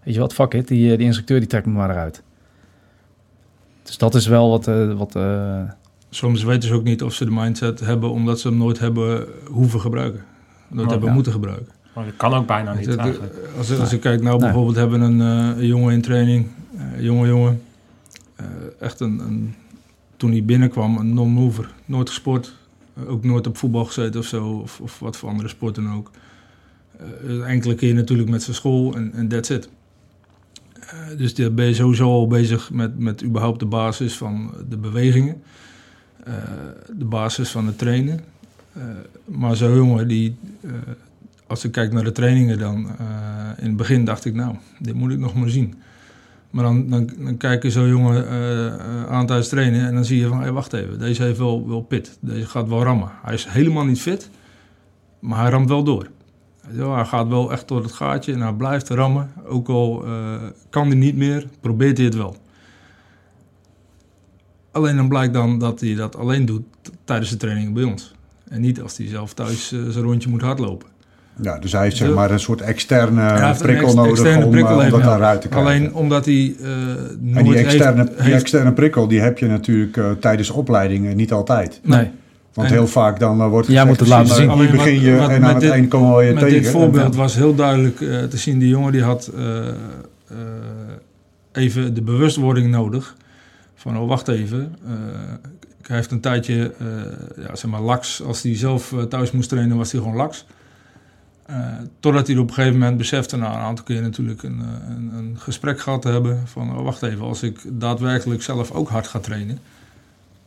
weet 0.03 0.13
je 0.13 0.19
wat, 0.19 0.33
fuck 0.33 0.53
it, 0.53 0.67
die, 0.67 0.91
eh, 0.91 0.97
die 0.97 1.05
instructeur 1.05 1.39
die 1.39 1.49
trekt 1.49 1.65
me 1.65 1.71
maar 1.71 1.89
eruit. 1.89 2.23
Dus 3.83 3.97
dat 3.97 4.15
is 4.15 4.27
wel 4.27 4.49
wat... 4.49 4.65
wat 4.97 5.17
Soms 6.11 6.43
weten 6.43 6.69
ze 6.69 6.75
ook 6.75 6.83
niet 6.83 7.03
of 7.03 7.13
ze 7.13 7.25
de 7.25 7.31
mindset 7.31 7.79
hebben 7.79 8.11
omdat 8.11 8.39
ze 8.39 8.47
hem 8.47 8.57
nooit 8.57 8.79
hebben 8.79 9.27
hoeven 9.45 9.79
gebruiken. 9.79 10.25
Oh, 10.77 10.87
hebben 10.89 11.07
ja. 11.07 11.13
moeten 11.13 11.31
gebruiken. 11.31 11.67
Maar 11.95 12.05
dat 12.05 12.13
kan 12.17 12.33
ook 12.33 12.47
bijna 12.47 12.73
niet 12.73 12.79
Het- 12.85 12.89
het- 12.95 12.99
eigenlijk. 13.03 13.33
Als, 13.57 13.79
als 13.79 13.89
je 13.89 13.99
kijkt 13.99 14.23
nou 14.23 14.35
Nee. 14.35 14.45
bijvoorbeeld 14.45 14.75
hebben 14.75 15.01
een, 15.01 15.21
eh, 15.21 15.59
een 15.61 15.67
jongen 15.67 15.93
in 15.93 16.01
training, 16.01 16.47
eh, 16.77 17.01
jonge 17.03 17.27
jongen, 17.27 17.61
eh, 18.35 18.45
echt 18.79 18.99
een, 18.99 19.19
een, 19.19 19.55
toen 20.17 20.31
hij 20.31 20.43
binnenkwam, 20.43 20.97
een 20.97 21.13
non-mover, 21.13 21.71
nooit 21.85 22.09
gesport, 22.09 22.55
ook 23.07 23.23
nooit 23.23 23.47
op 23.47 23.57
voetbal 23.57 23.85
gezeten 23.85 24.19
of 24.19 24.25
zo, 24.25 24.47
of, 24.47 24.79
of 24.81 24.99
wat 24.99 25.17
voor 25.17 25.29
andere 25.29 25.49
sporten 25.49 25.87
ook. 25.87 26.11
Eh, 27.27 27.49
enkele 27.49 27.75
keer 27.75 27.93
natuurlijk 27.93 28.29
met 28.29 28.43
zijn 28.43 28.55
school 28.55 28.95
en 28.95 29.13
en 29.13 29.27
that's 29.27 29.49
it. 29.49 29.69
Eh, 30.79 31.17
dus 31.17 31.35
daar 31.35 31.53
ben 31.53 31.65
je 31.65 31.73
sowieso 31.73 32.03
al 32.09 32.27
bezig 32.27 32.71
met, 32.71 32.99
met 32.99 33.23
überhaupt 33.23 33.59
de 33.59 33.65
basis 33.65 34.17
van 34.17 34.51
de 34.69 34.77
bewegingen, 34.77 35.41
eh, 36.23 36.33
de 36.97 37.05
basis 37.05 37.49
van 37.49 37.65
het 37.65 37.77
trainen. 37.77 38.19
Eh, 38.73 38.83
maar 39.25 39.55
zo'n 39.55 39.75
jongen 39.75 40.07
die, 40.07 40.35
eh, 40.61 40.71
als 41.47 41.63
ik 41.63 41.71
kijk 41.71 41.91
naar 41.91 42.03
de 42.03 42.11
trainingen 42.11 42.59
dan, 42.59 42.87
eh, 42.97 43.05
in 43.57 43.67
het 43.67 43.77
begin 43.77 44.05
dacht 44.05 44.25
ik, 44.25 44.33
nou, 44.33 44.55
dit 44.79 44.93
moet 44.93 45.11
ik 45.11 45.19
nog 45.19 45.35
maar 45.35 45.49
zien. 45.49 45.73
Maar 46.49 46.63
dan, 46.63 46.89
dan, 46.89 47.09
dan 47.17 47.37
kijk 47.37 47.63
je 47.63 47.71
zo'n 47.71 47.87
jongen 47.87 48.29
aan 49.09 49.25
tijdens 49.25 49.49
trainen 49.49 49.87
en 49.87 49.93
dan 49.93 50.05
zie 50.05 50.19
je 50.19 50.27
van, 50.27 50.53
wacht 50.53 50.73
even, 50.73 50.99
deze 50.99 51.23
heeft 51.23 51.37
wel, 51.37 51.67
wel 51.67 51.81
pit. 51.81 52.17
Deze 52.21 52.45
gaat 52.45 52.67
wel 52.67 52.83
rammen. 52.83 53.11
Hij 53.21 53.33
is 53.33 53.45
helemaal 53.45 53.85
niet 53.85 54.01
fit, 54.01 54.29
maar 55.19 55.39
hij 55.39 55.49
ramt 55.49 55.69
wel 55.69 55.83
door. 55.83 56.09
Wel, 56.69 56.95
Hij 56.95 57.05
gaat 57.05 57.27
wel 57.27 57.51
echt 57.51 57.67
door 57.67 57.81
het 57.81 57.91
gaatje 57.91 58.33
en 58.33 58.41
hij 58.41 58.53
blijft 58.53 58.89
rammen. 58.89 59.31
Ook 59.45 59.67
al 59.67 60.05
kan 60.69 60.87
hij 60.87 60.95
niet 60.95 61.15
meer, 61.15 61.47
probeert 61.59 61.97
hij 61.97 62.05
het 62.05 62.15
wel. 62.15 62.35
Alleen 64.71 64.95
dan 64.95 65.09
blijkt 65.09 65.33
dan 65.33 65.59
dat 65.59 65.79
hij 65.79 65.95
dat 65.95 66.15
alleen 66.15 66.45
doet 66.45 66.63
tijdens 67.03 67.29
de 67.29 67.37
trainingen 67.37 67.73
bij 67.73 67.83
ons. 67.83 68.13
En 68.49 68.61
niet 68.61 68.81
als 68.81 68.97
hij 68.97 69.07
zelf 69.07 69.33
thuis 69.33 69.71
eh, 69.71 69.79
zijn 69.89 70.03
rondje 70.05 70.29
moet 70.29 70.41
hardlopen. 70.41 70.87
Ja, 71.41 71.59
dus 71.59 71.71
hij 71.71 71.83
heeft 71.83 71.97
zeg 71.97 72.13
maar 72.13 72.31
een 72.31 72.39
soort 72.39 72.61
externe 72.61 73.55
prikkel 73.59 73.85
ex- 73.85 73.93
nodig 73.95 74.11
externe 74.11 74.45
om, 74.45 74.51
prikkel 74.51 74.69
eh, 74.71 74.75
om 74.75 74.81
heeft, 74.81 74.91
dat 74.95 75.41
te 75.41 75.47
krijgen. 75.47 75.71
Alleen 75.71 75.93
omdat 75.93 76.25
hij 76.25 76.55
eh 76.61 76.67
nooit 77.19 77.35
en 77.37 77.43
die 77.43 77.55
externe, 77.55 78.07
heeft, 78.09 78.23
die 78.23 78.33
externe 78.33 78.73
prikkel 78.73 79.07
die 79.07 79.19
heb 79.19 79.37
je 79.37 79.47
natuurlijk 79.47 79.97
eh, 79.97 80.11
tijdens 80.11 80.49
opleidingen 80.49 81.15
niet 81.15 81.31
altijd. 81.31 81.79
nee. 81.83 82.09
Want 82.53 82.67
En- 82.71 82.73
heel 82.77 82.87
vaak 82.87 83.19
dan 83.19 83.49
wordt 83.49 83.67
Jij 83.67 83.75
gezegd, 83.75 83.87
moet 83.87 83.99
het 83.99 84.07
laten 84.07 84.35
zien. 84.35 84.49
Alleen 84.49 84.67
wat- 84.67 84.75
begin 84.75 84.99
je 85.01 85.15
wat 85.15 85.29
en 85.29 85.39
met 85.41 85.43
aan 85.49 85.53
het 85.53 85.59
dit- 85.63 85.71
eind 85.71 85.87
komen 85.87 86.15
we 86.17 86.23
je 86.23 86.33
Met 86.33 86.43
tegen. 86.43 86.61
dit 86.61 86.71
voorbeeld 86.71 87.15
was 87.15 87.35
heel 87.35 87.55
duidelijk 87.55 88.01
eh, 88.01 88.23
te 88.23 88.37
zien. 88.37 88.59
Die 88.59 88.69
jongen 88.69 88.91
die 88.91 89.03
had 89.03 89.31
eh, 89.37 89.67
eh, 89.67 89.73
even 91.51 91.93
de 91.93 92.01
bewustwording 92.01 92.71
nodig. 92.71 93.15
Van, 93.75 93.97
oh 93.97 94.07
wacht 94.07 94.27
even. 94.27 94.75
Hij 95.89 95.97
heeft 95.97 96.11
een 96.11 96.19
tijdje, 96.19 96.73
eh, 96.79 97.45
ja, 97.45 97.55
zeg 97.55 97.71
maar, 97.71 97.81
laks. 97.81 98.23
Als 98.23 98.41
hij 98.41 98.55
zelf 98.55 98.93
eh, 98.93 99.03
thuis 99.03 99.31
moest 99.31 99.49
trainen, 99.49 99.77
was 99.77 99.91
hij 99.91 100.01
gewoon 100.01 100.15
laks. 100.15 100.45
Eh, 101.45 101.57
totdat 101.99 102.27
hij 102.27 102.37
op 102.37 102.47
een 102.47 102.53
gegeven 102.53 102.79
moment 102.79 102.97
besefte, 102.97 103.37
na 103.37 103.53
een 103.53 103.59
aantal 103.59 103.85
keer 103.85 104.01
natuurlijk 104.01 104.43
een, 104.43 104.59
een, 104.89 105.11
een 105.13 105.35
gesprek 105.39 105.79
gehad 105.79 106.01
te 106.01 106.09
hebben. 106.09 106.47
Van, 106.47 106.77
oh, 106.77 106.83
wacht 106.83 107.01
even, 107.01 107.25
als 107.25 107.43
ik 107.43 107.59
daadwerkelijk 107.67 108.41
zelf 108.41 108.71
ook 108.71 108.89
hard 108.89 109.07
ga 109.07 109.19
trainen. 109.19 109.59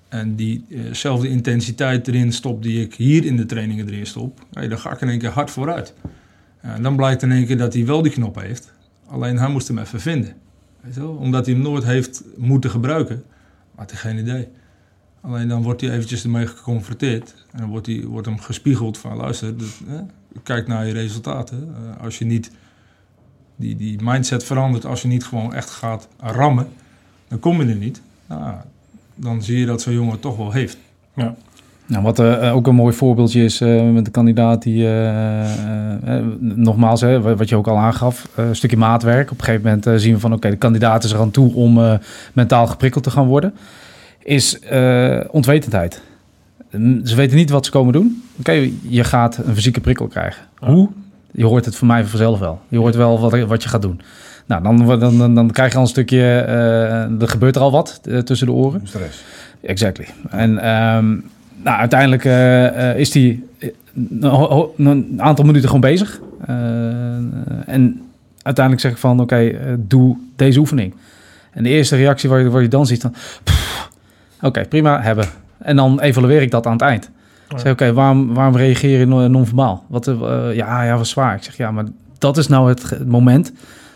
En 0.09 0.35
diezelfde 0.37 1.29
intensiteit 1.29 2.09
erin 2.09 2.33
stop 2.33 2.63
die 2.63 2.81
ik 2.81 2.95
hier 2.95 3.25
in 3.25 3.37
de 3.37 3.47
trainingen 3.47 3.89
erin 3.89 4.07
stop. 4.07 4.47
hey, 4.53 4.69
dan 4.69 4.79
ga 4.79 4.93
ik 4.93 5.01
in 5.01 5.09
één 5.09 5.19
keer 5.19 5.31
hard 5.31 5.51
vooruit. 5.51 5.95
En 6.61 6.83
dan 6.83 6.97
blijkt 6.97 7.23
in 7.23 7.33
één 7.33 7.47
keer 7.47 7.59
dat 7.59 7.75
hij 7.75 7.87
wel 7.87 8.03
die 8.03 8.13
knop 8.13 8.41
heeft. 8.41 8.73
Alleen 9.07 9.39
hij 9.39 9.49
moest 9.49 9.69
hem 9.69 9.79
even 9.79 10.01
vinden. 10.01 10.35
Weet 10.81 10.95
je 10.95 11.01
wel? 11.01 11.15
Omdat 11.15 11.47
hij 11.47 11.55
hem 11.55 11.63
nooit 11.63 11.85
heeft 11.85 12.23
moeten 12.37 12.71
gebruiken. 12.71 13.23
Had 13.75 13.91
hij 13.91 14.01
geen 14.01 14.19
idee. 14.19 14.49
Alleen 15.23 15.49
dan 15.49 15.63
wordt 15.63 15.81
hij 15.81 15.91
eventjes 15.91 16.25
ermee 16.25 16.47
geconfronteerd. 16.47 17.35
En 17.53 17.59
dan 17.61 17.69
wordt, 17.69 17.87
hij, 17.87 18.05
wordt 18.07 18.27
hem 18.27 18.39
gespiegeld 18.41 18.99
van 18.99 19.17
luister, 19.17 19.57
dat, 19.57 19.69
hè, 19.87 19.99
kijk 20.43 20.67
naar 20.67 20.87
je 20.87 20.93
resultaten. 20.93 21.75
Eh, 21.97 22.05
als 22.05 22.19
je 22.19 22.25
niet 22.25 22.51
die, 23.57 23.77
die 23.77 23.99
mindset 24.03 24.45
verandert, 24.45 24.87
als 24.87 25.03
je 25.03 25.09
niet 25.09 25.25
gewoon 25.25 25.55
echt 25.55 25.71
gaat 25.71 26.09
rammen, 26.19 26.67
dan 27.29 27.39
kom 27.39 27.63
je 27.63 27.69
er 27.69 27.77
niet. 27.77 28.03
Nou, 28.29 28.55
dan 29.15 29.43
zie 29.43 29.59
je 29.59 29.67
dat 29.67 29.83
zo'n 29.83 29.93
jongen 29.95 30.13
het 30.13 30.21
toch 30.21 30.37
wel 30.37 30.53
heeft. 30.53 30.79
Nou, 31.87 32.03
wat 32.05 32.19
eh, 32.19 32.55
ook 32.55 32.67
een 32.67 32.75
mooi 32.75 32.95
voorbeeldje 32.95 33.45
is 33.45 33.61
eh, 33.61 33.91
met 33.91 34.05
de 34.05 34.11
kandidaat 34.11 34.63
die, 34.63 34.85
eh, 34.87 36.19
eh, 36.19 36.25
nogmaals, 36.41 37.01
hè, 37.01 37.21
wa- 37.21 37.35
wat 37.35 37.49
je 37.49 37.57
ook 37.57 37.67
al 37.67 37.77
aangaf, 37.79 38.29
eh, 38.35 38.49
een 38.49 38.57
stukje 38.57 38.77
maatwerk. 38.77 39.31
Op 39.31 39.39
een 39.39 39.45
gegeven 39.45 39.65
moment 39.67 39.87
eh, 39.87 39.95
zien 39.97 40.15
we 40.15 40.21
van, 40.21 40.33
oké, 40.33 40.51
de 40.51 40.57
kandidaat 40.57 41.05
is 41.05 41.13
er 41.13 41.19
aan 41.21 41.31
toe 41.31 41.55
om 41.55 41.79
eh, 41.79 41.95
mentaal 42.33 42.67
geprikkeld 42.67 43.05
te 43.05 43.11
gaan 43.11 43.27
worden. 43.27 43.55
Is 44.23 44.59
eh, 44.59 45.21
onwetendheid. 45.31 46.01
Mm, 46.71 47.07
Ze 47.07 47.17
weten 47.17 47.37
niet 47.37 47.51
wat 47.51 47.65
ze 47.65 47.71
komen 47.71 47.93
doen. 47.93 48.23
Oké, 48.39 48.69
je 48.89 49.05
gaat 49.05 49.37
een 49.37 49.55
fysieke 49.55 49.81
prikkel 49.81 50.07
krijgen. 50.07 50.43
Hoe? 50.59 50.89
Je 51.31 51.45
hoort 51.45 51.65
het 51.65 51.77
voor 51.77 51.87
mij 51.87 52.05
vanzelf 52.05 52.39
wel. 52.39 52.61
Je 52.69 52.79
hoort 52.79 52.95
wel 52.95 53.21
wat, 53.21 53.41
wat 53.41 53.63
je 53.63 53.69
gaat 53.69 53.83
doen. 53.83 54.01
Nou, 54.47 54.63
dan, 54.63 54.99
dan, 55.01 55.19
dan, 55.19 55.35
dan 55.35 55.51
krijg 55.51 55.71
je 55.71 55.77
al 55.77 55.83
een 55.83 55.89
stukje, 55.89 56.21
eh, 56.21 57.21
er 57.21 57.29
gebeurt 57.29 57.57
er 57.57 57.63
al 57.63 57.71
wat 57.71 58.01
eh, 58.05 58.19
tussen 58.19 58.47
de 58.47 58.53
oren. 58.53 58.81
Stress. 58.85 59.25
Exactly. 59.61 60.07
En 60.31 60.59
ehm, 60.59 61.11
nou, 61.63 61.79
uiteindelijk 61.79 62.25
eh, 62.25 62.91
eh, 62.91 62.99
is 62.99 63.15
hij 63.15 63.41
een, 64.77 65.15
aantal 65.17 65.45
minuten 65.45 65.67
gewoon 65.67 65.81
bezig. 65.81 66.21
Eh, 66.47 66.57
en 67.67 68.01
uiteindelijk 68.43 68.85
zeg 68.85 68.93
ik 68.93 68.99
van, 68.99 69.21
oké, 69.21 69.37
eh, 69.37 69.73
doe 69.79 70.17
deze 70.37 70.59
oefening. 70.59 70.95
En 71.51 71.63
de 71.63 71.69
eerste 71.69 71.97
reactie 71.97 72.29
waar 72.29 72.41
je, 72.41 72.51
waar 72.51 72.63
je 72.63 72.69
dan 72.69 72.87
ziet, 72.87 73.01
dan, 73.03 73.11
pff, 73.45 73.72
oké, 74.43 74.65
prima, 74.69 75.01
hebben. 75.03 75.27
En 75.59 75.77
dan 75.77 76.01
evalueer 76.01 76.43
ik 76.43 76.51
dat 76.51 76.67
aan 76.67 76.73
het 76.73 76.83
eind. 76.83 77.11
Ik 77.49 77.59
zeg, 77.59 77.73
oké, 77.73 77.93
waarom, 77.93 78.35
waarom 78.35 78.57
reageer 78.57 78.99
je 78.99 79.07
non- 79.07 79.31
non-verbaal? 79.31 79.85
Wat, 79.89 80.07
eh, 80.07 80.55
ja, 80.55 80.83
ja, 80.83 80.97
was 80.97 81.11
zwaar. 81.11 81.35
Ik 81.35 81.43
zeg, 81.43 81.57
ja, 81.57 81.71
maar 81.71 81.85
dat 82.19 82.37
is 82.37 82.47
nou 82.47 82.69
het, 82.69 83.07
moment 83.07 83.53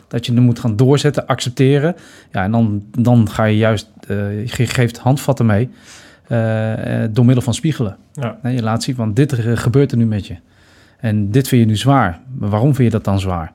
dat 0.09 0.27
je 0.27 0.35
er 0.35 0.43
moet 0.43 0.59
gaan 0.59 0.77
doorzetten, 0.77 1.27
accepteren. 1.27 1.97
Ja, 2.33 2.43
en 2.43 2.51
dan, 2.51 2.83
dan 2.99 3.31
ga 3.31 3.45
je 3.45 3.57
juist, 3.57 3.89
eh, 4.09 4.47
je 4.47 4.67
geeft 4.67 4.99
handvatten 4.99 5.47
mee 5.47 5.71
eh, 6.27 7.05
door 7.11 7.25
middel 7.25 7.45
van 7.45 7.55
spiegelen. 7.55 7.97
Ja. 8.13 8.39
Nee, 8.43 8.55
je 8.55 8.63
laat 8.63 8.83
zien 8.83 8.95
van 8.95 9.15
dit 9.15 9.35
gebeurt 9.55 9.93
er 9.93 9.99
nu 9.99 10.07
met 10.07 10.27
je. 10.27 10.37
En 11.01 11.31
dit 11.31 11.49
vind 11.49 11.63
je 11.63 11.69
nu 11.69 11.77
zwaar. 11.77 12.21
Maar 12.39 12.49
waarom 12.49 12.75
vind 12.75 12.93
je 12.93 12.97
dat 12.97 13.05
dan 13.05 13.21
zwaar? 13.21 13.53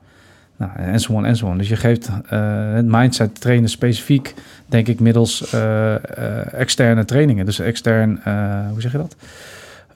Nou, 0.62 0.72
en 0.76 1.00
zo 1.00 1.12
on, 1.12 1.24
en 1.24 1.36
zo 1.36 1.46
on. 1.46 1.58
Dus 1.58 1.68
je 1.68 1.76
geeft 1.76 2.10
eh, 2.28 2.72
het 2.74 2.86
mindset 2.86 3.40
trainen 3.40 3.68
specifiek, 3.68 4.34
denk 4.66 4.88
ik, 4.88 5.00
middels 5.00 5.52
eh, 5.52 5.94
eh, 5.94 6.52
externe 6.52 7.04
trainingen. 7.04 7.44
Dus 7.44 7.58
extern, 7.58 8.20
eh, 8.24 8.68
hoe 8.70 8.80
zeg 8.80 8.92
je 8.92 8.98
dat? 8.98 9.16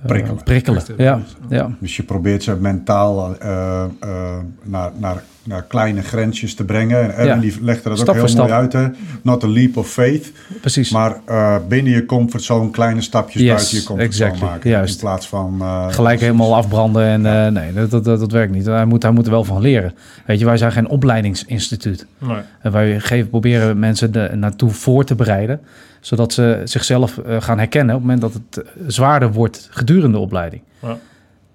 Prikkelen. 0.07 0.43
prikkelen, 0.43 0.83
ja. 0.97 1.21
ja. 1.49 1.71
Dus 1.79 1.97
je 1.97 2.03
probeert 2.03 2.43
ze 2.43 2.57
mentaal 2.57 3.37
eh, 3.39 3.85
eh, 4.01 4.39
naar, 4.62 4.91
naar, 4.97 5.23
naar 5.47 5.62
kleine 5.62 6.03
grensjes 6.03 6.55
te 6.55 6.64
brengen. 6.64 7.03
En 7.03 7.11
Erwin 7.11 7.26
Ja. 7.34 7.40
die 7.40 7.55
legde 7.61 7.88
dat 7.88 7.99
Stap 7.99 8.16
ook 8.16 8.26
heel 8.26 8.36
mooi 8.36 8.51
uit. 8.53 8.72
Hè? 8.72 8.86
Not 9.22 9.44
a 9.44 9.49
leap 9.49 9.76
of 9.76 9.88
faith. 9.88 10.32
Precies. 10.61 10.90
Maar 10.90 11.16
eh, 11.24 11.57
binnen 11.68 11.92
je 11.92 12.05
comfortzone 12.07 12.70
kleine 12.70 13.01
stapjes 13.01 13.42
Yes, 13.42 13.51
buiten 13.53 13.76
je 13.78 13.82
comfortzone 13.84 14.03
exactly, 14.28 14.49
maken. 14.49 14.70
juist. 14.70 14.94
In 14.94 15.01
plaats 15.01 15.28
van... 15.28 15.57
eh, 15.61 15.86
Gelijk 15.92 16.20
helemaal 16.20 16.55
afbranden 16.55 17.03
en 17.07 17.26
eh, 17.26 17.53
nee, 17.53 17.72
dat, 17.72 17.90
dat, 17.90 18.05
dat, 18.05 18.20
dat 18.20 18.32
werkt 18.32 18.53
niet. 18.53 18.66
Hij 18.66 18.84
moet, 18.84 19.03
hij 19.03 19.12
moet 19.12 19.24
er 19.26 19.30
wel 19.32 19.44
van 19.44 19.61
leren. 19.61 19.94
Weet 20.26 20.38
je, 20.38 20.44
wij 20.44 20.57
zijn 20.57 20.72
geen 20.72 20.88
opleidingsinstituut. 20.88 22.07
Nee. 22.18 22.36
En 22.61 22.72
wij 22.72 23.01
geven, 23.01 23.30
proberen 23.30 23.78
mensen 23.78 24.14
er 24.14 24.36
naartoe 24.38 24.70
voor 24.70 25.05
te 25.05 25.14
bereiden, 25.14 25.61
zodat 26.01 26.32
ze 26.32 26.61
zichzelf 26.64 27.18
eh, 27.18 27.36
gaan 27.40 27.59
herkennen 27.59 27.94
op 27.94 28.01
het 28.01 28.11
moment 28.11 28.32
dat 28.32 28.40
het 28.51 28.66
zwaarder 28.86 29.32
wordt 29.32 29.68
gedurende 29.70 30.16
de 30.16 30.22
opleiding. 30.22 30.62
Ja. 30.82 30.97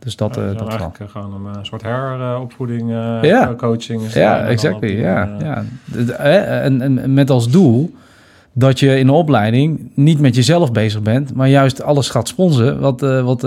Dus 0.03 0.15
dat, 0.15 0.35
Ja, 0.35 0.41
eh 0.41 0.47
dus 0.47 0.57
dat 0.57 0.67
eigenlijk 0.67 0.99
eh, 0.99 1.07
gewoon 1.09 1.45
een 1.45 1.53
eh, 1.55 1.59
soort 1.61 1.81
heropvoeding, 1.81 2.89
Ja. 3.21 3.53
coaching. 3.57 4.01
is 4.01 4.13
Ja, 4.13 4.43
exactly. 4.45 4.87
die, 4.87 4.97
Ja, 4.97 5.37
eh, 5.39 5.45
ja. 5.45 5.63
En, 6.61 6.81
en 6.81 7.13
met 7.13 7.29
als 7.29 7.49
doel 7.49 7.93
dat 8.53 8.79
je 8.79 8.97
in 8.99 9.05
de 9.05 9.11
opleiding 9.11 9.91
niet 9.93 10.19
met 10.19 10.35
jezelf 10.35 10.71
bezig 10.71 11.01
bent, 11.01 11.33
maar 11.33 11.47
juist 11.49 11.81
alles 11.81 12.09
gaat 12.09 12.27
sponsen 12.27 12.79
wat, 12.79 13.01
wat, 13.01 13.41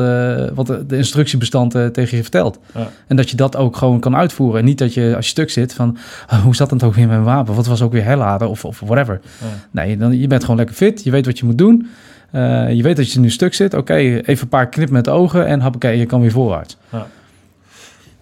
wat 0.55 0.67
de 0.67 0.97
instructiebestand 0.97 1.71
tegen 1.71 2.17
je 2.17 2.23
vertelt. 2.23 2.59
Ja. 2.75 2.89
En 3.07 3.17
dat 3.17 3.31
je 3.31 3.37
dat 3.37 3.57
ook 3.57 3.77
gewoon 3.77 4.01
kan 4.01 4.17
uitvoeren. 4.17 4.59
En 4.61 4.65
niet 4.65 4.79
dat 4.79 4.95
je 4.95 5.13
als 5.17 5.25
je 5.25 5.31
stuk 5.31 5.51
zit 5.51 5.75
van 5.75 5.97
"Ah, 6.27 6.43
hoe 6.43 6.55
zat 6.57 6.71
het 6.71 6.83
ook 6.83 6.95
weer 6.95 7.07
met 7.07 7.15
mijn 7.23 7.37
wapen? 7.37 7.55
Wat 7.55 7.67
was 7.67 7.83
ook 7.83 7.93
weer 7.93 8.05
herladen 8.05 8.49
of, 8.49 8.65
of 8.65 8.81
whatever. 8.81 9.21
Ja. 9.41 9.47
Nee, 9.71 9.97
dan, 9.97 10.19
je 10.19 10.27
bent 10.27 10.41
gewoon 10.43 10.57
lekker 10.57 10.75
fit. 10.77 11.05
Je 11.05 11.11
weet 11.11 11.27
wat 11.27 11.39
je 11.39 11.45
moet 11.47 11.59
doen. 11.59 11.87
Eh, 12.35 12.73
je 12.73 12.83
weet 12.83 12.97
dat 12.97 13.13
je 13.13 13.21
nu 13.21 13.31
stuk 13.31 13.55
zit. 13.55 13.75
Oké, 13.75 13.95
even 13.95 14.43
een 14.43 14.49
paar 14.49 14.69
knip 14.69 14.91
met 14.91 15.05
de 15.05 15.11
ogen 15.11 15.47
en 15.47 15.61
hoppakee, 15.63 15.99
je 15.99 16.07
kan 16.07 16.21
weer 16.21 16.31
voorwaarts. 16.31 16.77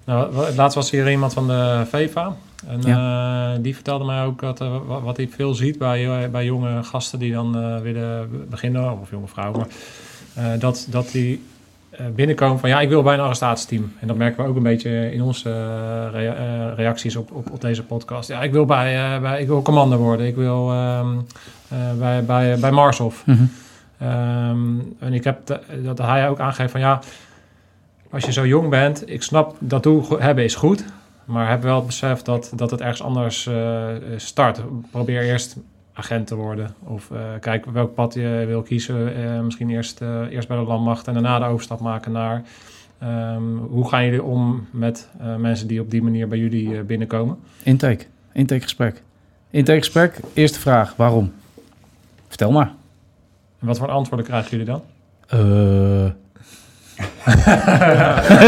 Nou, 0.04 0.32
wa- 0.32 0.48
laatst 0.56 0.74
was 0.74 0.90
hier 0.90 1.10
iemand 1.10 1.32
van 1.32 1.46
de 1.46 1.82
VEVA. 1.88 2.34
En 2.66 2.80
eh, 2.84 3.50
die 3.62 3.74
vertelde 3.74 4.04
mij 4.04 4.24
ook 4.24 4.40
dat, 4.40 4.60
eh, 4.60 4.76
wa- 4.86 5.00
wat 5.00 5.16
hij 5.16 5.28
veel 5.36 5.54
ziet 5.54 5.78
bij, 5.78 6.30
bij 6.30 6.44
jonge 6.44 6.82
gasten 6.82 7.18
die 7.18 7.32
dan 7.32 7.80
willen 7.82 8.28
beginnen, 8.50 9.00
of 9.00 9.10
jonge 9.10 9.26
vrouwen, 9.26 9.66
maar, 10.34 10.58
dat, 10.58 10.86
dat 10.90 11.10
die 11.12 11.42
binnenkomen 12.14 12.58
van 12.58 12.68
ja, 12.68 12.80
ik 12.80 12.88
wil 12.88 13.02
bij 13.02 13.14
een 13.14 13.20
arrestatieteam. 13.20 13.92
En 14.00 14.06
dat 14.06 14.16
merken 14.16 14.44
we 14.44 14.50
ook 14.50 14.56
een 14.56 14.62
beetje 14.62 15.12
in 15.12 15.22
onze 15.22 15.50
rea- 16.10 16.72
reacties 16.76 17.16
op, 17.16 17.30
op, 17.32 17.50
op 17.50 17.60
deze 17.60 17.82
podcast. 17.82 18.28
Ja, 18.28 18.42
ik 18.42 18.52
wil 18.52 18.64
bij, 18.64 19.20
bij 19.20 19.40
ik 19.40 19.46
wil 19.46 19.62
commando 19.62 19.96
worden. 19.96 20.26
Ik 20.26 20.34
wil 20.36 20.70
ehm, 20.70 21.06
eh, 21.68 21.78
bij, 21.98 22.24
bij, 22.24 22.58
bij 22.58 22.70
Marshof. 22.70 23.22
Mhm. 23.26 23.42
Ehm, 24.02 24.78
en 24.98 25.12
ik 25.12 25.24
heb 25.24 25.46
de- 25.46 25.60
dat 25.82 25.98
hij 25.98 26.28
ook 26.28 26.40
aangeeft 26.40 26.70
van 26.70 26.80
ja, 26.80 27.00
als 28.10 28.24
je 28.24 28.32
zo 28.32 28.46
jong 28.46 28.68
bent, 28.70 29.10
ik 29.10 29.22
snap 29.22 29.56
dat 29.58 29.82
doel 29.82 30.18
hebben 30.18 30.44
is 30.44 30.54
goed, 30.54 30.84
maar 31.24 31.48
heb 31.50 31.62
wel 31.62 31.76
het 31.76 31.86
besef 31.86 32.22
dat, 32.22 32.52
dat 32.56 32.70
het 32.70 32.80
ergens 32.80 33.02
anders 33.02 33.46
eh, 33.46 33.86
start. 34.16 34.60
Probeer 34.90 35.22
eerst 35.22 35.56
agent 35.92 36.26
te 36.26 36.34
worden 36.34 36.74
of 36.84 37.10
eh, 37.10 37.18
kijk 37.40 37.64
welk 37.66 37.94
pad 37.94 38.14
je 38.14 38.44
wil 38.46 38.62
kiezen. 38.62 39.14
Eh, 39.16 39.40
misschien 39.40 39.70
eerst, 39.70 40.00
eh, 40.00 40.20
eerst 40.30 40.48
bij 40.48 40.56
de 40.56 40.62
landmacht 40.62 41.06
en 41.06 41.12
daarna 41.12 41.38
de 41.38 41.44
overstap 41.44 41.80
maken 41.80 42.12
naar 42.12 42.42
ehm, 42.98 43.56
hoe 43.56 43.88
gaan 43.88 44.04
jullie 44.04 44.22
om 44.22 44.66
met 44.70 45.08
eh, 45.20 45.36
mensen 45.36 45.66
die 45.66 45.80
op 45.80 45.90
die 45.90 46.02
manier 46.02 46.28
bij 46.28 46.38
jullie 46.38 46.76
eh, 46.78 46.82
binnenkomen. 46.84 47.38
Intake. 47.62 48.04
Intakegesprek. 48.32 49.02
Intakegesprek. 49.50 50.20
Eerste 50.34 50.60
vraag. 50.60 50.96
Waarom? 50.96 51.32
Vertel 52.28 52.50
maar. 52.52 52.72
En 53.62 53.68
wat 53.68 53.78
voor 53.78 53.90
antwoorden 53.90 54.26
krijgen 54.26 54.50
jullie 54.50 54.66
dan? 54.66 54.82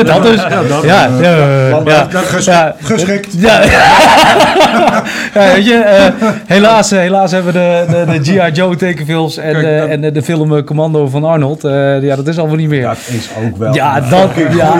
Dat 0.04 0.22
dus. 0.22 0.40
Ja, 0.40 0.60
ja, 0.84 1.08
ja, 1.20 1.36
ja, 1.84 2.06
dat 2.10 2.22
ges- 2.24 2.48
geschikt. 2.82 3.28
Ja, 5.34 5.52
weet 5.52 5.66
je, 5.66 5.74
eh, 5.74 6.28
helaas, 6.46 6.90
eh, 6.92 6.98
helaas 6.98 7.30
hebben 7.30 7.52
we 7.52 7.58
de, 7.58 8.04
de, 8.06 8.18
de 8.22 8.30
G.I. 8.46 8.52
Joe 8.52 8.76
tekenfilms 8.76 9.36
en, 9.36 9.52
Kijk, 9.52 9.64
eh, 9.66 9.80
dat- 9.80 9.88
en 9.88 10.00
de, 10.00 10.12
de 10.12 10.22
film 10.22 10.64
Commando 10.64 11.06
van 11.08 11.24
Arnold. 11.24 11.64
eh, 11.64 12.02
ja, 12.02 12.16
dat 12.16 12.26
is 12.26 12.38
allemaal 12.38 12.56
niet 12.56 12.68
meer. 12.68 12.82
Dat 12.82 12.96
is 13.06 13.28
ook 13.46 13.56
wel. 13.56 13.74
Ja, 13.74 14.00
dat. 14.00 14.30
Ja, 14.56 14.74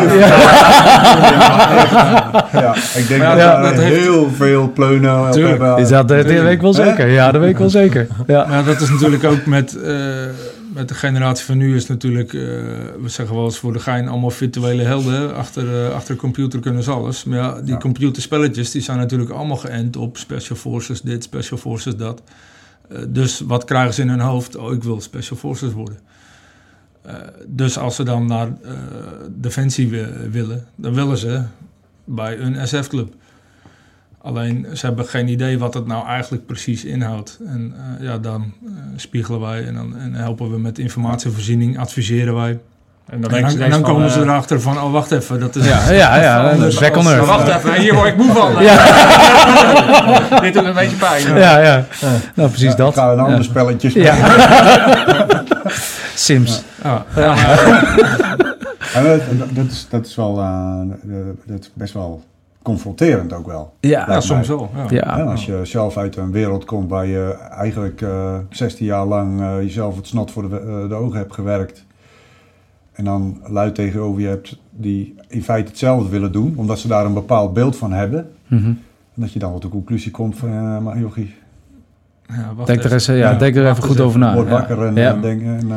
ja. 2.53 2.75
ik 2.95 3.09
denk 3.09 3.23
dat 3.23 3.75
heeft- 3.79 3.83
heel 3.95 4.31
veel 4.37 4.71
pleunen 4.75 5.21
op 5.27 5.33
Tuurlijk. 5.33 5.59
hebben. 5.63 5.79
Is 5.83 5.89
dat, 5.89 6.09
dat 6.09 6.25
weet 6.25 6.51
ik 6.51 6.61
wel 6.61 6.73
zeker. 6.75 7.09
Ja, 7.09 7.31
dat 7.33 7.41
weet 7.41 7.51
ik 7.51 7.59
wel 7.59 7.71
zeker. 7.71 8.07
Ja. 8.27 8.47
Maar 8.49 8.65
dat 8.65 8.81
is 8.81 8.91
natuurlijk 8.91 9.25
ook 9.25 9.47
met, 9.47 9.77
eh, 9.85 9.93
met 10.75 10.89
de 10.89 10.95
generatie 10.95 11.45
van 11.45 11.57
nu 11.57 11.77
is 11.77 11.87
natuurlijk, 11.87 12.33
eh, 12.33 12.41
we 13.01 13.09
zeggen 13.09 13.35
wel 13.37 13.45
eens 13.45 13.59
voor 13.59 13.73
de 13.73 13.79
gein, 13.79 14.09
allemaal 14.09 14.31
virtuele 14.31 14.83
helden. 14.83 15.35
Achter, 15.35 15.85
eh, 15.87 15.95
achter 15.95 16.15
de 16.15 16.21
computer 16.21 16.61
kunnen 16.61 16.83
ze 16.83 16.91
alles. 16.91 17.25
Maar 17.25 17.39
ja, 17.39 17.61
die 17.61 17.73
Ja. 17.73 17.79
computerspelletjes 17.79 18.71
die 18.71 18.83
zijn 18.83 18.99
natuurlijk 18.99 19.31
allemaal 19.31 19.57
geënt 19.57 19.97
op 19.97 20.17
Special 20.17 20.57
Forces 20.59 21.01
dit, 21.01 21.23
Special 21.25 21.59
Forces 21.59 21.97
dat. 21.97 22.23
Eh, 22.89 22.99
dus 23.09 23.41
wat 23.41 23.65
krijgen 23.65 23.95
ze 23.95 24.03
in 24.03 24.09
hun 24.09 24.21
hoofd? 24.21 24.57
Oh, 24.57 24.73
ik 24.73 24.83
wil 24.83 25.01
Special 25.01 25.39
Forces 25.39 25.73
worden. 25.73 25.99
Dus 27.47 27.79
als 27.79 27.97
ze 27.97 28.03
dan 28.03 28.27
naar 28.27 28.49
Defensie 29.31 29.89
wi- 29.89 30.29
willen, 30.31 30.65
dan 30.77 30.95
willen 30.95 31.17
ze 31.17 31.43
bij 32.05 32.39
een 32.39 32.69
SF-club. 32.69 33.15
Alleen 34.25 34.67
ze 34.73 34.87
hebben 34.87 35.07
geen 35.07 35.29
idee 35.29 35.59
wat 35.59 35.75
het 35.75 35.87
nou 35.87 36.07
eigenlijk 36.07 36.47
precies 36.47 36.85
inhoudt. 36.85 37.39
En 37.47 37.75
eh, 37.99 38.07
ja, 38.07 38.19
dan 38.19 38.53
eh, 38.65 38.71
spiegelen 38.97 39.41
wij 39.41 39.67
en 39.67 39.75
dan 39.75 39.97
en 39.99 40.15
helpen 40.15 40.51
we 40.51 40.59
met 40.59 40.79
informatievoorziening, 40.79 41.79
adviseren 41.79 42.35
wij. 42.35 42.59
En 43.11 43.21
dan, 43.21 43.31
En 43.31 43.41
dan, 43.43 43.51
ze 43.51 43.57
en 43.57 43.59
dan 43.61 43.69
ineens 43.69 43.83
komen 43.89 44.03
van, 44.03 44.11
ze 44.11 44.19
eh, 44.21 44.25
erachter 44.27 44.61
van, 44.61 44.81
oh 44.81 44.93
wacht 44.93 45.11
even, 45.11 45.41
dat 45.41 45.57
is... 45.57 45.65
Ja, 45.67 45.91
ja, 45.91 46.23
ja. 46.23 46.51
Anders 46.51 46.79
Back 46.79 46.97
on 46.97 47.07
als- 47.07 47.13
earth. 47.15 47.27
Wacht 47.27 47.49
even, 47.49 47.73
hier 47.81 47.95
word 47.95 48.07
ik 48.09 48.17
moe 48.17 48.33
van. 48.33 48.53
Dit 50.43 50.55
doet 50.55 50.65
een 50.65 50.75
beetje 50.75 50.97
pijn. 50.97 51.37
Ja, 51.37 51.59
ja. 51.59 51.85
Nou, 52.35 52.49
precies 52.49 52.71
Ja, 52.71 52.75
dat. 52.77 52.89
Ik 52.89 52.95
ga 52.95 53.13
een 53.13 53.19
ander 53.19 53.45
spelletje 53.45 54.01
Ja. 54.03 54.17
Sims. 56.15 56.63
Ja, 56.83 57.05
En 58.95 59.05
dat, 59.05 59.21
dat- 59.39 59.49
dat, 59.55 59.65
is, 59.71 59.87
dat 59.91 60.07
is 60.07 60.15
wel 60.17 60.39
eh, 60.41 60.81
dat 61.47 61.61
is 61.61 61.71
best 61.75 61.93
wel 61.95 62.23
confronterend 62.65 63.33
ook 63.33 63.47
wel. 63.47 63.75
Ja. 63.81 64.05
ja, 64.09 64.21
soms 64.21 64.49
wel. 64.49 64.71
Ja. 64.91 65.03
Als 65.23 65.47
je 65.47 65.61
zelf 65.63 65.97
uit 65.97 66.17
een 66.17 66.31
wereld 66.33 66.65
komt 66.65 66.91
waar 66.91 67.07
je 67.07 67.33
eigenlijk 67.51 68.03
eh 68.03 68.37
16 68.51 68.87
jaar 68.87 69.07
lang 69.07 69.41
eh, 69.41 69.57
jezelf 69.61 69.97
het 69.97 70.07
snot 70.07 70.31
voor 70.31 70.49
de, 70.49 70.59
eh, 70.61 70.89
de 70.89 70.95
ogen 70.95 71.19
hebt 71.19 71.35
gewerkt. 71.35 71.85
En 72.93 73.05
dan 73.05 73.41
luid 73.47 73.75
tegenover 73.75 74.21
je 74.21 74.29
hebt 74.29 74.59
die 74.71 75.15
in 75.29 75.43
feite 75.43 75.69
hetzelfde 75.69 76.09
willen 76.11 76.33
doen, 76.33 76.55
omdat 76.57 76.79
ze 76.79 76.89
daar 76.89 77.05
een 77.05 77.15
bepaald 77.15 77.53
beeld 77.55 77.77
van 77.77 77.93
hebben. 77.93 78.31
Mhm. 78.47 78.65
En 79.15 79.21
dat 79.23 79.33
je 79.33 79.39
dan 79.39 79.53
tot 79.53 79.63
de 79.63 79.69
conclusie 79.69 80.11
komt 80.11 80.37
van, 80.39 80.83
maar 80.83 80.99
jochie, 80.99 81.35
Ja, 82.27 82.55
wacht 82.55 82.67
Denk 82.67 82.79
er 82.79 82.85
even. 82.85 82.93
eens, 82.93 83.07
ja, 83.07 83.15
Ja, 83.15 83.35
denk 83.35 83.57
er 83.57 83.71
even 83.71 83.83
goed 83.83 84.01
over 84.01 84.19
na. 84.19 84.35
word 84.35 84.47
Ja. 84.47 84.53
wakker 84.53 84.87
en 84.87 84.95
Ja. 84.95 85.13
denk... 85.13 85.43
En, 85.43 85.71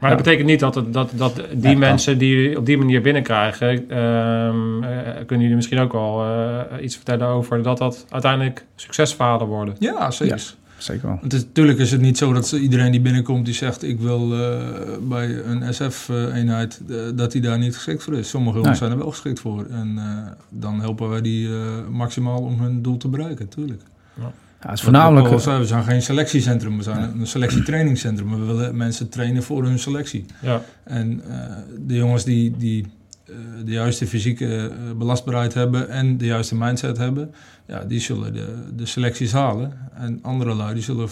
Maar 0.00 0.10
dat 0.10 0.18
betekent 0.18 0.46
niet 0.48 0.60
dat, 0.60 0.74
het, 0.74 0.92
dat, 0.92 1.10
dat 1.16 1.42
die 1.52 1.70
Ja, 1.70 1.78
mensen 1.78 2.18
die 2.18 2.58
op 2.58 2.66
die 2.66 2.78
manier 2.78 3.00
binnenkrijgen, 3.02 3.68
ehm, 3.90 4.82
eh, 4.84 5.14
kunnen 5.26 5.40
jullie 5.40 5.56
misschien 5.56 5.78
ook 5.78 5.92
wel 5.92 6.22
eh, 6.24 6.84
iets 6.84 6.96
vertellen 6.96 7.26
over 7.26 7.62
dat 7.62 7.78
dat 7.78 8.06
uiteindelijk 8.08 8.64
succesverhalen 8.76 9.46
worden. 9.46 9.74
Ja, 9.78 10.10
zeker. 10.10 10.54
Zeker 10.78 11.06
wel. 11.08 11.18
Het 11.22 11.32
is, 11.32 11.44
natuurlijk 11.44 11.78
is 11.78 11.90
het 11.90 12.00
niet 12.00 12.18
zo 12.18 12.32
dat 12.32 12.52
iedereen 12.52 12.90
die 12.90 13.00
binnenkomt 13.00 13.44
die 13.44 13.54
zegt 13.54 13.82
ik 13.82 14.00
wil 14.00 14.32
eh, 14.34 14.58
bij 15.00 15.42
een 15.44 15.74
SF-eenheid, 15.74 16.80
eh, 16.88 16.96
dat 17.14 17.32
hij 17.32 17.42
daar 17.42 17.58
niet 17.58 17.74
geschikt 17.74 18.02
voor 18.02 18.14
is. 18.14 18.28
Sommige 18.28 18.56
jongens 18.58 18.68
Nee. 18.80 18.88
zijn 18.88 18.90
er 18.98 19.04
wel 19.04 19.10
geschikt 19.12 19.40
voor. 19.40 19.66
En 19.70 19.94
eh, 19.98 20.32
dan 20.48 20.80
helpen 20.80 21.08
wij 21.08 21.20
die 21.20 21.48
eh, 21.48 21.54
maximaal 21.90 22.40
om 22.40 22.60
hun 22.60 22.82
doel 22.82 22.96
te 22.96 23.08
bereiken, 23.08 23.48
tuurlijk. 23.48 23.82
Ja, 24.14 24.32
het 24.68 24.72
is 24.72 24.80
voornamelijk... 24.80 25.28
al 25.28 25.38
zei, 25.38 25.58
we 25.58 25.66
zijn 25.66 25.84
geen 25.84 26.02
selectiecentrum, 26.02 26.76
we 26.76 26.82
zijn 26.82 27.20
een 27.20 27.26
selectietrainingscentrum. 27.26 28.30
We 28.30 28.44
willen 28.46 28.76
mensen 28.76 29.08
trainen 29.08 29.42
voor 29.42 29.64
hun 29.64 29.78
selectie. 29.78 30.26
Ja, 30.40 30.62
En 30.84 31.22
eh, 31.28 31.56
de 31.78 31.94
jongens 31.94 32.24
die, 32.24 32.56
die 32.56 32.86
eh, 33.24 33.34
de 33.64 33.72
juiste 33.72 34.06
fysieke 34.06 34.68
eh, 34.68 34.96
belastbaarheid 34.96 35.54
hebben 35.54 35.88
en 35.88 36.18
de 36.18 36.26
juiste 36.26 36.54
mindset 36.56 36.96
hebben, 36.96 37.34
ja, 37.66 37.84
die 37.84 38.00
zullen 38.00 38.32
de, 38.32 38.74
de 38.74 38.86
selecties 38.86 39.32
halen. 39.32 39.72
En 39.94 40.18
andere 40.22 40.54
lui, 40.54 40.74
die 40.74 40.82
zullen 40.82 41.08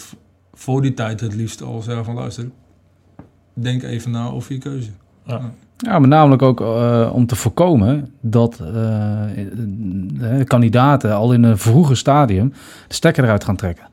voor 0.53 0.83
die 0.83 0.95
tijd 0.95 1.21
het 1.21 1.35
liefst 1.35 1.63
al 1.63 1.83
zeggen 1.83 2.05
van 2.05 2.15
luister, 2.15 2.51
denk 3.53 3.83
even 3.83 4.11
na 4.11 4.29
over 4.29 4.53
je 4.53 4.59
keuze. 4.59 4.91
Ja, 5.25 5.53
maar 5.87 6.09
namelijk 6.09 6.43
ook 6.43 6.61
eh, 6.61 7.11
om 7.13 7.27
te 7.27 7.37
voorkomen 7.37 8.15
dat 8.21 8.53
eh, 8.53 8.67
de 10.37 10.45
kandidaten 10.45 11.15
al 11.15 11.33
in 11.33 11.43
een 11.43 11.59
vroege 11.59 11.95
stadium 11.95 12.53
de 12.89 12.95
stekker 12.95 13.25
eruit 13.25 13.45
gaan 13.45 13.57
trekken. 13.57 13.87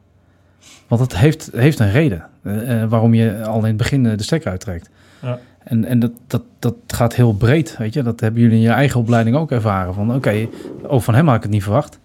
Want 0.88 1.02
dat 1.02 1.16
heeft, 1.16 1.50
heeft 1.54 1.80
een 1.80 1.92
reden 1.92 2.26
eh, 2.42 2.84
waarom 2.84 3.14
je 3.14 3.44
al 3.46 3.60
in 3.60 3.66
het 3.66 3.78
begin 3.78 4.04
de 4.04 4.24
stekker 4.24 4.52
uittrekt. 4.52 4.90
Ja. 5.22 5.40
En, 5.64 5.86
en 5.86 6.00
dat, 6.00 6.12
dat, 6.28 6.42
dat 6.60 6.76
gaat 6.88 7.16
heel 7.16 7.34
breed, 7.34 7.78
weet 7.78 7.94
je. 7.94 8.04
Dat 8.04 8.20
hebben 8.20 8.42
jullie 8.42 8.56
in 8.56 8.64
je 8.64 8.70
eigen 8.70 9.00
opleiding 9.00 9.36
ook 9.36 9.52
ervaren. 9.52 9.94
Van 9.94 10.16
oké, 10.16 10.48
ook 10.88 11.02
van 11.02 11.16
hem 11.16 11.28
had 11.28 11.36
ik 11.36 11.42
het 11.42 11.52
niet 11.52 11.64
verwacht. 11.64 12.00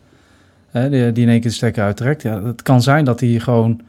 Die, 0.73 1.13
die 1.13 1.25
in 1.25 1.29
één 1.29 1.41
keer 1.41 1.51
de 1.51 1.57
stekker 1.57 1.85
uittrekt. 1.85 2.23
Ja, 2.23 2.43
het 2.43 2.63
kan 2.63 2.83
zijn 2.83 3.05
dat 3.05 3.21
hij 3.21 3.39
gewoon 3.39 3.81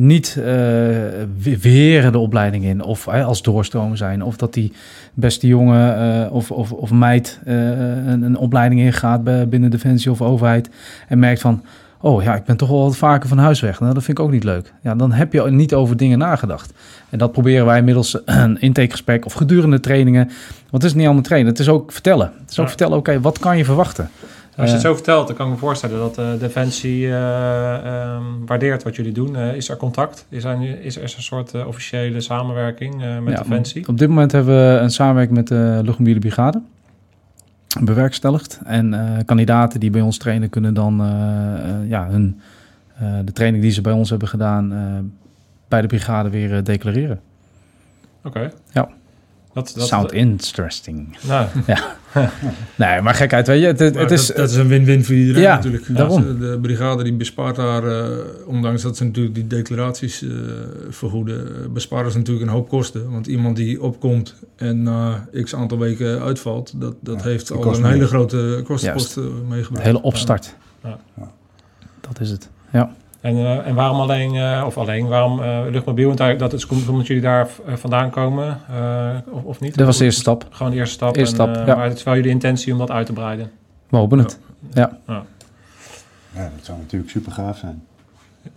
niet 0.00 0.28
eh, 0.38 0.44
we- 0.44 1.58
weer 1.60 2.12
de 2.12 2.18
opleiding 2.18 2.64
in 2.64 2.82
of 2.82 3.04
hè, 3.04 3.22
als 3.24 3.42
doorstromen 3.42 3.96
zijn. 3.96 4.22
Of 4.22 4.36
dat 4.36 4.54
die 4.54 4.72
beste 5.14 5.46
jongen 5.46 5.96
eh, 6.24 6.32
of, 6.32 6.50
of, 6.50 6.72
of 6.72 6.90
meid 6.90 7.40
eh, 7.44 7.54
een, 8.06 8.22
een 8.22 8.36
opleiding 8.36 8.80
ingaat 8.80 9.24
bij, 9.24 9.48
binnen 9.48 9.70
Defensie 9.70 10.10
of 10.10 10.22
overheid. 10.22 10.70
En 11.08 11.18
merkt 11.18 11.40
van, 11.40 11.62
oh 12.00 12.22
ja, 12.22 12.34
ik 12.36 12.44
ben 12.44 12.56
toch 12.56 12.68
wel 12.68 12.82
wat 12.82 12.96
vaker 12.96 13.28
van 13.28 13.38
huis 13.38 13.60
weg. 13.60 13.80
Nou, 13.80 13.94
dat 13.94 14.04
vind 14.04 14.18
ik 14.18 14.24
ook 14.24 14.30
niet 14.30 14.44
leuk. 14.44 14.72
Ja, 14.82 14.94
dan 14.94 15.12
heb 15.12 15.32
je 15.32 15.42
niet 15.50 15.74
over 15.74 15.96
dingen 15.96 16.18
nagedacht. 16.18 16.72
En 17.10 17.18
dat 17.18 17.32
proberen 17.32 17.66
wij 17.66 17.82
middels 17.82 18.18
een 18.24 18.60
intakegesprek 18.60 19.24
of 19.24 19.32
gedurende 19.32 19.80
trainingen. 19.80 20.24
Want 20.70 20.82
het 20.82 20.84
is 20.92 20.94
niet 20.94 21.04
allemaal 21.04 21.22
trainen, 21.22 21.50
het 21.50 21.60
is 21.60 21.68
ook 21.68 21.92
vertellen. 21.92 22.32
Het 22.40 22.50
is 22.50 22.58
ook 22.58 22.64
Ja. 22.64 22.70
vertellen, 22.70 22.96
oké, 22.98 23.20
wat 23.20 23.38
kan 23.38 23.56
je 23.56 23.64
verwachten? 23.64 24.10
Als 24.58 24.68
je 24.68 24.74
het 24.74 24.84
zo 24.84 24.94
vertelt, 24.94 25.26
dan 25.26 25.36
kan 25.36 25.46
ik 25.46 25.52
me 25.52 25.58
voorstellen 25.58 25.98
dat 25.98 26.18
eh, 26.18 26.26
Defensie 26.38 27.06
eh, 27.06 27.74
ehm, 27.74 28.22
waardeert 28.46 28.82
wat 28.82 28.96
jullie 28.96 29.12
doen. 29.12 29.36
Eh, 29.36 29.54
is 29.54 29.68
er 29.68 29.76
contact? 29.76 30.26
Is 30.28 30.44
er, 30.44 30.80
is 30.84 30.96
er 30.96 31.02
een 31.02 31.22
soort 31.22 31.64
officiële 31.66 32.20
samenwerking 32.20 32.94
met 33.22 33.32
Ja, 33.32 33.42
Defensie? 33.42 33.88
Op 33.88 33.98
dit 33.98 34.08
moment 34.08 34.32
hebben 34.32 34.54
we 34.54 34.78
een 34.80 34.90
samenwerking 34.90 35.36
met 35.36 35.48
de 35.48 35.80
luchtmobiele 35.82 36.20
brigade 36.20 36.62
bewerkstelligd. 37.80 38.60
En 38.64 39.22
kandidaten 39.26 39.80
die 39.80 39.90
bij 39.90 40.00
ons 40.00 40.18
trainen 40.18 40.50
kunnen 40.50 40.74
dan 40.74 40.96
ja, 41.88 42.08
hun, 42.08 42.40
de 43.24 43.32
training 43.32 43.62
die 43.62 43.72
ze 43.72 43.80
bij 43.80 43.92
ons 43.92 44.10
hebben 44.10 44.28
gedaan 44.28 44.68
bij 45.68 45.80
de 45.80 45.86
brigade 45.86 46.30
weer 46.30 46.64
declareren. 46.64 47.20
Oké. 48.24 48.50
Ja. 48.72 48.88
Dat, 49.52 49.72
dat, 49.76 49.86
Sound 49.86 50.12
interesting. 50.12 51.16
nou, 51.28 51.46
Nee, 52.76 53.00
maar 53.00 53.14
gekheid, 53.14 53.46
weet 53.46 53.60
je. 53.60 53.66
Het, 53.66 53.78
het, 53.94 54.10
is, 54.10 54.26
dat, 54.26 54.36
dat 54.36 54.50
is 54.50 54.56
een 54.56 54.68
win-win 54.68 55.04
voor 55.04 55.14
iedereen 55.14 55.42
Ja, 55.42 55.54
natuurlijk. 55.54 55.96
daarom. 55.96 56.22
Dus, 56.22 56.32
eh, 56.34 56.40
De 56.40 56.58
brigade 56.62 57.02
die 57.02 57.12
bespaart 57.12 57.56
daar, 57.56 57.84
eh, 57.84 58.06
ondanks 58.46 58.82
dat 58.82 58.96
ze 58.96 59.04
natuurlijk 59.04 59.34
die 59.34 59.46
declaraties 59.46 60.22
eh, 60.22 60.30
vergoeden, 60.90 61.46
eh, 61.62 61.68
besparen 61.70 62.10
ze 62.12 62.18
natuurlijk 62.18 62.46
een 62.46 62.52
hoop 62.52 62.68
kosten. 62.68 63.10
Want 63.10 63.26
iemand 63.26 63.56
die 63.56 63.82
opkomt 63.82 64.34
en 64.56 64.82
na 64.82 65.28
x 65.42 65.54
aantal 65.54 65.78
weken 65.78 66.20
uitvalt, 66.22 66.80
dat, 66.80 66.94
dat 67.00 67.16
Ja, 67.22 67.28
heeft 67.28 67.50
al 67.50 67.74
een 67.74 67.82
meer. 67.82 67.90
hele 67.90 68.06
grote 68.06 68.60
kostenpost 68.64 69.16
eh, 69.16 69.24
meegebracht. 69.48 69.84
hele 69.84 70.02
opstart. 70.02 70.54
Ja. 70.84 70.98
Ja. 71.16 71.30
Dat 72.00 72.20
is 72.20 72.30
het. 72.30 72.48
Ja. 72.72 72.94
En, 73.28 73.36
eh, 73.36 73.66
en 73.66 73.74
waarom 73.74 74.00
alleen, 74.00 74.34
eh, 74.34 74.62
of 74.66 74.78
alleen, 74.78 75.06
waarom 75.06 75.42
eh, 75.42 75.60
luchtmobiel? 75.70 76.14
Want 76.14 76.38
dat 76.38 76.52
is 76.52 76.66
komt 76.66 76.88
omdat 76.88 77.06
jullie 77.06 77.22
daar 77.22 77.48
vandaan 77.66 78.10
komen, 78.10 78.60
eh, 78.70 79.16
of, 79.30 79.42
of 79.44 79.60
niet? 79.60 79.76
Dat 79.76 79.86
was 79.86 79.98
de 79.98 80.04
eerste 80.04 80.20
stap. 80.20 80.46
Gewoon 80.50 80.72
de 80.72 80.78
eerste 80.78 80.94
stap. 80.94 81.16
Eerste 81.16 81.42
en, 81.42 81.52
stap, 81.52 81.66
ja. 81.66 81.74
Maar 81.74 81.84
het 81.84 81.96
is 81.96 82.02
wel 82.02 82.14
jullie 82.14 82.30
intentie 82.30 82.72
om 82.72 82.78
dat 82.78 82.90
uit 82.90 83.06
te 83.06 83.12
breiden. 83.12 83.50
We 83.88 83.96
hopen 83.96 84.18
het. 84.18 84.38
Ja, 84.72 86.50
dat 86.56 86.64
zou 86.64 86.78
natuurlijk 86.78 87.10
super 87.10 87.32
gaaf 87.32 87.58
zijn. 87.58 87.82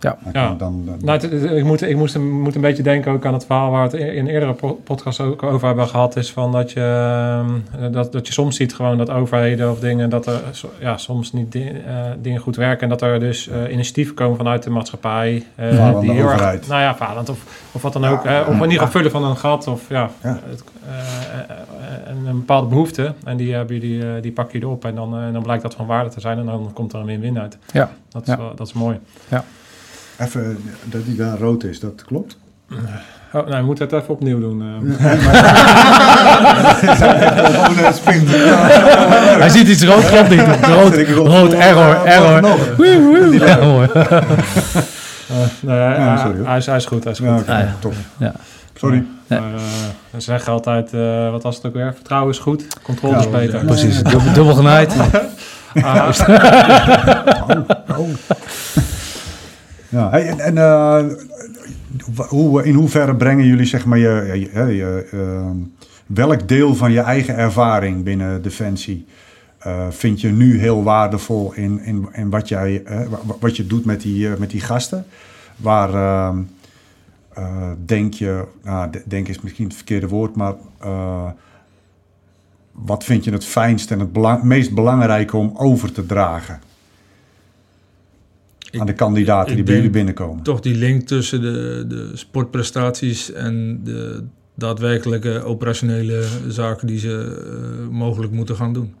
Ja. 0.00 0.16
Dan 0.22 0.32
Ja. 0.42 0.48
Dan, 0.54 0.58
dan, 0.58 0.96
Nou, 1.04 1.20
het- 1.20 1.30
het- 1.30 1.50
ik 1.50 1.64
moet, 1.64 1.82
ik 1.82 1.96
moest, 1.96 2.14
een- 2.14 2.40
moet 2.40 2.54
een 2.54 2.60
beetje 2.60 2.82
denken 2.82 3.12
ook 3.12 3.26
aan 3.26 3.32
het 3.32 3.46
verhaal 3.46 3.70
waar 3.70 3.90
we 3.90 3.96
het 3.96 4.06
in 4.06 4.18
een 4.18 4.26
eerdere 4.32 4.52
po- 4.52 4.80
podcast 4.84 5.20
ook 5.20 5.42
over 5.42 5.66
hebben 5.66 5.88
gehad. 5.88 6.16
Is 6.16 6.32
van 6.32 6.52
dat 6.52 6.72
je, 6.72 6.80
ehm, 7.80 7.92
dat, 7.92 8.12
dat 8.12 8.26
je 8.26 8.32
soms 8.32 8.56
ziet 8.56 8.74
gewoon 8.74 8.98
dat 8.98 9.10
overheden 9.10 9.70
of 9.70 9.78
dingen, 9.80 10.10
dat 10.10 10.26
er 10.26 10.40
ja, 10.80 10.96
soms 10.96 11.32
niet 11.32 11.52
di- 11.52 11.68
eh, 11.68 11.94
dingen 12.22 12.40
goed 12.40 12.56
werken. 12.56 12.82
En 12.82 12.88
dat 12.88 13.02
er 13.02 13.20
dus 13.20 13.48
eh, 13.48 13.72
initiatieven 13.72 14.14
komen 14.14 14.36
vanuit 14.36 14.62
de 14.62 14.70
maatschappij. 14.70 15.44
eh, 15.54 15.68
Falende 15.74 16.12
heel 16.12 16.28
erg- 16.28 16.68
nou 16.68 16.80
ja, 16.80 16.94
falend 16.94 17.28
of, 17.28 17.68
of 17.72 17.82
wat 17.82 17.92
dan 17.92 18.02
Ja, 18.02 18.10
ook. 18.10 18.24
eh, 18.24 18.40
of 18.40 18.46
in 18.46 18.52
ieder 18.54 18.68
geval 18.70 18.88
vullen 18.90 19.10
van 19.10 19.24
een 19.24 19.36
gat 19.36 19.66
of 19.66 19.88
ja, 19.88 20.10
Ja. 20.22 20.38
het, 20.48 20.64
eh, 20.86 20.92
eh, 20.98 21.40
eh, 21.50 21.56
een, 22.16 22.26
een 22.26 22.38
bepaalde 22.38 22.66
behoefte. 22.66 23.14
En 23.24 23.36
die, 23.36 23.54
hebben 23.54 23.78
jullie, 23.80 24.02
eh, 24.02 24.22
die 24.22 24.32
pak 24.32 24.52
je 24.52 24.58
erop. 24.58 24.84
En 24.84 24.94
dan, 24.94 25.16
eh, 25.16 25.24
en 25.26 25.32
dan 25.32 25.42
blijkt 25.42 25.62
dat 25.62 25.74
van 25.74 25.86
waarde 25.86 26.10
te 26.10 26.20
zijn. 26.20 26.38
En 26.38 26.46
dan 26.46 26.70
komt 26.74 26.92
er 26.92 27.00
een 27.00 27.06
win-win 27.06 27.38
uit. 27.38 27.58
Ja. 27.72 27.90
Dat 28.08 28.22
is, 28.22 28.28
Ja. 28.28 28.36
wel- 28.38 28.54
dat 28.54 28.66
is 28.66 28.72
mooi. 28.72 28.98
Even 30.22 30.42
eh, 30.50 30.56
dat 30.92 31.04
die 31.04 31.16
daar 31.16 31.38
rood 31.38 31.64
is, 31.64 31.80
dat 31.80 32.02
klopt. 32.06 32.36
Oh, 33.34 33.46
nou, 33.46 33.60
we 33.60 33.66
moeten 33.66 33.84
het 33.84 33.94
even 33.94 34.08
opnieuw 34.14 34.40
doen. 34.40 34.62
eh. 34.62 34.98
Hij 39.38 39.48
ziet 39.48 39.68
iets 39.68 39.84
rood, 39.84 40.06
klopt 40.06 40.28
niet. 40.30 40.40
Rood, 40.62 40.94
rood, 41.26 41.52
error, 41.52 42.04
error. 42.04 42.40
nog. 42.40 42.76
Woe, 42.76 43.00
woe. 43.02 43.38
Ja, 43.46 43.56
mooi. 43.64 43.88
Nee, 45.60 45.76
hij, 45.76 46.04
Ja, 46.04 46.16
sorry, 46.16 46.36
hoor. 46.38 46.46
hij, 46.46 46.56
is, 46.56 46.66
hij 46.66 46.76
is 46.76 46.86
goed, 46.86 47.04
hij 47.04 47.12
is 47.12 47.18
goed. 47.18 47.28
Ja, 47.28 47.34
Ah, 47.54 47.60
ja. 47.60 47.74
top. 47.78 47.94
Ja. 48.16 48.32
Sorry. 48.74 49.04
Ja. 49.26 49.40
Maar, 49.40 49.54
eh, 49.54 49.60
ze 50.12 50.20
zeggen 50.20 50.52
altijd, 50.52 50.92
eh, 50.92 51.30
wat 51.30 51.42
was 51.42 51.56
het 51.56 51.66
ook 51.66 51.74
weer? 51.74 51.92
Vertrouwen 51.94 52.32
is 52.32 52.38
goed, 52.38 52.66
controle 52.82 53.18
is 53.18 53.30
beter. 53.30 53.58
ja. 53.58 53.64
Precies, 53.64 54.02
dubbel, 54.02 54.32
dubbel 54.32 54.54
genaaid. 54.54 54.94
Ah, 55.82 56.08
Oh. 57.96 58.08
Ja, 59.92 60.12
en, 60.12 60.58
eh, 60.58 61.04
hoe, 62.28 62.64
in 62.64 62.74
hoeverre 62.74 63.16
brengen 63.16 63.46
jullie 63.46 63.66
zeg 63.66 63.84
maar 63.86 63.98
je, 63.98 64.30
je, 64.76 65.08
ehm, 65.12 65.56
welk 66.06 66.48
deel 66.48 66.74
van 66.74 66.92
je 66.92 67.00
eigen 67.00 67.36
ervaring 67.36 68.04
binnen 68.04 68.42
Defensie 68.42 69.06
eh, 69.58 69.86
vind 69.90 70.20
je 70.20 70.28
nu 70.28 70.58
heel 70.58 70.82
waardevol 70.82 71.52
in, 71.54 71.80
in, 71.84 72.08
wat, 72.30 72.48
jij, 72.48 72.82
wa- 73.08 73.34
wat 73.40 73.56
je 73.56 73.66
doet 73.66 73.84
met 73.84 74.00
die, 74.00 74.28
eh, 74.32 74.38
met 74.38 74.50
die 74.50 74.60
gasten? 74.60 75.04
Waar 75.56 75.94
ehm, 75.94 76.38
eh, 77.34 77.70
denk 77.84 78.14
je, 78.14 78.44
nou, 78.62 78.90
de- 78.90 79.02
denk 79.06 79.28
is 79.28 79.40
misschien 79.40 79.64
het 79.66 79.74
verkeerde 79.76 80.08
woord, 80.08 80.36
maar 80.36 80.54
wat 82.72 83.04
vind 83.04 83.24
je 83.24 83.32
het 83.32 83.44
fijnst 83.44 83.90
en 83.90 84.00
het 84.00 84.42
meest 84.42 84.74
belangrijke 84.74 85.36
om 85.36 85.52
over 85.56 85.92
te 85.92 86.06
dragen? 86.06 86.60
Aan 88.78 88.86
de 88.86 88.92
kandidaten 88.92 89.54
die 89.54 89.64
bij 89.64 89.74
jullie 89.74 89.90
binnenkomen. 89.90 90.42
Toch 90.42 90.60
die 90.60 90.74
link 90.74 91.06
tussen 91.06 91.40
de, 91.40 91.84
de 91.88 92.10
sportprestaties 92.14 93.32
en 93.32 93.80
de 93.84 94.24
daadwerkelijke 94.54 95.44
operationele 95.44 96.24
zaken 96.48 96.86
die 96.86 96.98
ze 96.98 97.42
eh, 97.46 97.88
mogelijk 97.88 98.32
moeten 98.32 98.56
gaan 98.56 98.72
doen. 98.72 98.94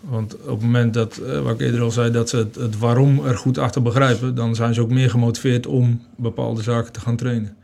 Want 0.00 0.34
op 0.34 0.48
het 0.48 0.60
moment 0.60 0.94
dat, 0.94 1.16
eh, 1.16 1.40
wat 1.40 1.52
ik 1.52 1.60
eerder 1.60 1.80
al 1.80 1.90
zei, 1.90 2.10
dat 2.10 2.28
ze 2.28 2.36
het, 2.36 2.54
het 2.54 2.78
waarom 2.78 3.24
er 3.24 3.36
goed 3.36 3.58
achter 3.58 3.82
begrijpen, 3.82 4.34
dan 4.34 4.54
zijn 4.54 4.74
ze 4.74 4.80
ook 4.80 4.90
meer 4.90 5.10
gemotiveerd 5.10 5.66
om 5.66 6.00
bepaalde 6.16 6.62
zaken 6.62 6.92
te 6.92 7.00
gaan 7.00 7.16
trainen. 7.16 7.56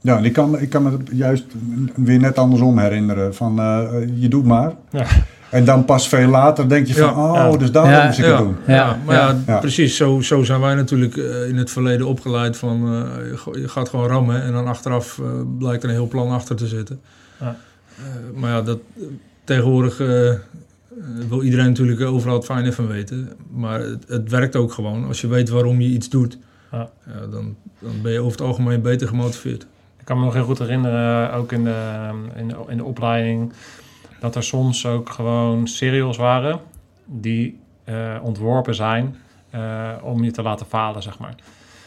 Ja, 0.00 0.16
en 0.16 0.24
ik 0.24 0.32
kan, 0.32 0.60
ik 0.60 0.70
kan 0.70 0.82
me 0.82 0.96
juist 1.12 1.44
weer 1.94 2.18
net 2.18 2.38
andersom 2.38 2.78
herinneren. 2.78 3.34
Van 3.34 3.58
eh, 3.58 3.88
je 4.14 4.28
doet 4.28 4.44
maar. 4.44 4.74
Ja. 4.90 5.06
En 5.50 5.64
dan 5.64 5.84
pas 5.84 6.08
veel 6.08 6.28
later 6.28 6.68
denk 6.68 6.86
je 6.86 6.94
van, 6.94 7.02
Ja, 7.02 7.46
oh, 7.46 7.52
ja. 7.52 7.58
dus 7.58 7.70
daarom 7.70 7.92
Ja, 7.92 8.06
moest 8.06 8.18
ik 8.18 8.24
ja, 8.24 8.30
het 8.30 8.38
doen. 8.38 8.56
Ja, 8.66 8.74
Ja, 8.74 8.98
maar 9.04 9.36
ja, 9.46 9.58
precies. 9.58 9.96
Zo, 9.96 10.20
zo 10.20 10.42
zijn 10.42 10.60
wij 10.60 10.74
natuurlijk 10.74 11.16
eh, 11.16 11.48
in 11.48 11.56
het 11.56 11.70
verleden 11.70 12.06
opgeleid 12.06 12.56
van 12.56 12.86
eh, 12.92 13.62
je 13.62 13.68
gaat 13.68 13.88
gewoon 13.88 14.08
rammen 14.08 14.42
en 14.42 14.52
dan 14.52 14.66
achteraf 14.66 15.18
eh, 15.18 15.26
blijkt 15.58 15.82
er 15.82 15.88
een 15.88 15.94
heel 15.94 16.08
plan 16.08 16.30
achter 16.30 16.56
te 16.56 16.66
zitten. 16.66 17.00
Ja. 17.40 17.56
Eh, 17.96 18.40
maar 18.40 18.50
ja, 18.50 18.62
dat, 18.62 18.78
tegenwoordig 19.44 19.98
wil 21.28 21.42
iedereen 21.42 21.66
natuurlijk 21.66 22.00
overal 22.00 22.36
het 22.36 22.44
fijne 22.44 22.72
van 22.72 22.86
weten. 22.86 23.32
Maar 23.50 23.80
het, 23.80 24.04
het 24.08 24.30
werkt 24.30 24.56
ook 24.56 24.72
gewoon. 24.72 25.06
Als 25.06 25.20
je 25.20 25.26
weet 25.28 25.48
waarom 25.48 25.80
je 25.80 25.88
iets 25.88 26.08
doet, 26.08 26.38
Ja. 26.72 26.88
ja, 27.06 27.26
dan, 27.30 27.56
dan 27.78 27.92
ben 28.02 28.12
je 28.12 28.18
over 28.20 28.38
het 28.38 28.46
algemeen 28.46 28.82
beter 28.82 29.08
gemotiveerd. 29.08 29.66
Ik 29.98 30.04
kan 30.12 30.18
me 30.18 30.24
nog 30.24 30.34
heel 30.34 30.44
goed 30.44 30.58
herinneren, 30.58 31.32
ook 31.32 31.52
in 31.52 31.64
de, 31.64 32.08
in 32.36 32.48
de, 32.48 32.54
in 32.68 32.76
de 32.76 32.84
opleiding, 32.84 33.52
dat 34.18 34.34
er 34.34 34.42
soms 34.42 34.86
ook 34.86 35.10
gewoon 35.10 35.66
serials 35.66 36.16
waren 36.16 36.60
die 37.04 37.60
eh, 37.84 38.16
ontworpen 38.22 38.74
zijn 38.74 39.16
eh, 39.50 39.92
om 40.02 40.24
je 40.24 40.30
te 40.30 40.42
laten 40.42 40.66
falen, 40.66 41.02
zeg 41.02 41.18
maar. 41.18 41.34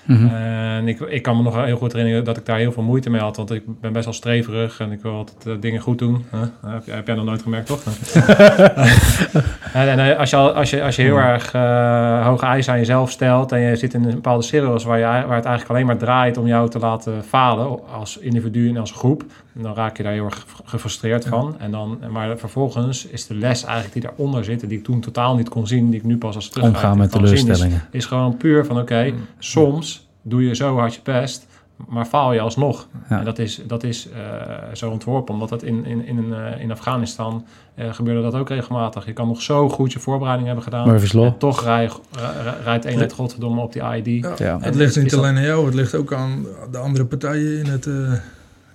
Mhm. 0.10 0.28
En 0.36 0.88
ik, 0.88 1.00
ik 1.00 1.22
kan 1.22 1.38
me 1.38 1.44
nog 1.44 1.66
heel 1.66 1.78
goed 1.78 1.92
herinneren 1.94 2.24
dat 2.24 2.38
ik 2.38 2.46
daar 2.46 2.58
heel 2.58 2.72
veel 2.72 2.84
moeite 2.84 3.10
mee 3.10 3.22
had. 3.22 3.38
Want 3.38 3.52
ik 3.52 3.64
ben 3.82 3.94
best 3.94 4.06
wel 4.06 4.14
streverig 4.14 4.80
en 4.80 4.92
ik 4.92 5.02
wil 5.02 5.12
altijd 5.14 5.46
eh, 5.46 5.54
dingen 5.62 5.82
goed 5.82 5.98
doen. 6.00 6.26
Huh? 6.32 6.40
Heb, 6.66 6.86
jij- 6.86 6.96
heb 6.96 7.08
jij 7.08 7.16
nog 7.16 7.26
nooit 7.26 7.42
gemerkt, 7.42 7.68
toch? 7.68 7.84
en 9.74 9.90
en 9.90 10.00
eh, 10.12 10.20
als, 10.20 10.30
je, 10.30 10.36
al- 10.36 10.52
als, 10.54 10.70
je, 10.70 10.84
als 10.84 10.96
je 10.96 11.02
heel 11.02 11.18
erg 11.18 11.54
eh, 11.54 12.26
hoge 12.26 12.46
eisen 12.46 12.74
aan 12.74 12.80
jezelf 12.80 13.12
stelt... 13.12 13.52
en 13.52 13.60
je 13.60 13.76
zit 13.76 13.94
in 13.94 14.04
een 14.04 14.14
bepaalde 14.14 14.44
serials 14.44 14.84
waar, 14.84 14.98
je, 14.98 15.04
waar 15.04 15.36
het 15.36 15.46
eigenlijk 15.46 15.70
alleen 15.70 15.86
maar 15.86 15.98
draait... 15.98 16.38
om 16.38 16.48
jou 16.48 16.70
te 16.70 16.80
laten 16.80 17.24
falen 17.24 17.80
als 17.94 18.18
individu 18.18 18.70
en 18.70 18.78
als 18.78 18.92
groep... 18.92 19.24
dan 19.54 19.74
raak 19.76 19.98
je 19.98 20.04
daar 20.04 20.14
heel 20.14 20.26
erg 20.26 20.46
gefrustreerd 20.66 21.26
van. 21.26 21.56
En 21.60 21.72
dan, 21.72 22.00
maar 22.12 22.38
vervolgens 22.38 23.06
is 23.06 23.28
de 23.28 23.36
les 23.36 23.64
eigenlijk 23.64 23.94
die 23.94 24.02
daaronder 24.02 24.44
zit... 24.44 24.70
die 24.70 24.78
ik 24.78 24.84
toen 24.84 25.00
totaal 25.00 25.36
niet 25.36 25.50
kon 25.50 25.68
zien... 25.68 25.90
die 25.90 26.00
ik 26.00 26.06
nu 26.06 26.18
pas 26.18 26.36
als 26.36 26.50
terug 26.50 26.68
Omgaan 26.68 26.98
met 26.98 27.12
zien, 27.12 27.24
is- 27.24 27.30
teleurstellingen. 27.30 27.82
is 27.92 28.06
gewoon 28.06 28.38
puur 28.38 28.66
van 28.66 28.80
oké, 28.80 29.12
soms 29.40 29.99
doe 30.22 30.48
je 30.48 30.56
zo 30.56 30.78
hard 30.78 30.94
je 30.94 31.00
best, 31.04 31.48
maar 31.88 32.06
faal 32.06 32.34
je 32.34 32.40
alsnog. 32.40 32.88
Ja. 33.10 33.20
En 33.20 33.26
dat 33.26 33.40
is, 33.40 33.62
dat 33.68 33.84
is 33.84 34.10
eh, 34.10 34.74
zo 34.74 34.90
ontworpen, 34.90 35.34
omdat 35.34 35.50
dat 35.50 35.64
in, 35.64 35.86
in, 35.86 36.06
in, 36.06 36.34
eh, 36.34 36.62
in 36.62 36.72
Afghanistan 36.72 37.46
eh, 37.76 37.94
gebeurde 37.94 38.22
dat 38.22 38.34
ook 38.34 38.50
regelmatig. 38.50 39.06
Je 39.06 39.14
kan 39.14 39.28
nog 39.28 39.42
zo 39.42 39.70
goed 39.70 39.94
je 39.94 40.00
voorbereiding 40.00 40.48
hebben 40.48 40.64
gedaan. 40.66 40.86
En 41.26 41.38
toch 41.38 41.64
rij, 41.64 41.90
rij- 42.12 42.54
rijdt 42.64 42.86
eenheid 42.86 43.14
godverdomme 43.14 43.62
op 43.62 43.74
die 43.74 43.82
ID. 43.82 44.38
Ja. 44.38 44.60
Het 44.62 44.76
ligt 44.76 45.02
niet 45.02 45.16
alleen 45.16 45.36
aan 45.36 45.44
jou, 45.44 45.66
het 45.66 45.74
ligt 45.74 45.96
ook 45.96 46.14
aan 46.14 46.46
de 46.72 46.78
andere 46.78 47.06
partijen 47.06 47.60
in 47.60 47.66
het, 47.66 47.88
eh, 47.88 48.14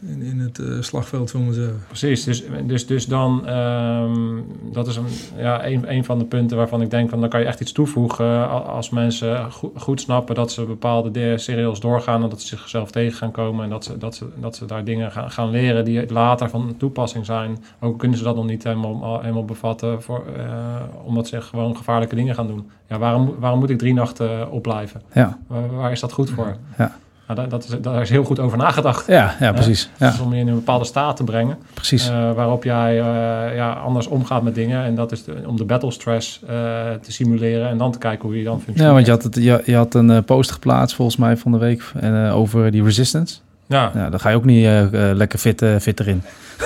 in, 0.07 0.23
in 0.23 0.39
het 0.39 0.59
eh, 0.59 0.67
slagveld, 0.81 1.31
zullen 1.31 1.47
we 1.47 1.53
zeggen. 1.55 1.83
Precies, 1.87 2.25
dus, 2.25 2.43
dus, 2.67 2.87
dus 2.87 3.07
dan, 3.07 3.47
ehm, 3.47 4.41
dat 4.73 4.87
is 4.87 4.97
een, 4.97 5.05
ja, 5.37 5.67
een, 5.67 5.93
een 5.93 6.05
van 6.05 6.19
de 6.19 6.25
punten 6.25 6.57
waarvan 6.57 6.83
ik 6.83 6.91
denk, 6.91 7.11
van, 7.11 7.21
dan 7.21 7.29
kan 7.29 7.41
je 7.41 7.47
echt 7.47 7.61
iets 7.61 7.73
toevoegen 7.73 8.49
als 8.67 8.91
mensen 8.91 9.53
go- 9.53 9.73
goed 9.77 10.01
snappen 10.01 10.35
dat 10.35 10.53
ze 10.53 10.65
bepaalde 10.65 11.11
de- 11.11 11.39
serials 11.39 11.81
doorgaan 11.81 12.23
en 12.23 12.29
dat 12.29 12.41
ze 12.41 12.47
zichzelf 12.57 12.91
tegen 12.91 13.17
gaan 13.17 13.31
komen 13.31 13.65
en 13.65 13.71
dat 13.71 13.85
ze, 13.85 13.99
dat 13.99 14.15
ze, 14.15 14.27
dat 14.41 14.57
ze 14.57 14.65
daar 14.67 14.85
dingen 14.85 15.11
gaan, 15.13 15.31
gaan 15.31 15.51
leren 15.51 15.85
die 15.85 16.13
later 16.13 16.51
van 16.51 16.75
toepassing 16.79 17.25
zijn. 17.27 17.65
Ook 17.81 17.99
kunnen 17.99 18.19
ze 18.19 18.25
dat 18.25 18.37
nog 18.37 18.47
niet 18.47 18.65
helemaal, 18.65 19.21
helemaal 19.21 19.45
bevatten, 19.45 20.03
voor, 20.03 20.25
eh, 20.37 20.45
omdat 21.05 21.29
ze 21.29 21.41
gewoon 21.41 21.77
gevaarlijke 21.77 22.15
dingen 22.15 22.35
gaan 22.35 22.47
doen. 22.47 22.71
Ja, 22.89 22.99
waarom, 22.99 23.35
waarom 23.39 23.59
moet 23.59 23.71
ik 23.71 23.79
drie 23.79 23.95
nachten 23.95 24.51
opblijven? 24.51 25.03
Ja, 25.13 25.39
Waar, 25.47 25.75
waar 25.75 25.93
is 25.93 26.01
dat 26.01 26.13
goed 26.13 26.31
voor? 26.31 26.57
Ja. 26.79 26.97
Nou, 27.29 27.41
dat, 27.41 27.51
dat 27.51 27.65
is, 27.65 27.71
daar 27.81 28.01
is 28.03 28.11
heel 28.11 28.25
goed 28.25 28.39
over 28.39 28.59
nagedacht. 28.59 29.07
ja, 29.07 29.35
ja 29.41 29.53
precies. 29.53 29.91
Ja, 29.99 30.11
Dus 30.11 30.21
om 30.21 30.35
je 30.35 30.41
in 30.41 30.49
een 30.49 30.55
bepaalde 30.55 30.85
staat 30.85 31.17
te 31.17 31.25
brengen. 31.25 31.57
precies. 31.75 32.09
Eh, 32.09 32.33
waarop 32.33 32.65
jij 32.65 32.91
eh, 33.01 33.57
ja, 33.57 33.73
anders 33.73 34.07
omgaat 34.07 34.43
met 34.43 34.55
dingen. 34.55 34.85
En 34.85 34.95
dat 34.95 35.13
is 35.13 35.25
de- 35.25 35.43
om 35.47 35.57
de 35.57 35.65
battle 35.65 35.91
stress 35.91 36.41
eh, 36.43 36.55
te 37.03 37.13
simuleren 37.13 37.69
en 37.69 37.79
dan 37.79 37.93
te 37.93 37.99
kijken 37.99 38.29
hoe 38.29 38.39
je 38.39 38.45
dan 38.45 38.61
functioneert. 38.61 38.87
Ja, 38.89 38.93
want 38.95 39.07
je 39.07 39.13
had, 39.13 39.23
het, 39.23 39.35
je, 39.45 39.63
je 39.73 39.77
had 39.77 39.95
een 39.95 40.25
post 40.25 40.53
geplaatst 40.53 40.97
volgens 40.97 41.17
mij 41.17 41.37
van 41.37 41.53
de 41.53 41.59
week 41.59 41.83
en, 42.01 42.31
over 42.31 42.71
die 42.71 42.83
resistance. 42.83 43.37
Ja, 43.67 43.91
Ja, 43.95 44.11
dan 44.11 44.21
ga 44.21 44.29
je 44.29 44.37
ook 44.37 44.45
niet 44.45 44.67
lekker 44.93 45.39
fit, 45.39 45.65
fit 45.81 46.01
erin. 46.01 46.23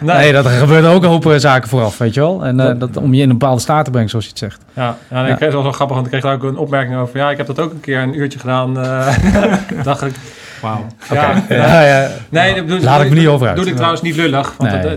nee. 0.00 0.16
Nee, 0.16 0.32
dat 0.32 0.44
er 0.44 0.50
gebeuren 0.50 0.90
ook 0.90 1.02
een 1.02 1.08
hoop 1.08 1.26
eh, 1.26 1.38
zaken 1.38 1.68
vooraf, 1.68 1.98
weet 1.98 2.14
je 2.14 2.20
wel. 2.20 2.44
En 2.44 2.60
eh, 2.60 2.78
dat, 2.78 2.96
om 2.96 3.14
je 3.14 3.22
in 3.22 3.30
een 3.30 3.38
bepaalde 3.38 3.60
staat 3.60 3.84
te 3.84 3.90
brengen, 3.90 4.08
zoals 4.10 4.24
je 4.24 4.30
het 4.30 4.38
zegt. 4.40 4.60
Ja, 4.72 4.96
ja, 5.10 5.16
en 5.16 5.24
Ja. 5.24 5.30
ik 5.30 5.36
kreeg 5.36 5.52
wel 5.52 5.72
grappig, 5.72 5.94
want 5.96 6.06
ik 6.06 6.10
kreeg 6.12 6.22
daar 6.24 6.34
ook 6.34 6.42
een 6.42 6.56
opmerking 6.56 6.96
over. 6.96 7.16
Ja, 7.18 7.30
ik 7.30 7.36
heb 7.36 7.46
dat 7.46 7.60
ook 7.60 7.70
een 7.70 7.80
keer 7.80 7.98
een 8.02 8.18
uurtje 8.18 8.38
gedaan. 8.38 8.78
eh 8.78 9.16
dacht 9.82 10.02
ik, 10.02 10.14
wauw. 10.60 10.86
Ja, 11.10 11.42
Ja, 11.48 11.82
ja. 11.82 12.08
Nee, 12.28 12.54
dat 12.54 12.66
bedoel, 12.66 12.80
Laat 12.80 13.02
ik 13.02 13.08
me 13.08 13.14
niet 13.14 13.26
over 13.26 13.46
uit. 13.46 13.54
bedoel 13.54 13.70
ik 13.70 13.76
trouwens 13.76 14.02
niet 14.02 14.16
lullig. 14.16 14.54
Want 14.56 14.70
Nee. 14.70 14.96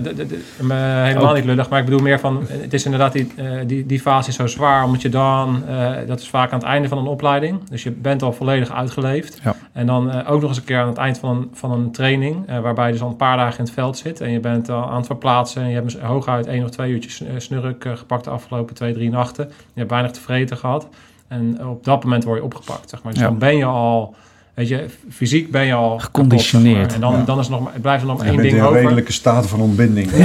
me- 0.60 0.74
helemaal 0.76 1.30
Ook. 1.30 1.36
niet 1.36 1.46
lullig. 1.46 1.70
Maar 1.70 1.80
ik 1.80 1.86
bedoel 1.86 2.00
meer 2.00 2.20
van... 2.20 2.46
Het 2.48 2.74
is 2.74 2.86
inderdaad... 2.86 3.12
Die, 3.14 3.32
eh, 3.36 3.46
die, 3.66 3.86
die 3.86 4.00
fase 4.00 4.30
is 4.30 4.36
zo 4.36 4.48
zwaar. 4.48 4.84
Omdat 4.84 5.02
je 5.02 5.10
dan... 5.10 5.64
eh, 5.68 5.90
dat 6.08 6.20
is 6.20 6.30
vaak 6.30 6.52
aan 6.52 6.60
het 6.60 6.68
einde 6.68 6.88
van 6.88 6.98
een 6.98 7.06
opleiding. 7.08 7.70
Dus 7.70 7.84
je 7.84 7.92
bent 7.92 8.22
al 8.24 8.34
volledig 8.34 8.72
uitgeleefd. 8.72 9.40
Ja. 9.44 9.56
En 9.74 9.86
dan 9.86 10.12
eh, 10.12 10.32
ook 10.32 10.40
nog 10.42 10.50
eens 10.50 10.58
een 10.60 10.64
keer 10.64 10.80
aan 10.80 10.88
het 10.88 10.98
eind 10.98 11.18
van 11.18 11.30
een, 11.38 11.50
van 11.54 11.72
een 11.72 11.92
training. 11.92 12.48
eh, 12.48 12.60
waarbij 12.60 12.86
je 12.86 12.92
dus 12.92 13.02
al 13.02 13.08
een 13.10 13.16
paar 13.16 13.38
dagen 13.38 13.58
in 13.58 13.64
het 13.64 13.74
veld 13.74 13.98
zit. 13.98 14.22
En 14.22 14.32
je 14.32 14.40
bent 14.40 14.70
al 14.70 14.90
aan 14.90 14.98
het 14.98 15.06
verplaatsen. 15.06 15.62
En 15.62 15.68
je 15.68 15.74
hebt 15.74 15.86
mis- 15.86 15.98
hooguit 16.00 16.48
één 16.48 16.64
of 16.64 16.70
twee 16.70 16.92
uurtjes 16.92 17.22
eh, 17.22 17.28
snurk 17.38 17.86
eh, 17.86 17.92
gepakt 17.96 18.24
de 18.24 18.30
afgelopen 18.30 18.76
twee, 18.76 18.94
drie 18.94 19.10
nachten. 19.10 19.46
Je 19.48 19.80
hebt 19.80 19.90
weinig 19.92 20.12
te 20.12 20.20
vreten 20.22 20.58
gehad. 20.58 20.88
En 21.28 21.66
op 21.68 21.84
dat 21.84 22.04
moment 22.04 22.24
word 22.24 22.38
je 22.38 22.44
opgepakt, 22.44 22.90
zeg 22.90 23.04
maar. 23.04 23.12
Dus 23.14 23.22
Ja. 23.22 23.28
dan 23.28 23.38
ben 23.38 23.58
je 23.58 23.66
al... 23.66 24.16
Weet 24.54 24.68
je, 24.68 24.86
fysiek 25.12 25.52
ben 25.52 25.66
je 25.66 25.74
al 25.74 25.88
kapot, 25.90 26.04
Geconditioneerd. 26.04 26.92
zeg 26.92 27.00
maar. 27.02 27.10
En 27.10 27.16
dan, 27.16 27.20
Ja. 27.20 27.26
dan 27.26 27.40
is 27.40 27.46
er 27.46 27.52
nog, 27.52 27.62
maar- 27.62 27.72
blijft 27.82 28.02
er 28.02 28.08
nog 28.08 28.18
maar 28.18 28.26
één 28.28 28.36
bent 28.36 28.48
ding 28.48 28.58
in 28.58 28.64
een 28.64 28.70
over. 28.70 28.82
redelijke 28.82 29.12
staat 29.12 29.48
van 29.48 29.60
ontbinding. 29.62 30.10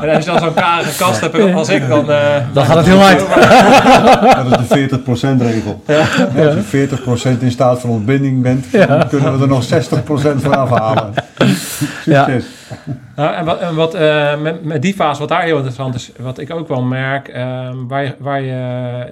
En 0.00 0.08
als 0.14 0.24
je 0.24 0.30
dan 0.30 0.38
zo'n 0.40 0.54
karige 0.54 0.96
kast 0.96 1.20
hebt 1.20 1.54
als 1.54 1.68
ik, 1.68 1.88
dan... 1.88 2.10
eh, 2.10 2.36
Dan 2.52 2.64
gaat 2.64 2.76
het 2.76 2.86
heel 2.86 3.02
uit. 3.02 3.18
Dat 4.50 4.60
is 4.60 4.68
de 4.68 4.74
40% 4.74 5.42
regel. 5.42 5.82
Als 5.86 6.54
je 6.70 6.88
40% 7.38 7.42
in 7.42 7.50
staat 7.50 7.80
van 7.80 7.90
ontbinding 7.90 8.42
bent, 8.42 8.66
dan 8.72 9.08
kunnen 9.08 9.36
we 9.36 9.42
er 9.42 9.48
nog 9.48 9.64
60% 9.64 10.42
van 10.42 10.56
afhalen. 10.56 11.12
Succes. 12.04 12.44
Nou, 13.16 13.34
en 13.34 13.44
wat, 13.44 13.58
en 13.60 13.74
wat 13.74 13.94
eh, 13.94 14.40
met, 14.40 14.64
met 14.64 14.82
die 14.82 14.94
fase, 14.94 15.20
wat 15.20 15.28
daar 15.28 15.42
heel 15.42 15.54
interessant 15.56 15.94
is, 15.94 16.12
wat 16.18 16.38
ik 16.38 16.50
ook 16.50 16.68
wel 16.68 16.82
merk, 16.82 17.28
eh, 17.28 17.70
waar, 17.88 18.04
je, 18.04 18.14
waar 18.18 18.40
je, 18.40 18.46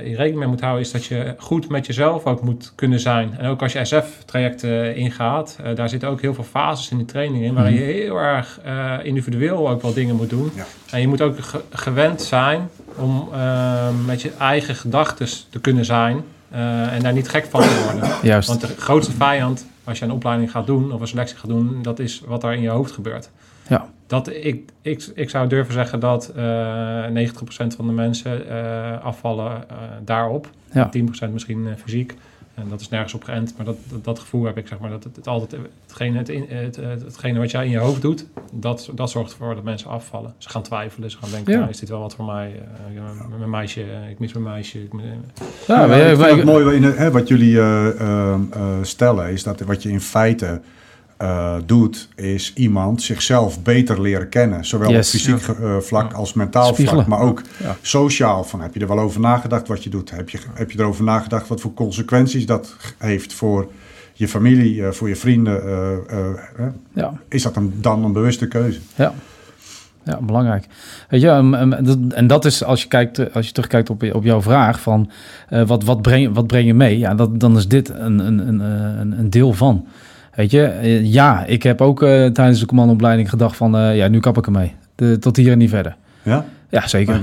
je 0.09 0.17
rekening 0.17 0.37
mee 0.39 0.49
moet 0.49 0.61
houden, 0.61 0.83
is 0.83 0.91
dat 0.93 1.05
je 1.05 1.35
goed 1.39 1.69
met 1.69 1.87
jezelf 1.87 2.25
ook 2.25 2.43
moet 2.43 2.73
kunnen 2.75 3.01
zijn. 3.01 3.35
En 3.39 3.47
ook 3.49 3.63
als 3.63 3.73
je 3.73 3.85
SF-trajecten 3.85 4.97
ingaat, 4.97 5.59
eh, 5.65 5.75
daar 5.75 5.89
zitten 5.89 6.09
ook 6.09 6.21
heel 6.21 6.35
veel 6.35 6.45
fases 6.45 6.91
in 6.91 6.97
die 6.97 7.07
training 7.07 7.45
in, 7.45 7.55
waarin 7.55 7.75
je 7.75 7.81
heel 7.81 8.17
erg 8.17 8.61
eh, 8.65 8.93
individueel 9.03 9.69
ook 9.69 9.83
wel 9.83 9.93
dingen 9.93 10.17
moet 10.17 10.31
doen. 10.31 10.51
Ja. 10.55 10.65
En 10.91 11.01
je 11.01 11.09
moet 11.09 11.21
ook 11.23 11.41
ge- 11.41 11.63
gewend 11.71 12.23
zijn 12.23 12.69
om 12.97 13.29
eh, 13.33 13.89
met 14.07 14.23
je 14.23 14.31
eigen 14.39 14.75
gedachten 14.75 15.27
te 15.51 15.61
kunnen 15.61 15.85
zijn 15.85 16.25
eh, 16.51 16.93
en 16.93 17.03
daar 17.03 17.13
niet 17.13 17.29
gek 17.29 17.47
van 17.51 17.61
te 17.61 17.89
worden. 17.93 18.11
Juist. 18.31 18.49
Want 18.49 18.61
de 18.61 18.75
grootste 18.79 19.13
vijand, 19.13 19.67
als 19.85 19.99
je 19.99 20.05
een 20.05 20.13
opleiding 20.13 20.51
gaat 20.51 20.67
doen 20.67 20.93
of 20.93 21.01
een 21.01 21.07
selectie 21.09 21.37
gaat 21.37 21.49
doen, 21.51 21.79
dat 21.83 21.99
is 21.99 22.23
wat 22.27 22.43
er 22.45 22.53
in 22.53 22.61
je 22.61 22.69
hoofd 22.69 22.93
gebeurt. 22.93 23.31
Ja. 23.69 23.89
Dat, 24.07 24.29
ik, 24.29 24.71
ik, 24.83 25.11
ik 25.15 25.31
zou 25.31 25.49
durven 25.49 25.73
zeggen 25.75 26.01
dat 26.01 26.33
eh 26.37 27.05
90% 27.07 27.31
van 27.77 27.87
de 27.87 27.93
mensen 27.93 28.49
eh, 28.49 29.05
afvallen 29.05 29.69
eh, 29.69 29.77
daarop. 30.05 30.51
Ja. 30.73 30.91
10% 31.27 31.31
misschien 31.33 31.67
eh, 31.67 31.73
fysiek. 31.83 32.15
En 32.55 32.65
dat 32.69 32.81
is 32.81 32.89
nergens 32.89 33.15
op 33.15 33.25
geënt, 33.25 33.55
maar 33.57 33.67
dat, 33.67 33.77
dat, 33.89 34.05
dat 34.05 34.19
gevoel 34.19 34.45
heb 34.45 34.57
ik, 34.59 34.67
zeg 34.69 34.79
maar, 34.79 34.91
dat 34.91 35.05
het, 35.05 35.17
het 35.17 35.27
altijd, 35.27 35.63
hetgene, 35.87 36.19
het, 36.19 36.29
in- 36.29 36.47
het, 36.49 36.77
het, 36.77 37.03
hetgene 37.03 37.39
wat 37.39 37.51
jij 37.51 37.65
in 37.65 37.71
je 37.71 37.79
hoofd 37.79 38.03
doet, 38.03 38.27
dat, 38.53 38.91
dat 38.95 39.11
zorgt 39.11 39.31
ervoor 39.33 39.55
dat 39.55 39.65
mensen 39.65 39.91
afvallen. 39.91 40.35
Ze 40.39 40.49
gaan 40.49 40.63
twijfelen, 40.63 41.11
ze 41.11 41.19
gaan 41.19 41.31
denken, 41.31 41.53
Ja. 41.53 41.59
nou, 41.59 41.71
is 41.71 41.79
dit 41.79 41.89
wel 41.89 42.01
wat 42.01 42.15
voor 42.15 42.25
mij? 42.25 42.47
Eh, 42.89 42.95
ja, 42.95 43.03
mijn 43.39 43.51
meisje, 43.51 43.85
ik 44.11 44.19
mis 44.19 44.33
mijn 44.33 44.45
meisje. 44.45 44.83
Ik, 44.83 44.93
mis- 44.93 45.05
Ja, 45.67 45.85
Ja, 45.85 46.27
ik 46.29 46.37
het 46.37 46.45
mooi 46.45 46.81
hè, 46.81 47.11
wat 47.11 47.29
jullie 47.29 47.59
eh, 47.59 48.01
eh, 48.01 48.35
eh, 48.35 48.39
stellen, 48.83 49.31
is 49.31 49.43
dat 49.43 49.61
wat 49.61 49.83
je 49.83 49.89
in 49.91 50.01
feite 50.01 50.61
eh, 51.19 51.55
doet, 51.67 52.09
is 52.17 52.53
iemand 52.55 53.03
zichzelf 53.03 53.63
beter 53.63 54.01
leren 54.03 54.29
kennen. 54.29 54.65
Zowel 54.65 54.91
Yes. 54.91 55.15
op 55.15 55.21
fysiek 55.21 55.49
eh, 55.57 55.77
vlak 55.79 56.13
als 56.13 56.33
mentaal 56.33 56.73
Spiegelen. 56.73 57.05
vlak, 57.05 57.19
maar 57.19 57.29
ook 57.29 57.43
Ja. 57.63 57.77
sociaal. 57.83 58.45
Van, 58.45 58.61
heb 58.61 58.75
je 58.75 58.81
er 58.81 58.87
wel 58.89 58.99
over 59.01 59.21
nagedacht 59.21 59.69
wat 59.69 59.85
je 59.85 59.91
doet? 59.91 60.11
Heb 60.11 60.29
je, 60.31 60.39
heb 60.55 60.71
je 60.71 60.79
erover 60.81 61.05
nagedacht 61.05 61.49
wat 61.49 61.61
voor 61.61 61.75
consequenties 61.75 62.47
dat 62.47 62.77
heeft 62.99 63.33
voor 63.33 63.71
je 64.13 64.29
familie, 64.29 64.85
eh, 64.87 64.91
voor 64.93 65.09
je 65.09 65.17
vrienden? 65.17 65.63
ja. 66.95 67.13
Is 67.29 67.43
dat 67.43 67.57
een, 67.57 67.73
dan 67.81 68.05
een 68.05 68.13
bewuste 68.13 68.49
keuze? 68.49 68.79
Ja. 68.95 69.13
Ja, 70.05 70.19
belangrijk. 70.23 70.67
Weet 71.09 71.21
je, 71.21 71.29
em, 71.29 71.85
dat- 71.85 71.99
en 72.15 72.27
dat 72.27 72.45
is 72.45 72.65
als 72.65 72.83
je, 72.83 72.89
kijkt, 72.89 73.33
als 73.35 73.47
je 73.47 73.53
terugkijkt 73.53 73.91
op, 73.91 74.03
je- 74.03 74.15
op 74.15 74.25
jouw 74.25 74.43
vraag 74.43 74.81
van 74.81 75.11
wat, 75.67 75.85
wat, 75.85 76.03
breng, 76.03 76.35
wat 76.35 76.47
breng 76.47 76.67
je 76.67 76.75
mee? 76.75 76.99
Ja, 76.99 77.15
dat, 77.15 77.41
dan 77.41 77.57
is 77.57 77.69
dit 77.69 77.89
een, 77.89 78.19
een, 78.19 78.49
een, 78.49 78.61
een, 78.61 79.19
een 79.19 79.31
deel 79.31 79.53
van. 79.53 79.87
Weet 80.39 80.51
je, 80.51 80.63
eh, 80.63 81.13
ja, 81.13 81.45
ik 81.45 81.63
heb 81.63 81.81
ook 81.81 82.03
eh, 82.03 82.27
tijdens 82.27 82.61
de 82.61 82.67
commandoopleiding 82.67 83.31
gedacht 83.31 83.57
van 83.57 83.77
eh, 83.77 83.97
ja, 83.97 84.09
nu 84.09 84.21
kap 84.21 84.39
ik 84.39 84.47
ermee. 84.47 84.75
De, 84.95 85.19
tot 85.19 85.37
hier 85.37 85.53
en 85.53 85.59
niet 85.59 85.71
verder. 85.71 85.97
Ja? 86.23 86.45
Ja, 86.71 86.87
zeker. 86.89 87.21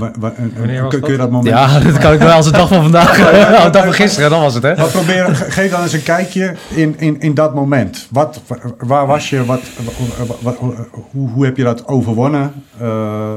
Wanneer 0.56 0.82
was 0.82 0.90
kun, 0.92 1.00
kun 1.00 1.12
je 1.12 1.18
dat? 1.18 1.30
moment... 1.30 1.54
Ja, 1.54 1.78
dat 1.90 1.98
kan 1.98 2.12
ik 2.12 2.18
wel 2.18 2.30
als 2.30 2.46
de 2.46 2.52
dag 2.52 2.68
van 2.68 2.82
vandaag. 2.82 3.18
oh, 3.20 3.64
de 3.64 3.70
dag 3.70 3.84
van 3.84 3.92
gisteren, 3.92 4.30
dat 4.30 4.40
was 4.40 4.54
het, 4.54 4.62
hè? 4.62 4.76
Maar 4.76 4.86
probeer, 4.86 5.24
ge- 5.34 5.50
geef 5.50 5.70
dan 5.70 5.82
eens 5.82 5.92
een 5.92 6.02
kijkje 6.02 6.54
in, 6.74 6.94
in, 6.98 7.20
in 7.20 7.34
dat 7.34 7.54
moment. 7.54 8.06
Wat, 8.10 8.40
wa- 8.46 8.56
waar 8.78 9.06
was 9.06 9.30
je? 9.30 9.44
Wat, 9.44 9.60
wa- 10.16 10.24
wa- 10.42 10.52
wa- 10.60 10.74
hoe, 11.10 11.28
hoe 11.30 11.44
heb 11.44 11.56
je 11.56 11.62
dat 11.64 11.88
overwonnen? 11.88 12.52
Eh, 12.80 12.86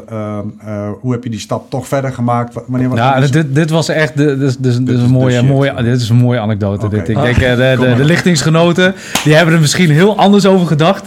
eh, 0.10 0.38
eh, 0.66 0.89
hoe 1.01 1.12
heb 1.12 1.24
je 1.24 1.30
die 1.30 1.39
stap 1.39 1.70
toch 1.70 1.88
verder 1.88 2.12
gemaakt? 2.14 2.53
Wa- 2.53 2.62
Wanneer 2.68 2.89
was 2.89 2.97
Ja, 2.99 3.20
dit, 3.20 3.55
dit 3.55 3.70
was 3.70 3.89
echt 3.89 4.18
de, 4.18 4.38
dus, 4.38 4.57
dus, 4.57 4.76
Dit 4.78 4.86
dus 4.86 4.95
is 4.95 5.01
een 5.01 5.10
mooie, 5.10 5.43
mooie, 5.43 5.74
dit 5.84 6.01
is 6.01 6.10
een 6.10 6.16
mooie 6.16 6.39
anekdote. 6.39 6.88
Dit. 6.89 7.10
Ik 7.10 7.16
Ah, 7.18 7.24
denk, 7.24 7.38
eh, 7.38 7.49
de, 7.55 7.76
de, 7.80 7.95
de 7.95 8.03
lichtingsgenoten, 8.05 8.95
die 9.24 9.36
hebben 9.36 9.53
er 9.53 9.60
misschien 9.60 9.89
heel 9.91 10.18
anders 10.18 10.45
over 10.45 10.68
gedacht. 10.68 11.05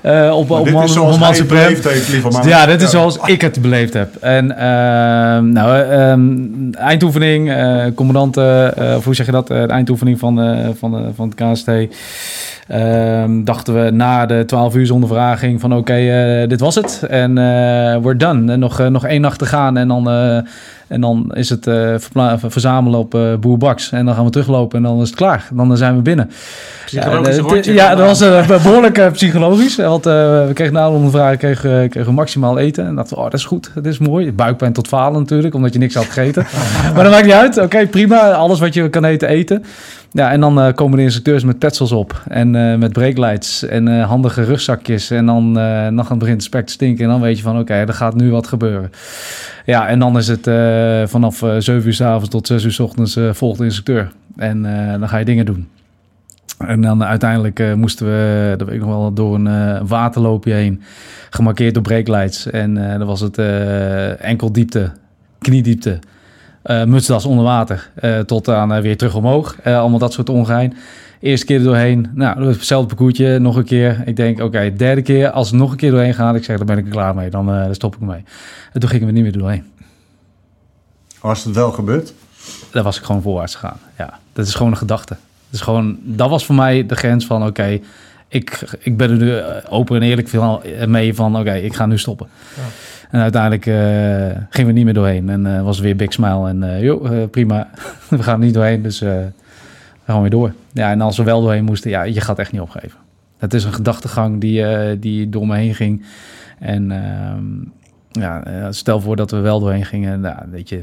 eh 0.00 0.36
op 0.36 0.48
Maar 0.48 0.58
op 0.58 0.64
dit 0.64 0.74
Man- 0.74 0.84
is 0.84 0.92
zoals 0.92 1.18
hij 1.18 1.28
het 1.28 1.46
beleefd 1.46 1.84
heeft, 1.88 2.22
man. 2.30 2.48
Ja, 2.48 2.66
dit 2.66 2.82
is 2.82 2.90
zoals 2.90 3.18
ik 3.24 3.40
het 3.40 3.62
beleefd 3.62 3.92
heb. 3.92 4.14
En 4.20 4.43
ehm, 4.50 5.52
nou, 5.52 5.80
ehm, 5.80 6.72
eindoefening, 6.72 7.50
eh 7.50 7.84
commandant, 7.94 8.36
eh, 8.36 8.94
of 8.96 9.04
hoe 9.04 9.14
zeg 9.14 9.26
je 9.26 9.32
dat? 9.32 9.50
Eh, 9.50 9.60
de 9.60 9.66
eindoefening 9.66 10.18
van, 10.18 10.40
van, 10.78 11.12
van 11.14 11.28
het 11.28 11.34
KST. 11.34 11.68
Ehm, 12.68 13.44
dachten 13.44 13.84
we 13.84 13.90
na 13.90 14.26
de 14.26 14.44
12 14.44 14.74
uur 14.74 14.92
ondervraging 14.92 15.60
van 15.60 15.74
oké, 15.74 16.44
dit 16.48 16.60
was 16.60 16.74
het. 16.74 17.02
En 17.08 17.34
we're 18.02 18.16
done. 18.16 18.52
En 18.52 18.58
nog, 18.58 18.88
nog 18.88 19.06
één 19.06 19.20
nacht 19.20 19.38
te 19.38 19.46
gaan 19.46 19.76
en 19.76 19.88
dan, 19.88 20.04
en 20.94 21.00
dan 21.00 21.30
is 21.34 21.48
het 21.48 21.66
eh, 21.66 21.94
verzamelen 22.36 22.98
op 22.98 23.14
eh 23.14 23.20
Boer 23.40 23.58
Baks. 23.58 23.92
En 23.92 24.04
dan 24.04 24.14
gaan 24.14 24.24
we 24.24 24.30
teruglopen 24.30 24.76
en 24.78 24.82
dan 24.84 25.00
is 25.00 25.08
het 25.08 25.16
klaar. 25.16 25.48
Dan 25.52 25.76
zijn 25.76 25.96
we 25.96 26.02
binnen. 26.02 26.30
Ja, 26.86 27.90
eh, 27.90 27.96
dat 27.96 28.06
was 28.06 28.20
eh, 28.20 28.46
behoorlijk 28.46 28.98
eh, 28.98 29.10
psychologisch. 29.10 29.76
Want 29.76 30.06
eh, 30.06 30.12
we 30.46 30.50
kregen 30.52 30.72
na 30.72 30.88
de 30.88 30.94
ondervraging 30.94 31.38
kregen, 31.38 31.82
eh, 31.82 31.90
kregen 31.90 32.14
maximaal 32.14 32.58
eten. 32.58 32.86
En 32.86 32.94
dachten 32.94 33.16
we, 33.16 33.22
oh, 33.22 33.30
dat 33.30 33.40
is 33.40 33.46
goed, 33.46 33.70
dat 33.74 33.86
is 33.86 33.98
mooi. 33.98 34.32
Buikpijn 34.32 34.72
tot 34.72 34.88
falen 34.88 35.20
natuurlijk, 35.20 35.54
omdat 35.54 35.72
je 35.72 35.78
niks 35.78 35.94
had 35.94 36.04
gegeten. 36.04 36.46
maar 36.94 37.02
dat 37.02 37.12
maakt 37.12 37.24
niet 37.24 37.34
uit. 37.34 37.58
Oké, 37.58 37.86
prima. 37.86 38.32
Alles 38.32 38.60
wat 38.60 38.74
je 38.74 38.88
kan 38.88 39.04
eten, 39.04 39.28
eten. 39.28 39.64
Ja, 40.14 40.30
en 40.30 40.40
dan 40.40 40.60
eh, 40.60 40.72
komen 40.72 40.96
de 40.96 41.02
instructeurs 41.02 41.44
met 41.44 41.58
petsels 41.58 41.92
op. 41.92 42.22
En 42.28 42.54
eh, 42.54 42.78
met 42.78 42.92
breaklights 42.92 43.64
en 43.64 43.88
eh, 43.88 44.08
handige 44.08 44.42
rugzakjes. 44.42 45.10
En 45.10 45.26
dan, 45.26 45.54
dan 45.94 46.04
gaat 46.04 46.18
begint 46.18 46.36
het 46.36 46.42
spek 46.42 46.66
te 46.66 46.72
stinken. 46.72 47.04
En 47.04 47.10
dan 47.10 47.20
weet 47.20 47.36
je 47.36 47.42
van, 47.42 47.58
oké, 47.58 47.72
er 47.72 47.92
gaat 47.94 48.14
nu 48.14 48.30
wat 48.30 48.46
gebeuren. 48.46 48.90
Ja, 49.64 49.88
en 49.88 49.98
dan 49.98 50.18
is 50.18 50.28
het 50.28 50.44
vanaf 51.10 51.42
eh 51.42 51.54
7 51.58 51.86
uur 51.86 51.94
s 51.94 52.00
avonds 52.00 52.28
tot 52.28 52.46
6 52.46 52.64
uur 52.64 52.72
s 52.72 52.78
ochtends 52.78 53.18
volgt 53.30 53.58
de 53.58 53.64
instructeur. 53.64 54.12
En 54.36 54.62
dan 54.98 55.08
ga 55.08 55.18
je 55.18 55.24
dingen 55.24 55.46
doen. 55.46 55.68
En 56.58 56.80
dan 56.80 57.04
uiteindelijk 57.04 57.76
moesten 57.76 58.06
we, 58.06 58.54
dat 58.56 58.72
ik 58.72 58.80
nog 58.80 58.88
wel, 58.88 59.12
door 59.12 59.34
een 59.34 59.86
waterloopje 59.86 60.52
heen. 60.52 60.82
Gemarkeerd 61.30 61.74
door 61.74 61.82
breaklights. 61.82 62.50
En 62.50 62.92
eh 62.92 62.98
dan 62.98 63.06
was 63.06 63.20
het 63.20 63.38
eh, 63.38 64.24
enkel 64.24 64.52
diepte, 64.52 64.90
kniediepte. 65.38 65.98
Eh 66.64 66.84
mutsdas 66.84 67.24
onder 67.24 67.44
water. 67.44 67.90
eh, 67.94 68.18
tot 68.18 68.48
aan 68.48 68.72
eh, 68.72 68.82
weer 68.82 68.96
terug 68.96 69.14
omhoog. 69.14 69.56
Allemaal 69.64 69.98
dat 69.98 70.12
soort 70.12 70.28
ongein. 70.28 70.76
Eerste 71.20 71.46
keer 71.46 71.58
er 71.58 71.64
doorheen. 71.64 72.10
Nou, 72.14 72.46
hetzelfde 72.46 72.86
parcoursje. 72.94 73.38
Nog 73.40 73.56
een 73.56 73.64
keer. 73.64 74.02
Ik 74.06 74.16
denk, 74.16 74.40
oké, 74.40 74.72
derde 74.76 75.02
keer. 75.02 75.30
Als 75.30 75.52
nog 75.52 75.70
een 75.70 75.76
keer 75.76 75.90
doorheen 75.90 76.14
gaan. 76.14 76.34
Ik 76.36 76.44
zeg, 76.44 76.56
dan 76.56 76.66
ben 76.66 76.78
ik 76.78 76.84
er 76.84 76.90
klaar 76.90 77.14
mee. 77.14 77.30
Dan, 77.30 77.74
stop 77.74 77.94
ik 77.94 78.00
ermee. 78.00 78.24
En 78.72 78.80
toen 78.80 78.88
gingen 78.88 79.06
we 79.06 79.12
niet 79.12 79.22
meer 79.22 79.32
doorheen. 79.38 79.64
Was 81.20 81.44
het 81.44 81.54
wel 81.54 81.72
gebeurd? 81.72 82.12
Daar 82.70 82.82
was 82.82 82.98
ik 82.98 83.04
gewoon 83.04 83.22
voorwaarts 83.22 83.54
gegaan. 83.54 83.78
Ja, 83.98 84.18
dat 84.32 84.46
is 84.46 84.54
gewoon 84.54 84.72
een 84.72 84.78
gedachte. 84.78 85.14
Dat, 85.14 85.52
is 85.52 85.60
gewoon, 85.60 85.98
dat 86.02 86.30
was 86.30 86.46
voor 86.46 86.54
mij 86.54 86.86
de 86.86 86.94
grens 86.96 87.26
van, 87.26 87.46
oké, 87.46 87.80
ik, 88.28 88.76
ik 88.78 88.96
ben 88.96 89.10
er 89.10 89.16
nu 89.16 89.36
eh, 89.36 89.44
open 89.68 89.96
en 89.96 90.02
eerlijk 90.02 90.28
van- 90.28 90.62
mee 90.86 91.14
van, 91.14 91.38
oké, 91.38 91.52
ik 91.54 91.74
ga 91.74 91.86
nu 91.86 91.98
stoppen. 91.98 92.26
Ja. 92.56 92.62
En 93.10 93.20
uiteindelijk 93.20 93.66
eh, 93.66 94.42
gingen 94.50 94.66
we 94.70 94.72
niet 94.76 94.84
meer 94.84 94.94
doorheen. 94.94 95.28
En 95.28 95.56
eh, 95.56 95.62
was 95.62 95.80
weer 95.80 95.96
big 95.96 96.12
smile 96.12 96.48
en 96.48 96.62
eh 96.76 96.82
joh, 96.82 97.22
eh, 97.22 97.28
prima, 97.30 97.70
we 98.08 98.22
gaan 98.22 98.38
er 98.40 98.44
niet 98.44 98.54
doorheen, 98.54 98.82
dus 98.82 99.00
eh, 99.00 99.10
we 100.04 100.12
gaan 100.12 100.20
weer 100.20 100.30
door. 100.30 100.52
Ja, 100.72 100.90
en 100.90 101.00
als 101.00 101.16
we 101.16 101.22
wel 101.22 101.40
doorheen 101.42 101.64
moesten, 101.64 101.90
ja, 101.90 102.02
je 102.02 102.20
gaat 102.20 102.38
echt 102.38 102.52
niet 102.52 102.60
opgeven. 102.60 102.98
Het 103.38 103.54
is 103.54 103.64
een 103.64 103.72
gedachtegang 103.72 104.40
die, 104.40 104.66
eh, 104.66 104.96
die 105.00 105.28
door 105.28 105.46
me 105.46 105.56
heen 105.56 105.74
ging. 105.74 106.04
En 106.58 106.90
ehm, 106.90 107.44
ja, 108.22 108.44
eh, 108.44 108.66
stel 108.70 109.00
voor 109.00 109.16
dat 109.16 109.30
we 109.30 109.36
wel 109.38 109.60
doorheen 109.60 109.84
gingen, 109.84 110.20
nou, 110.20 110.36
weet 110.50 110.68
je, 110.68 110.80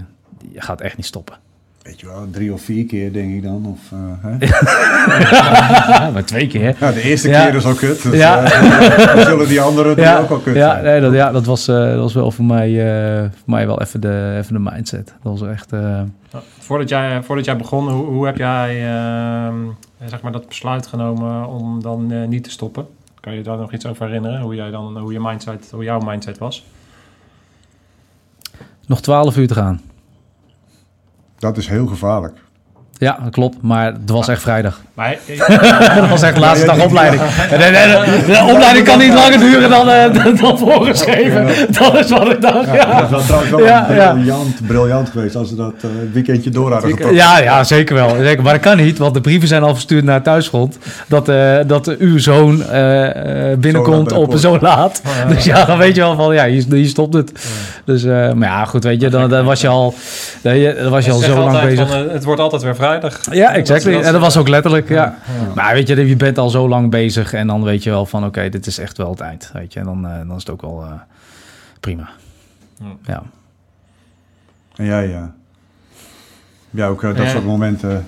je 0.51 0.61
gaat 0.61 0.81
echt 0.81 0.97
niet 0.97 1.05
stoppen. 1.05 1.35
Weet 1.81 1.99
je 1.99 2.05
wel, 2.07 2.27
drie 2.31 2.53
of 2.53 2.61
vier 2.61 2.85
keer 2.85 3.13
denk 3.13 3.33
ik 3.33 3.43
dan. 3.43 3.65
Of, 3.65 3.91
eh, 3.91 3.99
hè? 4.21 4.45
Ja, 5.99 6.09
maar 6.13 6.25
twee 6.25 6.47
keer. 6.47 6.75
Ja, 6.79 6.91
de 6.91 7.01
eerste 7.01 7.29
Ja. 7.29 7.45
keer 7.45 7.55
is 7.55 7.65
al 7.65 7.73
kut. 7.73 8.01
Dus, 8.03 8.17
Ja. 8.17 8.43
eh, 8.43 9.15
dan 9.15 9.25
zullen 9.25 9.47
die 9.47 9.61
anderen 9.61 9.95
Ja, 10.01 10.19
ook 10.19 10.29
al 10.29 10.37
kut 10.39 10.55
ja, 10.55 10.71
zijn. 10.71 10.83
nee, 10.83 11.01
dat, 11.01 11.13
ja 11.13 11.31
dat, 11.31 11.45
was, 11.45 11.67
eh, 11.67 11.75
dat 11.75 11.97
was 11.99 12.13
wel 12.13 12.31
voor 12.31 12.45
mij, 12.45 12.69
eh, 13.15 13.19
voor 13.21 13.49
mij 13.49 13.65
wel 13.67 13.81
even 13.81 14.01
de, 14.01 14.35
even 14.41 14.53
de 14.53 14.71
mindset. 14.71 15.13
Dat 15.23 15.39
was 15.39 15.49
echt... 15.49 15.73
eh, 15.73 16.01
Voordat 16.59 16.89
jij, 16.89 17.23
voordat 17.23 17.45
jij 17.45 17.55
begon, 17.57 17.89
hoe, 17.89 18.05
hoe 18.05 18.25
heb 18.25 18.37
jij 18.37 18.87
ehm, 18.95 19.55
zeg 20.05 20.21
maar 20.21 20.31
dat 20.31 20.47
besluit 20.47 20.87
genomen 20.87 21.47
om 21.47 21.81
dan 21.81 22.11
eh, 22.11 22.27
niet 22.27 22.43
te 22.43 22.49
stoppen? 22.49 22.87
Kan 23.19 23.31
je 23.31 23.37
je 23.37 23.43
daar 23.43 23.57
nog 23.57 23.73
iets 23.73 23.85
over 23.85 24.05
herinneren? 24.05 24.41
Hoe, 24.41 24.55
jij 24.55 24.69
dan, 24.71 24.97
hoe, 24.97 25.13
je 25.13 25.19
mindset, 25.19 25.69
hoe 25.71 25.83
jouw 25.83 25.99
mindset 25.99 26.37
was? 26.37 26.65
nog 28.87 29.01
twaalf 29.01 29.37
uur 29.37 29.47
te 29.47 29.53
gaan. 29.53 29.81
Dat 31.41 31.57
is 31.57 31.67
heel 31.67 31.87
gevaarlijk. 31.87 32.37
Ja, 33.01 33.17
dat 33.23 33.31
klopt. 33.31 33.57
Maar 33.61 33.85
het 33.85 34.09
was 34.09 34.27
echt 34.27 34.41
vrijdag. 34.41 34.79
Maar, 34.93 35.15
dat 35.99 36.09
was 36.09 36.21
echt 36.21 36.33
de 36.33 36.39
laatste 36.39 36.65
dag 36.65 36.83
opleiding. 36.83 37.21
De 37.21 38.47
opleiding 38.53 38.85
kan 38.85 38.99
niet 38.99 39.13
langer 39.13 39.39
duren 39.39 39.69
dan, 39.69 39.89
eh, 39.89 40.13
dan 40.41 40.57
voorgeschreven. 40.57 41.47
Dat 41.79 41.95
is 41.99 42.09
wat 42.09 42.31
ik 42.31 42.41
dacht. 42.41 42.65
Dat 42.65 42.75
Ja, 42.75 43.03
is 43.03 43.09
wel 43.09 43.21
trouwens 43.21 43.51
wel 43.51 43.59
Ja, 43.65 43.87
ja. 43.93 44.11
briljant, 44.13 44.67
briljant 44.67 45.09
geweest 45.09 45.35
als 45.35 45.49
ze 45.49 45.55
dat 45.55 45.73
eh, 45.81 45.89
weekendje 46.13 46.49
door 46.49 46.71
hadden 46.71 46.89
gepakt. 46.91 47.15
ja, 47.15 47.39
ja 47.39 47.63
zeker 47.63 47.95
wel. 47.95 48.15
Zeker. 48.21 48.43
Maar 48.43 48.53
dat 48.53 48.61
kan 48.61 48.77
niet, 48.77 48.97
want 48.97 49.13
de 49.13 49.21
brieven 49.21 49.47
zijn 49.47 49.63
al 49.63 49.73
verstuurd 49.73 50.03
naar 50.03 50.21
thuisgrond. 50.21 50.77
Dat, 51.07 51.29
eh, 51.29 51.57
dat 51.67 51.87
uw 51.97 52.17
zoon 52.19 52.63
binnenkomt 53.59 54.09
Zo 54.11 54.15
op 54.19 54.35
zo 54.37 54.57
laat. 54.59 55.01
Dus 55.27 55.43
ja, 55.43 55.65
dan 55.65 55.77
weet 55.77 55.95
je 55.95 56.01
wel 56.01 56.15
van, 56.15 56.33
ja, 56.33 56.45
hier, 56.45 56.63
hier 56.69 56.87
stopt 56.87 57.13
het. 57.13 57.31
Dus, 57.85 58.03
maar 58.03 58.35
ja, 58.49 58.65
goed, 58.65 58.83
weet 58.83 59.01
je, 59.01 59.09
dan, 59.09 59.29
dan 59.29 59.45
was 59.45 59.61
je 59.61 59.67
al, 59.67 59.93
dan, 60.41 60.61
dan 60.81 60.89
was 60.89 61.05
je 61.05 61.11
al 61.11 61.19
zo 61.19 61.37
lang 61.43 61.61
bezig. 61.61 61.89
van, 61.89 62.09
het 62.09 62.23
wordt 62.23 62.41
altijd 62.41 62.61
weer 62.61 62.75
vrijdag. 62.99 63.33
Ja, 63.33 63.53
exactly. 63.53 63.91
dat- 63.93 64.03
en 64.03 64.11
dat 64.11 64.21
was 64.21 64.37
ook 64.37 64.47
letterlijk, 64.47 64.89
ja. 64.89 65.17
Maar 65.55 65.73
weet 65.73 65.87
je, 65.87 66.07
je 66.07 66.15
bent 66.15 66.37
al 66.37 66.49
zo 66.49 66.67
lang 66.69 66.89
bezig 66.89 67.33
en 67.33 67.47
dan 67.47 67.63
weet 67.63 67.83
je 67.83 67.89
wel 67.89 68.05
van, 68.05 68.25
oké, 68.25 68.49
dit 68.49 68.65
is 68.67 68.77
echt 68.77 68.97
wel 68.97 69.09
het 69.09 69.19
eind. 69.19 69.49
Weet 69.53 69.73
je, 69.73 69.79
en 69.79 69.85
dan, 69.85 70.05
eh, 70.07 70.17
dan 70.17 70.35
is 70.35 70.43
het 70.43 70.49
ook 70.49 70.61
wel 70.61 70.83
eh, 70.83 70.91
prima. 71.79 72.09
Ja. 72.79 72.85
Ja. 73.05 73.23
En 74.75 74.85
jij, 74.85 75.07
ja. 75.09 75.33
Ja, 76.69 76.87
ook 76.87 77.03
eh, 77.03 77.15
dat 77.15 77.27
soort 77.27 77.45
momenten, 77.45 78.05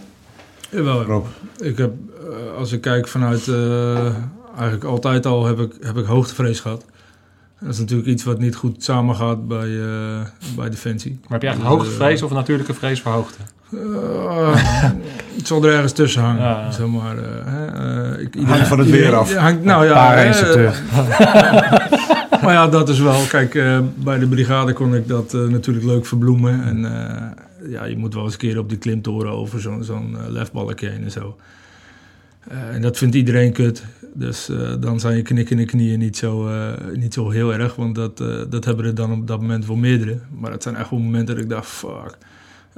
Jawel, 0.69 1.03
Rob. 1.03 1.25
ik 1.57 1.77
heb, 1.77 1.91
eh, 2.19 2.57
als 2.57 2.71
ik 2.71 2.81
kijk 2.81 3.07
vanuit, 3.07 3.47
eh, 3.47 4.05
eigenlijk 4.53 4.83
altijd 4.83 5.25
al 5.25 5.45
heb 5.45 5.59
ik, 5.59 5.73
heb 5.81 5.97
ik 5.97 6.05
hoogtevrees 6.05 6.59
gehad. 6.59 6.85
Dat 7.63 7.73
is 7.73 7.79
natuurlijk 7.79 8.09
iets 8.09 8.23
wat 8.23 8.39
niet 8.39 8.55
goed 8.55 8.83
samengaat 8.83 9.47
bij, 9.47 9.79
eh, 9.81 10.25
bij 10.55 10.69
Defensie. 10.69 11.19
Maar 11.21 11.31
heb 11.31 11.41
je 11.41 11.47
echt 11.47 11.57
Dus, 11.57 11.67
hoogtevrees 11.67 12.21
of 12.21 12.29
een 12.29 12.35
natuurlijke 12.35 12.73
vrees 12.73 13.01
voor 13.01 13.11
hoogte? 13.11 13.37
Eh, 13.71 14.55
het 15.37 15.47
zal 15.47 15.63
er 15.65 15.73
ergens 15.73 15.91
tussen 15.91 16.21
hangen, 16.21 16.41
Ja, 16.41 16.59
ja. 16.59 16.71
zeg 16.71 16.87
maar. 16.87 17.17
eh, 17.17 17.23
hè, 17.45 17.65
eh, 18.15 18.21
ik, 18.21 18.35
Hangt 18.45 18.67
van 18.67 18.79
het 18.79 18.89
weer 18.89 19.15
af. 19.15 19.35
Hangt, 19.35 19.63
nou 19.63 19.85
ja, 19.85 20.15
eh, 20.15 20.71
maar 22.43 22.53
ja, 22.53 22.67
dat 22.67 22.89
is 22.89 22.99
wel. 22.99 23.21
Kijk, 23.29 23.55
eh, 23.55 23.79
bij 23.95 24.19
de 24.19 24.27
brigade 24.27 24.73
kon 24.73 24.95
ik 24.95 25.07
dat 25.07 25.33
eh, 25.33 25.41
natuurlijk 25.41 25.85
leuk 25.85 26.05
verbloemen. 26.05 26.63
En 26.63 26.85
eh, 26.85 27.71
ja, 27.71 27.85
je 27.85 27.97
moet 27.97 28.13
wel 28.13 28.23
eens 28.23 28.33
een 28.33 28.39
keer 28.39 28.59
op 28.59 28.69
die 28.69 28.77
klimtoren 28.77 29.31
over 29.31 29.61
zo'n 29.61 29.83
zo'n 29.83 30.17
eh, 30.17 30.29
lefbalkje 30.31 30.89
heen 30.89 31.03
en 31.03 31.11
zo. 31.11 31.35
Eh, 32.47 32.75
en 32.75 32.81
dat 32.81 32.97
vindt 32.97 33.15
iedereen 33.15 33.51
kut. 33.51 33.83
Dus 34.13 34.49
eh, 34.49 34.73
dan 34.79 34.99
zijn 34.99 35.15
je 35.15 35.21
knikkende 35.21 35.65
knieën 35.65 35.99
niet 35.99 36.17
zo, 36.17 36.47
eh, 36.47 36.73
niet 36.93 37.13
zo 37.13 37.29
heel 37.29 37.53
erg. 37.53 37.75
Want 37.75 37.95
dat, 37.95 38.17
dat 38.49 38.65
hebben 38.65 38.85
er 38.85 38.95
dan 38.95 39.11
op 39.11 39.27
dat 39.27 39.41
moment 39.41 39.65
wel 39.65 39.75
meerdere. 39.75 40.19
Maar 40.39 40.51
het 40.51 40.63
zijn 40.63 40.75
echt 40.75 40.89
wel 40.89 40.99
momenten 40.99 41.35
dat 41.35 41.43
ik 41.43 41.49
dacht, 41.49 41.67
fuck. 41.67 42.17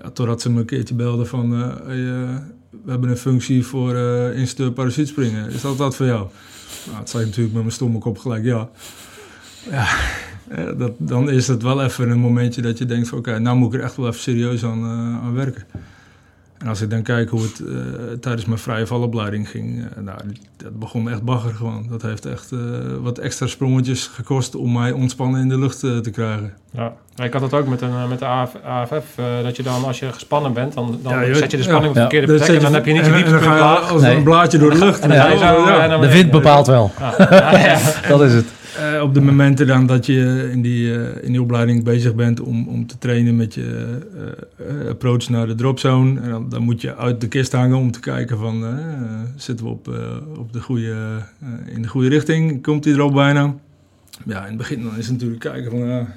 Ja, 0.01 0.09
totdat 0.09 0.41
ze 0.41 0.51
me 0.51 0.59
een 0.59 0.65
keertje 0.65 0.95
belden 0.95 1.27
van... 1.27 1.49
we 1.49 2.91
hebben 2.91 3.09
een 3.09 3.17
functie 3.17 3.65
voor 3.65 3.95
eh 3.95 4.37
instructeur 4.37 4.71
parachutespringen. 4.71 5.49
Is 5.49 5.61
dat 5.61 5.75
wat 5.75 5.95
voor 5.95 6.05
jou? 6.05 6.27
Nou, 6.85 6.99
het 6.99 7.09
zei 7.09 7.21
ik 7.21 7.29
natuurlijk 7.29 7.55
met 7.55 7.63
mijn 7.63 7.75
stomme 7.75 7.97
kop 7.97 8.17
gelijk 8.17 8.43
ja. 8.43 8.69
Ja, 9.69 9.87
dat, 10.77 10.91
dan 10.97 11.29
is 11.29 11.47
het 11.47 11.61
wel 11.61 11.83
even 11.83 12.09
een 12.09 12.19
momentje 12.19 12.61
dat 12.61 12.77
je 12.77 12.85
denkt 12.85 13.07
van... 13.07 13.17
Oké, 13.17 13.39
nou 13.39 13.57
moet 13.57 13.73
ik 13.73 13.79
er 13.79 13.85
echt 13.85 13.95
wel 13.95 14.07
even 14.07 14.19
serieus 14.19 14.63
aan, 14.63 14.85
aan 15.23 15.33
werken. 15.33 15.63
En 16.57 16.67
als 16.67 16.81
ik 16.81 16.89
dan 16.89 17.01
kijk 17.01 17.29
hoe 17.29 17.41
het 17.41 17.59
eh, 17.59 17.73
tijdens 18.21 18.45
mijn 18.45 18.59
vrije 18.59 18.87
valopleiding 18.87 19.49
ging... 19.49 19.85
eh, 19.95 20.03
nou, 20.03 20.17
dat 20.57 20.79
begon 20.79 21.09
echt 21.09 21.21
bagger 21.23 21.53
gewoon. 21.53 21.85
Dat 21.89 22.01
heeft 22.01 22.25
echt 22.25 22.51
eh, 22.51 22.59
wat 23.01 23.17
extra 23.17 23.47
sprongetjes 23.47 24.07
gekost 24.13 24.55
om 24.55 24.71
mij 24.73 24.91
ontspannen 24.91 25.41
in 25.41 25.49
de 25.49 25.57
lucht 25.59 25.79
te 25.79 26.09
krijgen. 26.11 26.53
Ja. 26.71 26.93
Ik 27.23 27.33
had 27.33 27.41
dat 27.41 27.53
ook 27.53 27.67
met, 27.67 27.81
een, 27.81 28.07
met 28.09 28.19
de 28.19 28.25
AF, 28.25 28.51
AFF. 28.65 29.05
dat 29.43 29.55
je 29.55 29.63
dan, 29.63 29.83
als 29.85 29.99
je 29.99 30.11
gespannen 30.13 30.53
bent, 30.53 30.73
dan, 30.73 30.99
dan 31.03 31.13
Ja, 31.13 31.21
je- 31.21 31.35
zet 31.35 31.51
je 31.51 31.57
de 31.57 31.63
spanning 31.63 31.87
op 31.87 31.93
de 31.93 31.99
verkeerde 31.99 32.27
plek. 32.35 32.47
En 32.47 32.59
dan 32.61 32.73
heb 32.73 32.85
je 32.85 32.93
niet 32.93 33.05
je 33.05 33.39
laag. 33.45 33.91
als 33.91 34.01
Nee. 34.01 34.15
een 34.15 34.23
blaadje 34.23 34.57
door 34.57 34.69
de 34.71 34.77
lucht. 34.77 34.99
En 34.99 35.09
dan 35.09 35.89
dan- 35.89 36.01
De 36.01 36.11
wind 36.11 36.31
bepaalt 36.31 36.67
wel. 36.67 36.91
Ja, 36.99 37.13
ja, 37.29 37.57
ja. 37.59 37.79
Dat 38.07 38.21
is 38.21 38.33
het. 38.33 38.45
Eh, 38.77 39.01
op 39.01 39.13
de 39.13 39.21
momenten 39.21 39.67
dan 39.67 39.85
dat 39.85 40.05
je 40.05 40.49
in 40.51 40.61
die, 40.61 40.95
eh, 40.95 41.23
in 41.23 41.31
die 41.31 41.41
opleiding 41.41 41.83
bezig 41.83 42.15
bent 42.15 42.39
om, 42.39 42.67
om 42.67 42.87
te 42.87 42.97
trainen 42.97 43.35
met 43.35 43.53
je 43.53 43.97
eh, 44.57 44.89
approach 44.89 45.29
naar 45.29 45.47
de 45.47 45.55
dropzone. 45.55 46.19
En 46.19 46.29
dan, 46.29 46.49
dan 46.49 46.61
moet 46.61 46.81
je 46.81 46.95
uit 46.95 47.21
de 47.21 47.27
kist 47.27 47.51
hangen 47.51 47.77
om 47.77 47.91
te 47.91 47.99
kijken 47.99 48.37
van 48.37 48.63
zitten 49.35 49.65
we 49.65 49.71
op, 49.71 49.87
op 50.37 50.53
de 50.53 50.61
goede, 50.61 50.95
in 51.65 51.81
de 51.81 51.87
goede 51.87 52.09
richting. 52.09 52.61
Komt 52.63 52.85
hij 52.85 52.93
er 52.93 53.01
al 53.01 53.11
bijna? 53.11 53.55
Ja, 54.25 54.41
in 54.41 54.47
het 54.47 54.57
begin 54.57 54.83
dan 54.83 54.97
is 54.97 55.03
het 55.03 55.13
natuurlijk 55.13 55.41
kijken 55.41 55.71
van 55.71 56.07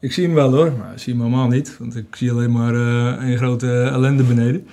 ik 0.00 0.12
zie 0.12 0.24
hem 0.24 0.34
wel 0.34 0.54
hoor, 0.54 0.72
maar 0.78 0.92
ik 0.92 0.98
zie 0.98 1.12
hem 1.12 1.22
helemaal 1.22 1.48
niet. 1.48 1.76
Want 1.78 1.96
ik 1.96 2.16
zie 2.16 2.30
alleen 2.30 2.52
maar 2.52 2.74
een 2.74 3.36
grote 3.36 3.82
ellende 3.82 4.22
beneden. 4.22 4.66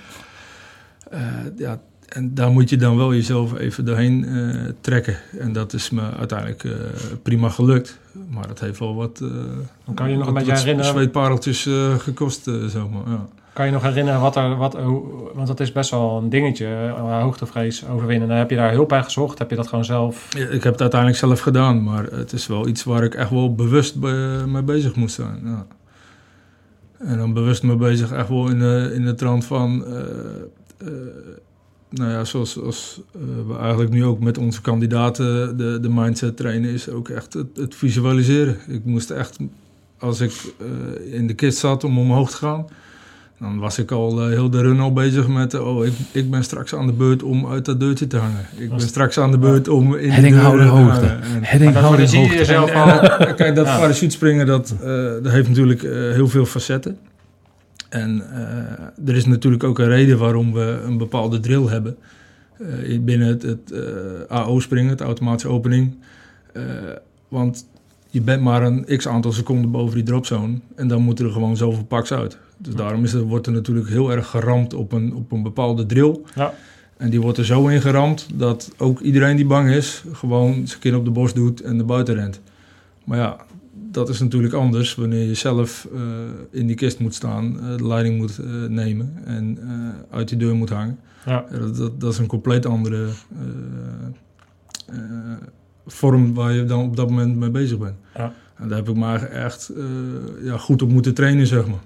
Ja, 1.56 1.80
en 2.14 2.34
daar 2.34 2.50
moet 2.50 2.70
je 2.70 2.76
dan 2.76 2.96
wel 2.96 3.14
jezelf 3.14 3.58
even 3.58 3.84
doorheen 3.84 4.24
eh, 4.24 4.54
trekken. 4.80 5.16
En 5.38 5.52
dat 5.52 5.72
is 5.72 5.90
me 5.90 6.02
uiteindelijk 6.18 6.64
eh, 6.64 6.72
prima 7.22 7.48
gelukt. 7.48 7.98
Maar 8.30 8.46
dat 8.46 8.60
heeft 8.60 8.78
wel 8.78 8.94
wat, 8.94 9.20
eh 9.22 9.28
Dan 9.84 9.94
kan 9.94 10.10
je 10.10 10.16
nog 10.16 10.26
een 10.26 10.34
beetje 10.34 10.52
herinneren... 10.52 10.90
zweetpareltjes 10.92 11.68
gekost, 11.98 12.44
zeg 12.44 12.88
maar. 12.88 13.12
Ja. 13.12 13.26
Kan 13.52 13.66
je 13.66 13.72
nog 13.72 13.82
herinneren 13.82 14.20
wat 14.20 14.36
er... 14.36 14.56
Wat, 14.56 14.74
want 15.34 15.46
dat 15.46 15.60
is 15.60 15.72
best 15.72 15.90
wel 15.90 16.18
een 16.18 16.28
dingetje, 16.28 16.94
hoogtevrees 16.96 17.86
overwinnen. 17.88 18.28
Dan 18.28 18.36
heb 18.36 18.50
je 18.50 18.56
daar 18.56 18.72
hulp 18.72 18.88
bij 18.88 19.02
gezocht? 19.02 19.38
Heb 19.38 19.50
je 19.50 19.56
dat 19.56 19.68
gewoon 19.68 19.84
zelf... 19.84 20.28
Ja, 20.36 20.46
Ik 20.46 20.62
heb 20.62 20.72
het 20.72 20.80
uiteindelijk 20.80 21.20
zelf 21.20 21.40
gedaan, 21.40 21.82
maar 21.82 22.04
het 22.04 22.32
is 22.32 22.46
wel 22.46 22.68
iets 22.68 22.84
waar 22.84 23.04
ik 23.04 23.14
echt 23.14 23.30
wel 23.30 23.54
bewust 23.54 24.00
be- 24.00 24.44
mee 24.46 24.62
bezig 24.62 24.94
moest 24.94 25.14
zijn. 25.14 25.40
Ja. 25.44 25.66
En 26.98 27.18
dan 27.18 27.32
bewust 27.32 27.62
mee 27.62 27.76
bezig, 27.76 28.12
echt 28.12 28.28
wel 28.28 28.48
in 28.48 28.58
de, 28.58 28.90
in 28.94 29.04
de 29.04 29.14
trant 29.14 29.44
van, 29.44 29.84
nou 31.92 32.10
ja, 32.10 32.24
zoals, 32.24 32.52
zoals 32.52 33.00
eh, 33.14 33.20
we 33.48 33.58
eigenlijk 33.58 33.90
nu 33.90 34.04
ook 34.04 34.20
met 34.20 34.38
onze 34.38 34.60
kandidaten 34.60 35.56
de, 35.56 35.78
de 35.80 35.88
mindset 35.88 36.36
trainen, 36.36 36.70
is 36.70 36.88
ook 36.88 37.08
echt 37.08 37.32
het, 37.32 37.46
het 37.56 37.74
visualiseren. 37.74 38.56
Ik 38.68 38.84
moest 38.84 39.10
echt, 39.10 39.36
als 39.98 40.20
ik 40.20 40.32
eh, 40.60 41.14
in 41.14 41.26
de 41.26 41.34
kist 41.34 41.58
zat 41.58 41.84
om 41.84 41.98
omhoog 41.98 42.30
te 42.30 42.36
gaan, 42.36 42.64
dan 43.38 43.58
was 43.58 43.78
ik 43.78 43.90
al 43.90 44.20
eh, 44.22 44.26
heel 44.28 44.50
de 44.50 44.60
run 44.60 44.80
al 44.80 44.92
bezig 44.92 45.28
met, 45.28 45.54
oh, 45.60 45.86
ik, 45.86 45.92
ik 46.12 46.30
ben 46.30 46.44
straks 46.44 46.74
aan 46.74 46.86
de 46.86 46.92
beurt 46.92 47.22
om 47.22 47.46
uit 47.46 47.64
dat 47.64 47.80
deurtje 47.80 48.06
te 48.06 48.16
hangen. 48.16 48.46
Ik 48.56 48.68
ben 48.70 48.80
straks 48.80 49.18
aan 49.18 49.30
de 49.30 49.38
beurt 49.38 49.68
om 49.68 49.94
in 49.96 50.10
de 50.22 50.28
deur 50.28 50.30
te 50.30 50.36
hoogte. 50.46 50.68
hangen. 51.06 51.22
En- 51.22 51.42
Heading 51.44 51.72
dan 51.72 51.82
houding 51.82 52.08
zie 52.08 52.18
je 52.20 52.24
hoogte. 52.24 52.38
jezelf 52.38 52.72
al... 52.72 52.98
kijk, 53.34 53.54
dat 53.54 53.66
Ja. 53.66 53.78
parachutespringen, 53.78 54.46
dat, 54.46 54.74
eh, 54.82 54.86
dat 55.22 55.32
heeft 55.32 55.48
natuurlijk 55.48 55.82
heel 56.14 56.28
veel 56.28 56.44
facetten. 56.46 56.96
En 57.92 58.22
eh, 58.32 59.08
er 59.08 59.16
is 59.16 59.24
natuurlijk 59.24 59.64
ook 59.64 59.78
een 59.78 59.88
reden 59.88 60.18
waarom 60.18 60.52
we 60.52 60.80
een 60.84 60.98
bepaalde 60.98 61.40
drill 61.40 61.66
hebben. 61.66 61.96
eh, 62.58 63.00
binnen 63.00 63.28
het, 63.28 63.42
het 63.42 63.70
eh, 63.70 64.36
AO 64.36 64.60
springen, 64.60 64.90
het 64.90 65.00
automatische 65.00 65.48
opening. 65.48 65.94
Want 67.28 67.66
je 68.10 68.20
bent 68.20 68.42
maar 68.42 68.62
een 68.62 68.84
x 68.96 69.08
aantal 69.08 69.32
seconden 69.32 69.70
boven 69.70 69.94
die 69.94 70.04
dropzone 70.04 70.58
en 70.74 70.88
dan 70.88 71.02
moeten 71.02 71.24
er 71.24 71.32
gewoon 71.32 71.56
zoveel 71.56 71.84
paks 71.84 72.12
uit. 72.12 72.38
Dus 72.56 72.74
daarom 72.74 73.04
is 73.04 73.12
er, 73.12 73.22
wordt 73.22 73.46
er 73.46 73.52
natuurlijk 73.52 73.88
heel 73.88 74.12
erg 74.12 74.26
geramd 74.26 74.74
op 74.74 74.92
een, 74.92 75.14
op 75.14 75.32
een 75.32 75.42
bepaalde 75.42 75.86
drill. 75.86 76.18
Ja. 76.34 76.54
En 76.96 77.10
die 77.10 77.20
wordt 77.20 77.38
er 77.38 77.44
zo 77.44 77.66
ingeramd 77.66 78.28
dat 78.34 78.70
ook 78.76 79.00
iedereen 79.00 79.36
die 79.36 79.46
bang 79.46 79.70
is, 79.70 80.04
gewoon 80.12 80.66
zijn 80.66 80.80
kin 80.80 80.96
op 80.96 81.04
de 81.04 81.10
borst 81.10 81.34
doet 81.34 81.60
en 81.60 81.76
naar 81.76 81.86
buiten 81.86 82.14
rent. 82.14 82.40
Maar 83.04 83.18
ja, 83.18 83.36
dat 83.92 84.08
is 84.08 84.20
natuurlijk 84.20 84.54
anders 84.54 84.94
wanneer 84.94 85.26
je 85.26 85.34
zelf 85.34 85.88
eh, 85.94 86.00
in 86.50 86.66
die 86.66 86.76
kist 86.76 86.98
moet 86.98 87.14
staan, 87.14 87.60
eh, 87.60 87.76
de 87.76 87.86
leiding 87.86 88.16
moet 88.16 88.38
eh, 88.38 88.46
nemen 88.68 89.12
en 89.24 89.58
eh, 89.62 90.16
uit 90.16 90.28
die 90.28 90.38
deur 90.38 90.54
moet 90.54 90.70
hangen. 90.70 90.98
Ja. 91.26 91.44
Ja, 91.50 91.58
dat, 91.58 91.76
dat, 91.76 92.00
dat 92.00 92.12
is 92.12 92.18
een 92.18 92.26
compleet 92.26 92.66
andere 92.66 93.08
eh, 93.38 94.96
eh, 94.96 95.36
vorm 95.86 96.34
waar 96.34 96.52
je 96.52 96.64
dan 96.64 96.84
op 96.84 96.96
dat 96.96 97.08
moment 97.08 97.36
mee 97.36 97.50
bezig 97.50 97.78
bent. 97.78 97.96
Ja. 98.14 98.32
En 98.56 98.68
daar 98.68 98.78
heb 98.78 98.88
ik 98.88 98.96
maar 98.96 99.22
echt 99.22 99.68
eh, 99.68 99.84
ja, 100.44 100.56
goed 100.56 100.82
op 100.82 100.88
moeten 100.88 101.14
trainen, 101.14 101.46
zeg 101.46 101.64
maar. 101.66 101.82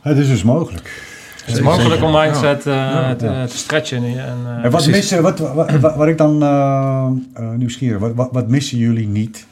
Het 0.00 0.18
is 0.18 0.28
dus 0.28 0.42
mogelijk. 0.42 1.09
Het 1.50 1.58
is 1.58 1.64
mogelijk 1.64 2.02
om 2.02 2.12
mindset 2.12 2.66
eh, 2.66 2.74
Ja. 2.74 3.14
te, 3.14 3.24
Ja. 3.26 3.46
te 3.46 3.56
stretchen. 3.56 4.04
En, 4.04 4.18
en, 4.18 4.36
eh, 4.46 4.64
En 4.64 4.70
wat 4.70 4.86
missen, 4.86 5.22
wat, 5.22 5.38
wat, 5.38 5.70
wat, 5.70 5.96
wat 5.96 6.06
ik 6.08 6.18
dan 6.18 6.42
eh 6.42 7.10
eh, 7.34 7.50
nieuwsgierig, 7.50 7.98
wat, 8.00 8.14
wat, 8.14 8.28
wat 8.32 8.48
missen 8.48 8.78
jullie 8.78 9.06
niet 9.08 9.46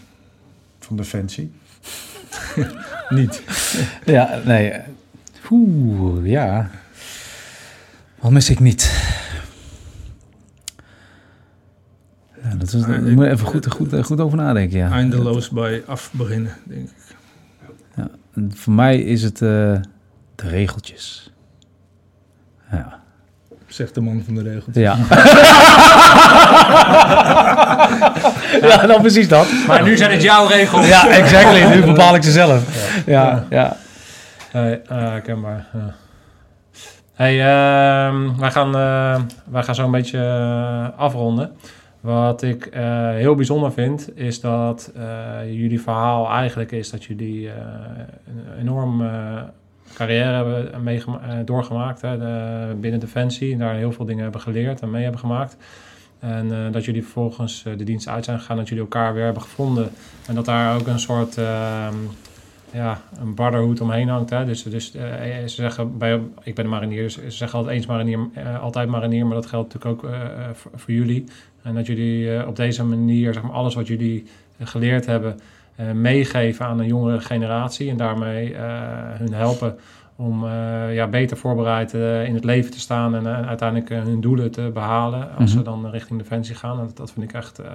van 0.81 0.97
Defensie? 0.97 1.53
Niet. 3.09 3.43
Ja, 4.05 4.39
nee. 4.45 4.71
eh, 4.71 4.85
Oeh, 5.51 6.27
ja. 6.27 6.71
Wat 8.21 8.31
mis 8.31 8.51
ik 8.51 8.61
niet? 8.61 8.93
Ja, 12.43 12.55
dat 12.55 12.73
is, 12.73 12.81
daar 12.81 12.95
ik- 13.07 13.15
moet 13.15 13.25
je 13.25 13.31
even 13.31 13.47
goed, 13.47 13.67
goed, 13.73 14.05
goed 14.05 14.21
over 14.21 14.37
nadenken, 14.39 14.79
ja. 14.79 14.91
Eindeloos 14.91 15.49
bij 15.51 15.83
af 15.87 16.11
beginnen, 16.13 16.53
denk 16.65 16.89
ik. 16.89 17.17
Ja, 17.97 18.09
voor 18.51 18.73
mij 18.73 18.99
is 19.01 19.23
het 19.23 19.35
eh, 19.43 19.49
de 20.35 20.49
regeltjes. 20.49 21.33
Ja. 22.71 22.99
Zegt 23.67 23.95
de 23.95 24.01
man 24.01 24.23
van 24.25 24.35
de 24.35 24.43
regels. 24.43 24.75
Ja. 24.75 24.97
ja, 28.69 28.87
dan 28.87 29.01
precies 29.01 29.29
dat. 29.29 29.47
Maar 29.67 29.83
nu 29.83 29.97
zijn 29.97 30.11
het 30.11 30.23
jouw 30.23 30.47
regels. 30.47 30.89
Ja, 30.89 31.09
exactly. 31.09 31.65
Nu 31.75 31.85
bepaal 31.85 32.15
ik 32.15 32.23
ze 32.23 32.31
zelf. 32.31 32.63
Ja, 33.07 33.45
ja. 33.51 33.77
Hey, 34.51 34.83
eh, 34.89 34.97
herkenbaar. 34.99 35.67
Ja. 35.73 35.95
Hey, 37.15 37.39
ehm, 37.41 38.39
wij, 38.39 38.51
gaan, 38.51 38.77
eh, 38.77 39.21
wij 39.45 39.63
gaan 39.63 39.75
zo 39.75 39.85
een 39.85 39.91
beetje 39.91 40.19
eh, 40.19 40.99
afronden. 40.99 41.51
Wat 42.01 42.43
ik 42.43 42.67
eh, 42.67 43.09
heel 43.11 43.35
bijzonder 43.35 43.73
vind, 43.73 44.17
is 44.17 44.41
dat 44.41 44.93
eh, 44.97 45.03
jullie 45.45 45.81
verhaal 45.81 46.31
eigenlijk 46.31 46.73
is 46.73 46.91
dat 46.91 47.05
jullie 47.05 47.49
eh, 47.49 47.55
een 48.27 48.61
enorm 48.61 49.01
eh, 49.03 49.09
carrière 49.95 50.33
hebben 50.35 50.83
meegema- 50.83 51.21
eh, 51.29 51.35
doorgemaakt 51.45 52.01
hè, 52.01 52.19
de- 52.19 52.75
binnen 52.81 53.01
Defensie. 53.01 53.53
En 53.53 53.59
daar 53.59 53.75
heel 53.75 53.93
veel 53.93 54.05
dingen 54.05 54.23
hebben 54.23 54.41
geleerd 54.41 54.81
en 54.81 54.91
mee 54.91 55.03
hebben 55.03 55.21
gemaakt. 55.21 55.57
En 56.19 56.53
eh, 56.53 56.73
dat 56.73 56.85
jullie 56.85 57.03
vervolgens 57.03 57.65
eh, 57.67 57.73
de 57.77 57.85
dienst 57.85 58.09
uit 58.09 58.25
zijn 58.25 58.39
gegaan, 58.39 58.57
dat 58.57 58.69
jullie 58.69 58.83
elkaar 58.83 59.15
weer 59.15 59.25
hebben 59.25 59.43
gevonden. 59.43 59.91
En 60.27 60.35
dat 60.35 60.45
daar 60.45 60.75
ook 60.81 60.87
een 60.87 60.99
soort 61.01 61.37
ehm, 61.39 61.95
ja, 62.73 63.01
een 63.21 63.35
brotherhood 63.35 63.81
omheen 63.81 64.09
hangt. 64.09 64.31
Hè? 64.31 64.45
Dus, 64.45 64.63
dus 64.63 64.95
eh, 64.95 65.03
ze 65.43 65.49
zeggen, 65.49 65.99
bij, 65.99 66.21
ik 66.43 66.55
ben 66.55 66.65
een 66.65 66.71
marinier, 66.71 67.03
dus 67.03 67.15
ze 67.15 67.31
zeggen 67.31 67.59
altijd 67.59 67.77
eens 67.77 67.87
marinier, 67.87 68.19
eh, 68.35 68.63
altijd 68.63 68.89
marinier, 68.89 69.27
maar 69.27 69.35
dat 69.35 69.47
geldt 69.47 69.75
natuurlijk 69.75 70.05
ook 70.05 70.11
eh, 70.11 70.21
eh, 70.23 70.31
voor, 70.53 70.71
voor 70.75 70.95
jullie. 70.95 71.25
En 71.63 71.75
dat 71.75 71.87
jullie 71.87 72.37
eh, 72.37 72.47
op 72.49 72.57
deze 72.57 72.85
manier, 72.85 73.33
zeg 73.33 73.43
maar, 73.43 73.53
alles 73.53 73.75
wat 73.75 73.87
jullie 73.87 74.25
eh, 74.57 74.67
geleerd 74.67 75.07
hebben, 75.07 75.33
eh, 75.35 75.41
meegeven 75.95 76.67
aan 76.67 76.79
een 76.79 76.87
jongere 76.87 77.21
generatie. 77.21 77.91
En 77.91 77.97
daarmee 77.97 78.55
eh, 78.55 78.63
hun 79.19 79.33
helpen 79.33 79.77
om 80.17 80.45
eh, 80.45 80.95
ja, 80.95 81.07
beter 81.07 81.37
voorbereid 81.37 81.95
eh, 81.95 82.25
in 82.25 82.35
het 82.35 82.45
leven 82.45 82.71
te 82.71 82.81
staan 82.81 83.15
en 83.15 83.27
eh, 83.27 83.47
uiteindelijk 83.49 83.91
eh, 83.91 84.03
hun 84.03 84.21
doelen 84.21 84.51
te 84.51 84.71
behalen 84.75 85.21
als 85.39 85.51
Mhm. 85.51 85.59
ze 85.59 85.63
dan 85.63 85.91
richting 85.91 86.19
Defensie 86.19 86.55
gaan. 86.55 86.79
En 86.79 86.85
dat, 86.87 86.97
dat 86.97 87.11
vind 87.13 87.25
ik 87.31 87.33
echt 87.37 87.59
eh, 87.59 87.67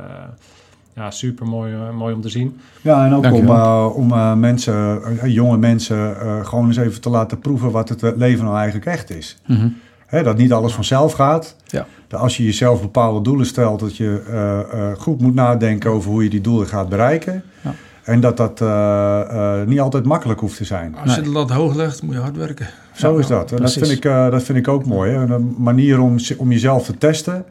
ja, 0.95 1.11
super 1.11 1.45
mooi, 1.47 1.73
mooi 1.95 2.13
om 2.13 2.21
te 2.21 2.29
zien. 2.29 2.59
Ja, 2.81 3.05
en 3.05 3.13
ook 3.13 3.31
om, 3.31 3.47
eh, 3.47 3.89
om 3.95 4.11
eh, 4.11 4.33
mensen, 4.33 5.01
eh, 5.19 5.33
jonge 5.33 5.57
mensen, 5.57 6.19
eh, 6.21 6.45
gewoon 6.45 6.65
eens 6.67 6.77
even 6.77 7.01
te 7.01 7.09
laten 7.09 7.39
proeven 7.39 7.71
wat 7.71 7.89
het 7.89 8.03
eh, 8.03 8.11
leven 8.15 8.43
nou 8.43 8.55
eigenlijk 8.55 8.85
echt 8.85 9.09
is. 9.09 9.37
Mhm. 9.47 9.67
Hè, 10.05 10.23
dat 10.23 10.37
niet 10.37 10.53
alles 10.53 10.73
vanzelf 10.73 11.13
gaat. 11.13 11.55
Ja. 11.65 11.85
Dat 12.07 12.19
als 12.19 12.37
je 12.37 12.43
jezelf 12.43 12.81
bepaalde 12.81 13.21
doelen 13.21 13.45
stelt, 13.45 13.79
dat 13.79 13.97
je 13.97 14.23
eh, 14.27 14.59
eh, 14.59 14.97
goed 14.97 15.21
moet 15.21 15.33
nadenken 15.35 15.91
over 15.91 16.11
hoe 16.11 16.23
je 16.23 16.29
die 16.29 16.41
doelen 16.41 16.67
gaat 16.67 16.89
bereiken. 16.89 17.43
Ja. 17.61 17.73
En 18.03 18.19
dat 18.19 18.37
dat 18.37 18.61
eh, 18.61 19.21
eh, 19.61 19.67
niet 19.67 19.79
altijd 19.79 20.05
makkelijk 20.05 20.39
hoeft 20.39 20.57
te 20.57 20.63
zijn. 20.65 20.95
Als 20.97 21.15
je 21.15 21.21
Nee. 21.21 21.29
de 21.29 21.35
lat 21.35 21.49
hoog 21.51 21.75
legt, 21.75 22.03
moet 22.03 22.13
je 22.15 22.21
hard 22.21 22.37
werken. 22.37 22.67
Zo 22.93 23.17
is 23.17 23.27
dat. 23.27 23.41
En 23.41 23.47
dat, 23.49 23.59
precies. 23.59 23.87
vind 23.87 23.91
ik, 23.97 24.05
eh, 24.05 24.29
dat 24.31 24.43
vind 24.43 24.57
ik 24.57 24.67
ook 24.67 24.85
mooi. 24.85 25.11
Hè? 25.11 25.17
Een 25.35 25.55
manier 25.57 25.99
om, 26.01 26.15
om 26.37 26.51
jezelf 26.51 26.85
te 26.85 26.97
testen. 26.97 27.45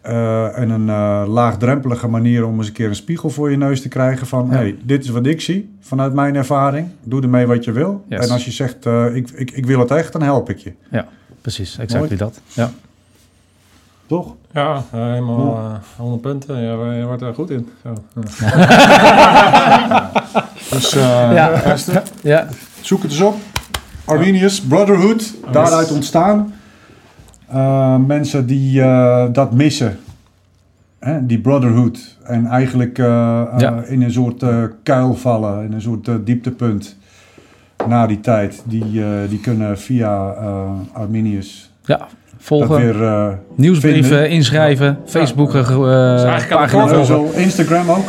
eh, 0.00 0.58
en 0.58 0.70
een 0.70 0.88
eh, 0.88 1.24
laagdrempelige 1.28 2.08
manier 2.08 2.46
om 2.46 2.58
eens 2.58 2.66
een 2.66 2.72
keer 2.72 2.88
een 2.88 2.94
spiegel 2.94 3.30
voor 3.30 3.50
je 3.50 3.56
neus 3.56 3.80
te 3.82 3.88
krijgen 3.88 4.26
van... 4.26 4.46
Ja. 4.50 4.56
hey, 4.56 4.76
dit 4.82 5.04
is 5.04 5.10
wat 5.10 5.26
ik 5.26 5.40
zie 5.40 5.74
vanuit 5.80 6.12
mijn 6.12 6.34
ervaring. 6.36 6.88
Doe 7.04 7.22
ermee 7.22 7.46
wat 7.46 7.64
je 7.64 7.72
wil. 7.72 8.04
Yes. 8.08 8.26
En 8.26 8.30
als 8.32 8.44
je 8.44 8.50
zegt, 8.50 8.86
eh, 8.86 9.14
ik, 9.14 9.30
ik, 9.30 9.50
ik 9.50 9.66
wil 9.66 9.78
het 9.78 9.90
echt, 9.90 10.12
dan 10.12 10.22
help 10.22 10.50
ik 10.50 10.58
je. 10.58 10.72
Precies, 11.40 11.78
exactly 11.78 11.98
Mooi. 12.08 12.16
dat. 12.16 12.40
Ja. 12.52 12.70
Toch? 14.06 14.34
Ja, 14.52 14.82
eh, 14.92 15.00
helemaal 15.00 15.56
eh 15.56 15.74
100 15.96 16.20
punten. 16.22 16.60
Ja, 16.60 16.92
je 16.92 17.04
wordt 17.04 17.22
er 17.22 17.34
goed 17.34 17.50
in. 17.50 17.68
Zo. 17.82 17.94
Ja. 18.40 20.10
Dus 20.70 20.94
eh, 20.94 21.02
Ja. 21.34 21.50
Esther, 21.50 22.02
ja. 22.22 22.46
zoek 22.80 23.02
het 23.02 23.10
eens 23.10 23.20
op. 23.20 23.34
Arminius, 24.04 24.60
Brotherhood, 24.60 25.34
daaruit 25.52 25.92
ontstaan. 25.92 26.54
Eh, 27.48 27.96
mensen 27.96 28.46
die 28.46 28.82
eh, 28.82 29.24
dat 29.32 29.52
missen, 29.52 29.98
hè, 30.98 31.26
die 31.26 31.38
Brotherhood. 31.40 32.16
En 32.24 32.46
eigenlijk 32.46 32.98
eh, 32.98 33.40
eh, 33.40 33.46
Ja. 33.58 33.82
in 33.82 34.02
een 34.02 34.12
soort 34.12 34.42
eh, 34.42 34.62
kuil 34.82 35.14
vallen, 35.14 35.64
in 35.64 35.72
een 35.72 35.80
soort 35.82 36.08
eh, 36.08 36.14
dieptepunt 36.24 36.96
na 37.88 38.06
die 38.06 38.20
tijd. 38.20 38.62
Die, 38.64 39.02
eh, 39.04 39.28
die 39.28 39.40
kunnen 39.40 39.78
via 39.78 40.32
eh, 40.34 40.70
Arminius 40.92 41.70
ja. 41.84 42.06
Dat 42.48 42.58
Volgen, 42.58 42.76
weer 42.84 43.04
eh, 43.04 43.26
nieuwsbrieven, 43.54 44.04
vinden. 44.04 44.30
inschrijven, 44.30 44.98
Facebook 45.06 45.54
eh, 45.54 45.70
aan 45.70 46.26
het 46.26 46.48
pagina 46.48 47.02
zo 47.04 47.28
Instagram 47.34 47.90
ook. 47.90 48.04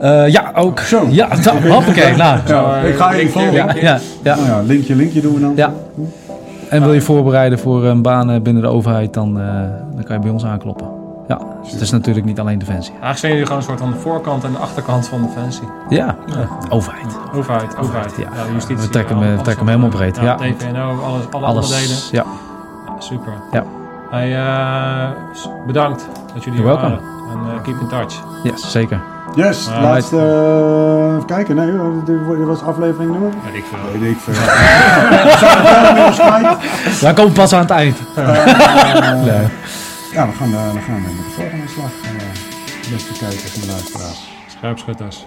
Eh, 0.00 0.28
ja, 0.28 0.52
ook. 0.54 0.78
Zo. 0.80 1.06
Ja, 1.10 1.28
hoppakee. 1.68 2.16
Nou, 2.16 2.38
Ja, 2.46 2.76
ik 2.76 2.96
ga 2.96 3.12
even 3.12 3.32
volgen. 3.32 3.52
ja, 3.52 3.74
ja, 3.80 3.98
ja. 4.22 4.34
Nou 4.36 4.46
ja, 4.46 4.60
linkje, 4.60 4.94
linkje 4.96 5.20
doen 5.20 5.34
we 5.34 5.40
dan. 5.40 5.52
Ja. 5.56 5.72
En 6.68 6.82
wil 6.82 6.92
je 6.92 7.00
voorbereiden 7.00 7.58
voor 7.58 7.84
een 7.84 8.02
baan 8.02 8.30
eh, 8.30 8.40
binnen 8.40 8.62
de 8.62 8.68
overheid, 8.68 9.14
dan, 9.14 9.40
eh, 9.40 9.44
dan 9.94 10.04
kan 10.04 10.16
je 10.16 10.22
bij 10.22 10.30
ons 10.30 10.44
aankloppen. 10.44 10.86
Ja, 11.28 11.38
dus 11.62 11.72
het 11.72 11.80
is 11.80 11.90
natuurlijk 11.90 12.26
niet 12.26 12.40
alleen 12.40 12.58
Defensie. 12.58 12.90
Eigenlijk 12.90 13.18
zijn 13.18 13.32
jullie 13.32 13.46
gewoon 13.46 13.60
een 13.62 13.68
soort 13.68 13.80
van 13.80 13.90
de 13.90 13.96
voorkant 13.98 14.44
en 14.44 14.52
de 14.52 14.58
achterkant 14.58 15.08
van 15.08 15.22
Defensie. 15.34 15.68
Ja, 15.88 16.16
overheid. 16.68 17.18
Overheid, 17.34 17.76
overheid. 17.78 18.12
ja. 18.18 18.28
justitie. 18.54 18.84
We 18.84 18.88
trekken 18.90 19.16
hem- 19.18 19.28
alles- 19.30 19.42
trekken 19.42 19.66
hem 19.66 19.74
helemaal 19.74 19.98
breed, 19.98 20.18
ja. 20.22 20.34
TVNO, 20.34 21.00
alles, 21.04 21.22
alle. 21.30 21.46
Alles. 21.46 22.08
Ja. 22.12 22.24
Super. 22.98 23.32
Ja. 23.52 23.64
Hey, 24.10 24.36
eh, 24.36 25.10
bedankt 25.66 26.06
dat 26.34 26.44
jullie 26.44 26.58
hier 26.58 26.68
welcome. 26.68 26.88
waren. 26.88 27.04
En 27.32 27.38
eh, 27.56 27.62
keep 27.62 27.80
in 27.80 27.88
touch. 27.88 28.14
Yes, 28.42 28.70
zeker. 28.70 29.00
Yes, 29.34 29.66
laatste. 29.80 30.16
eh, 30.16 31.14
even 31.14 31.26
kijken, 31.26 31.56
nee, 31.56 31.72
dit 32.04 32.26
dit 32.38 32.46
was 32.46 32.62
aflevering 32.62 33.10
nummer. 33.10 33.30
Weet 33.44 33.54
ik 33.54 33.64
veel. 33.64 34.00
Weet 34.00 34.10
ik 34.10 34.16
veel. 34.18 34.34
Wij 37.06 37.12
komen 37.14 37.32
pas 37.32 37.52
aan 37.52 37.60
het 37.60 37.70
eind. 37.70 37.96
Eh, 38.16 38.26
Nee. 39.24 39.46
Ja, 40.12 40.26
we 40.26 40.32
gaan, 40.32 40.54
eh, 40.54 40.72
we 40.72 40.80
gaan 40.80 41.02
met 41.02 41.10
de 41.10 41.32
volgende 41.36 41.68
slag. 41.68 41.90
eh, 42.02 42.90
beste 42.92 43.12
kijkers 43.18 43.60
en 43.62 43.68
luisteraars. 43.68 44.30
Scherpschutters. 44.58 45.26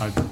Uit. 0.00 0.22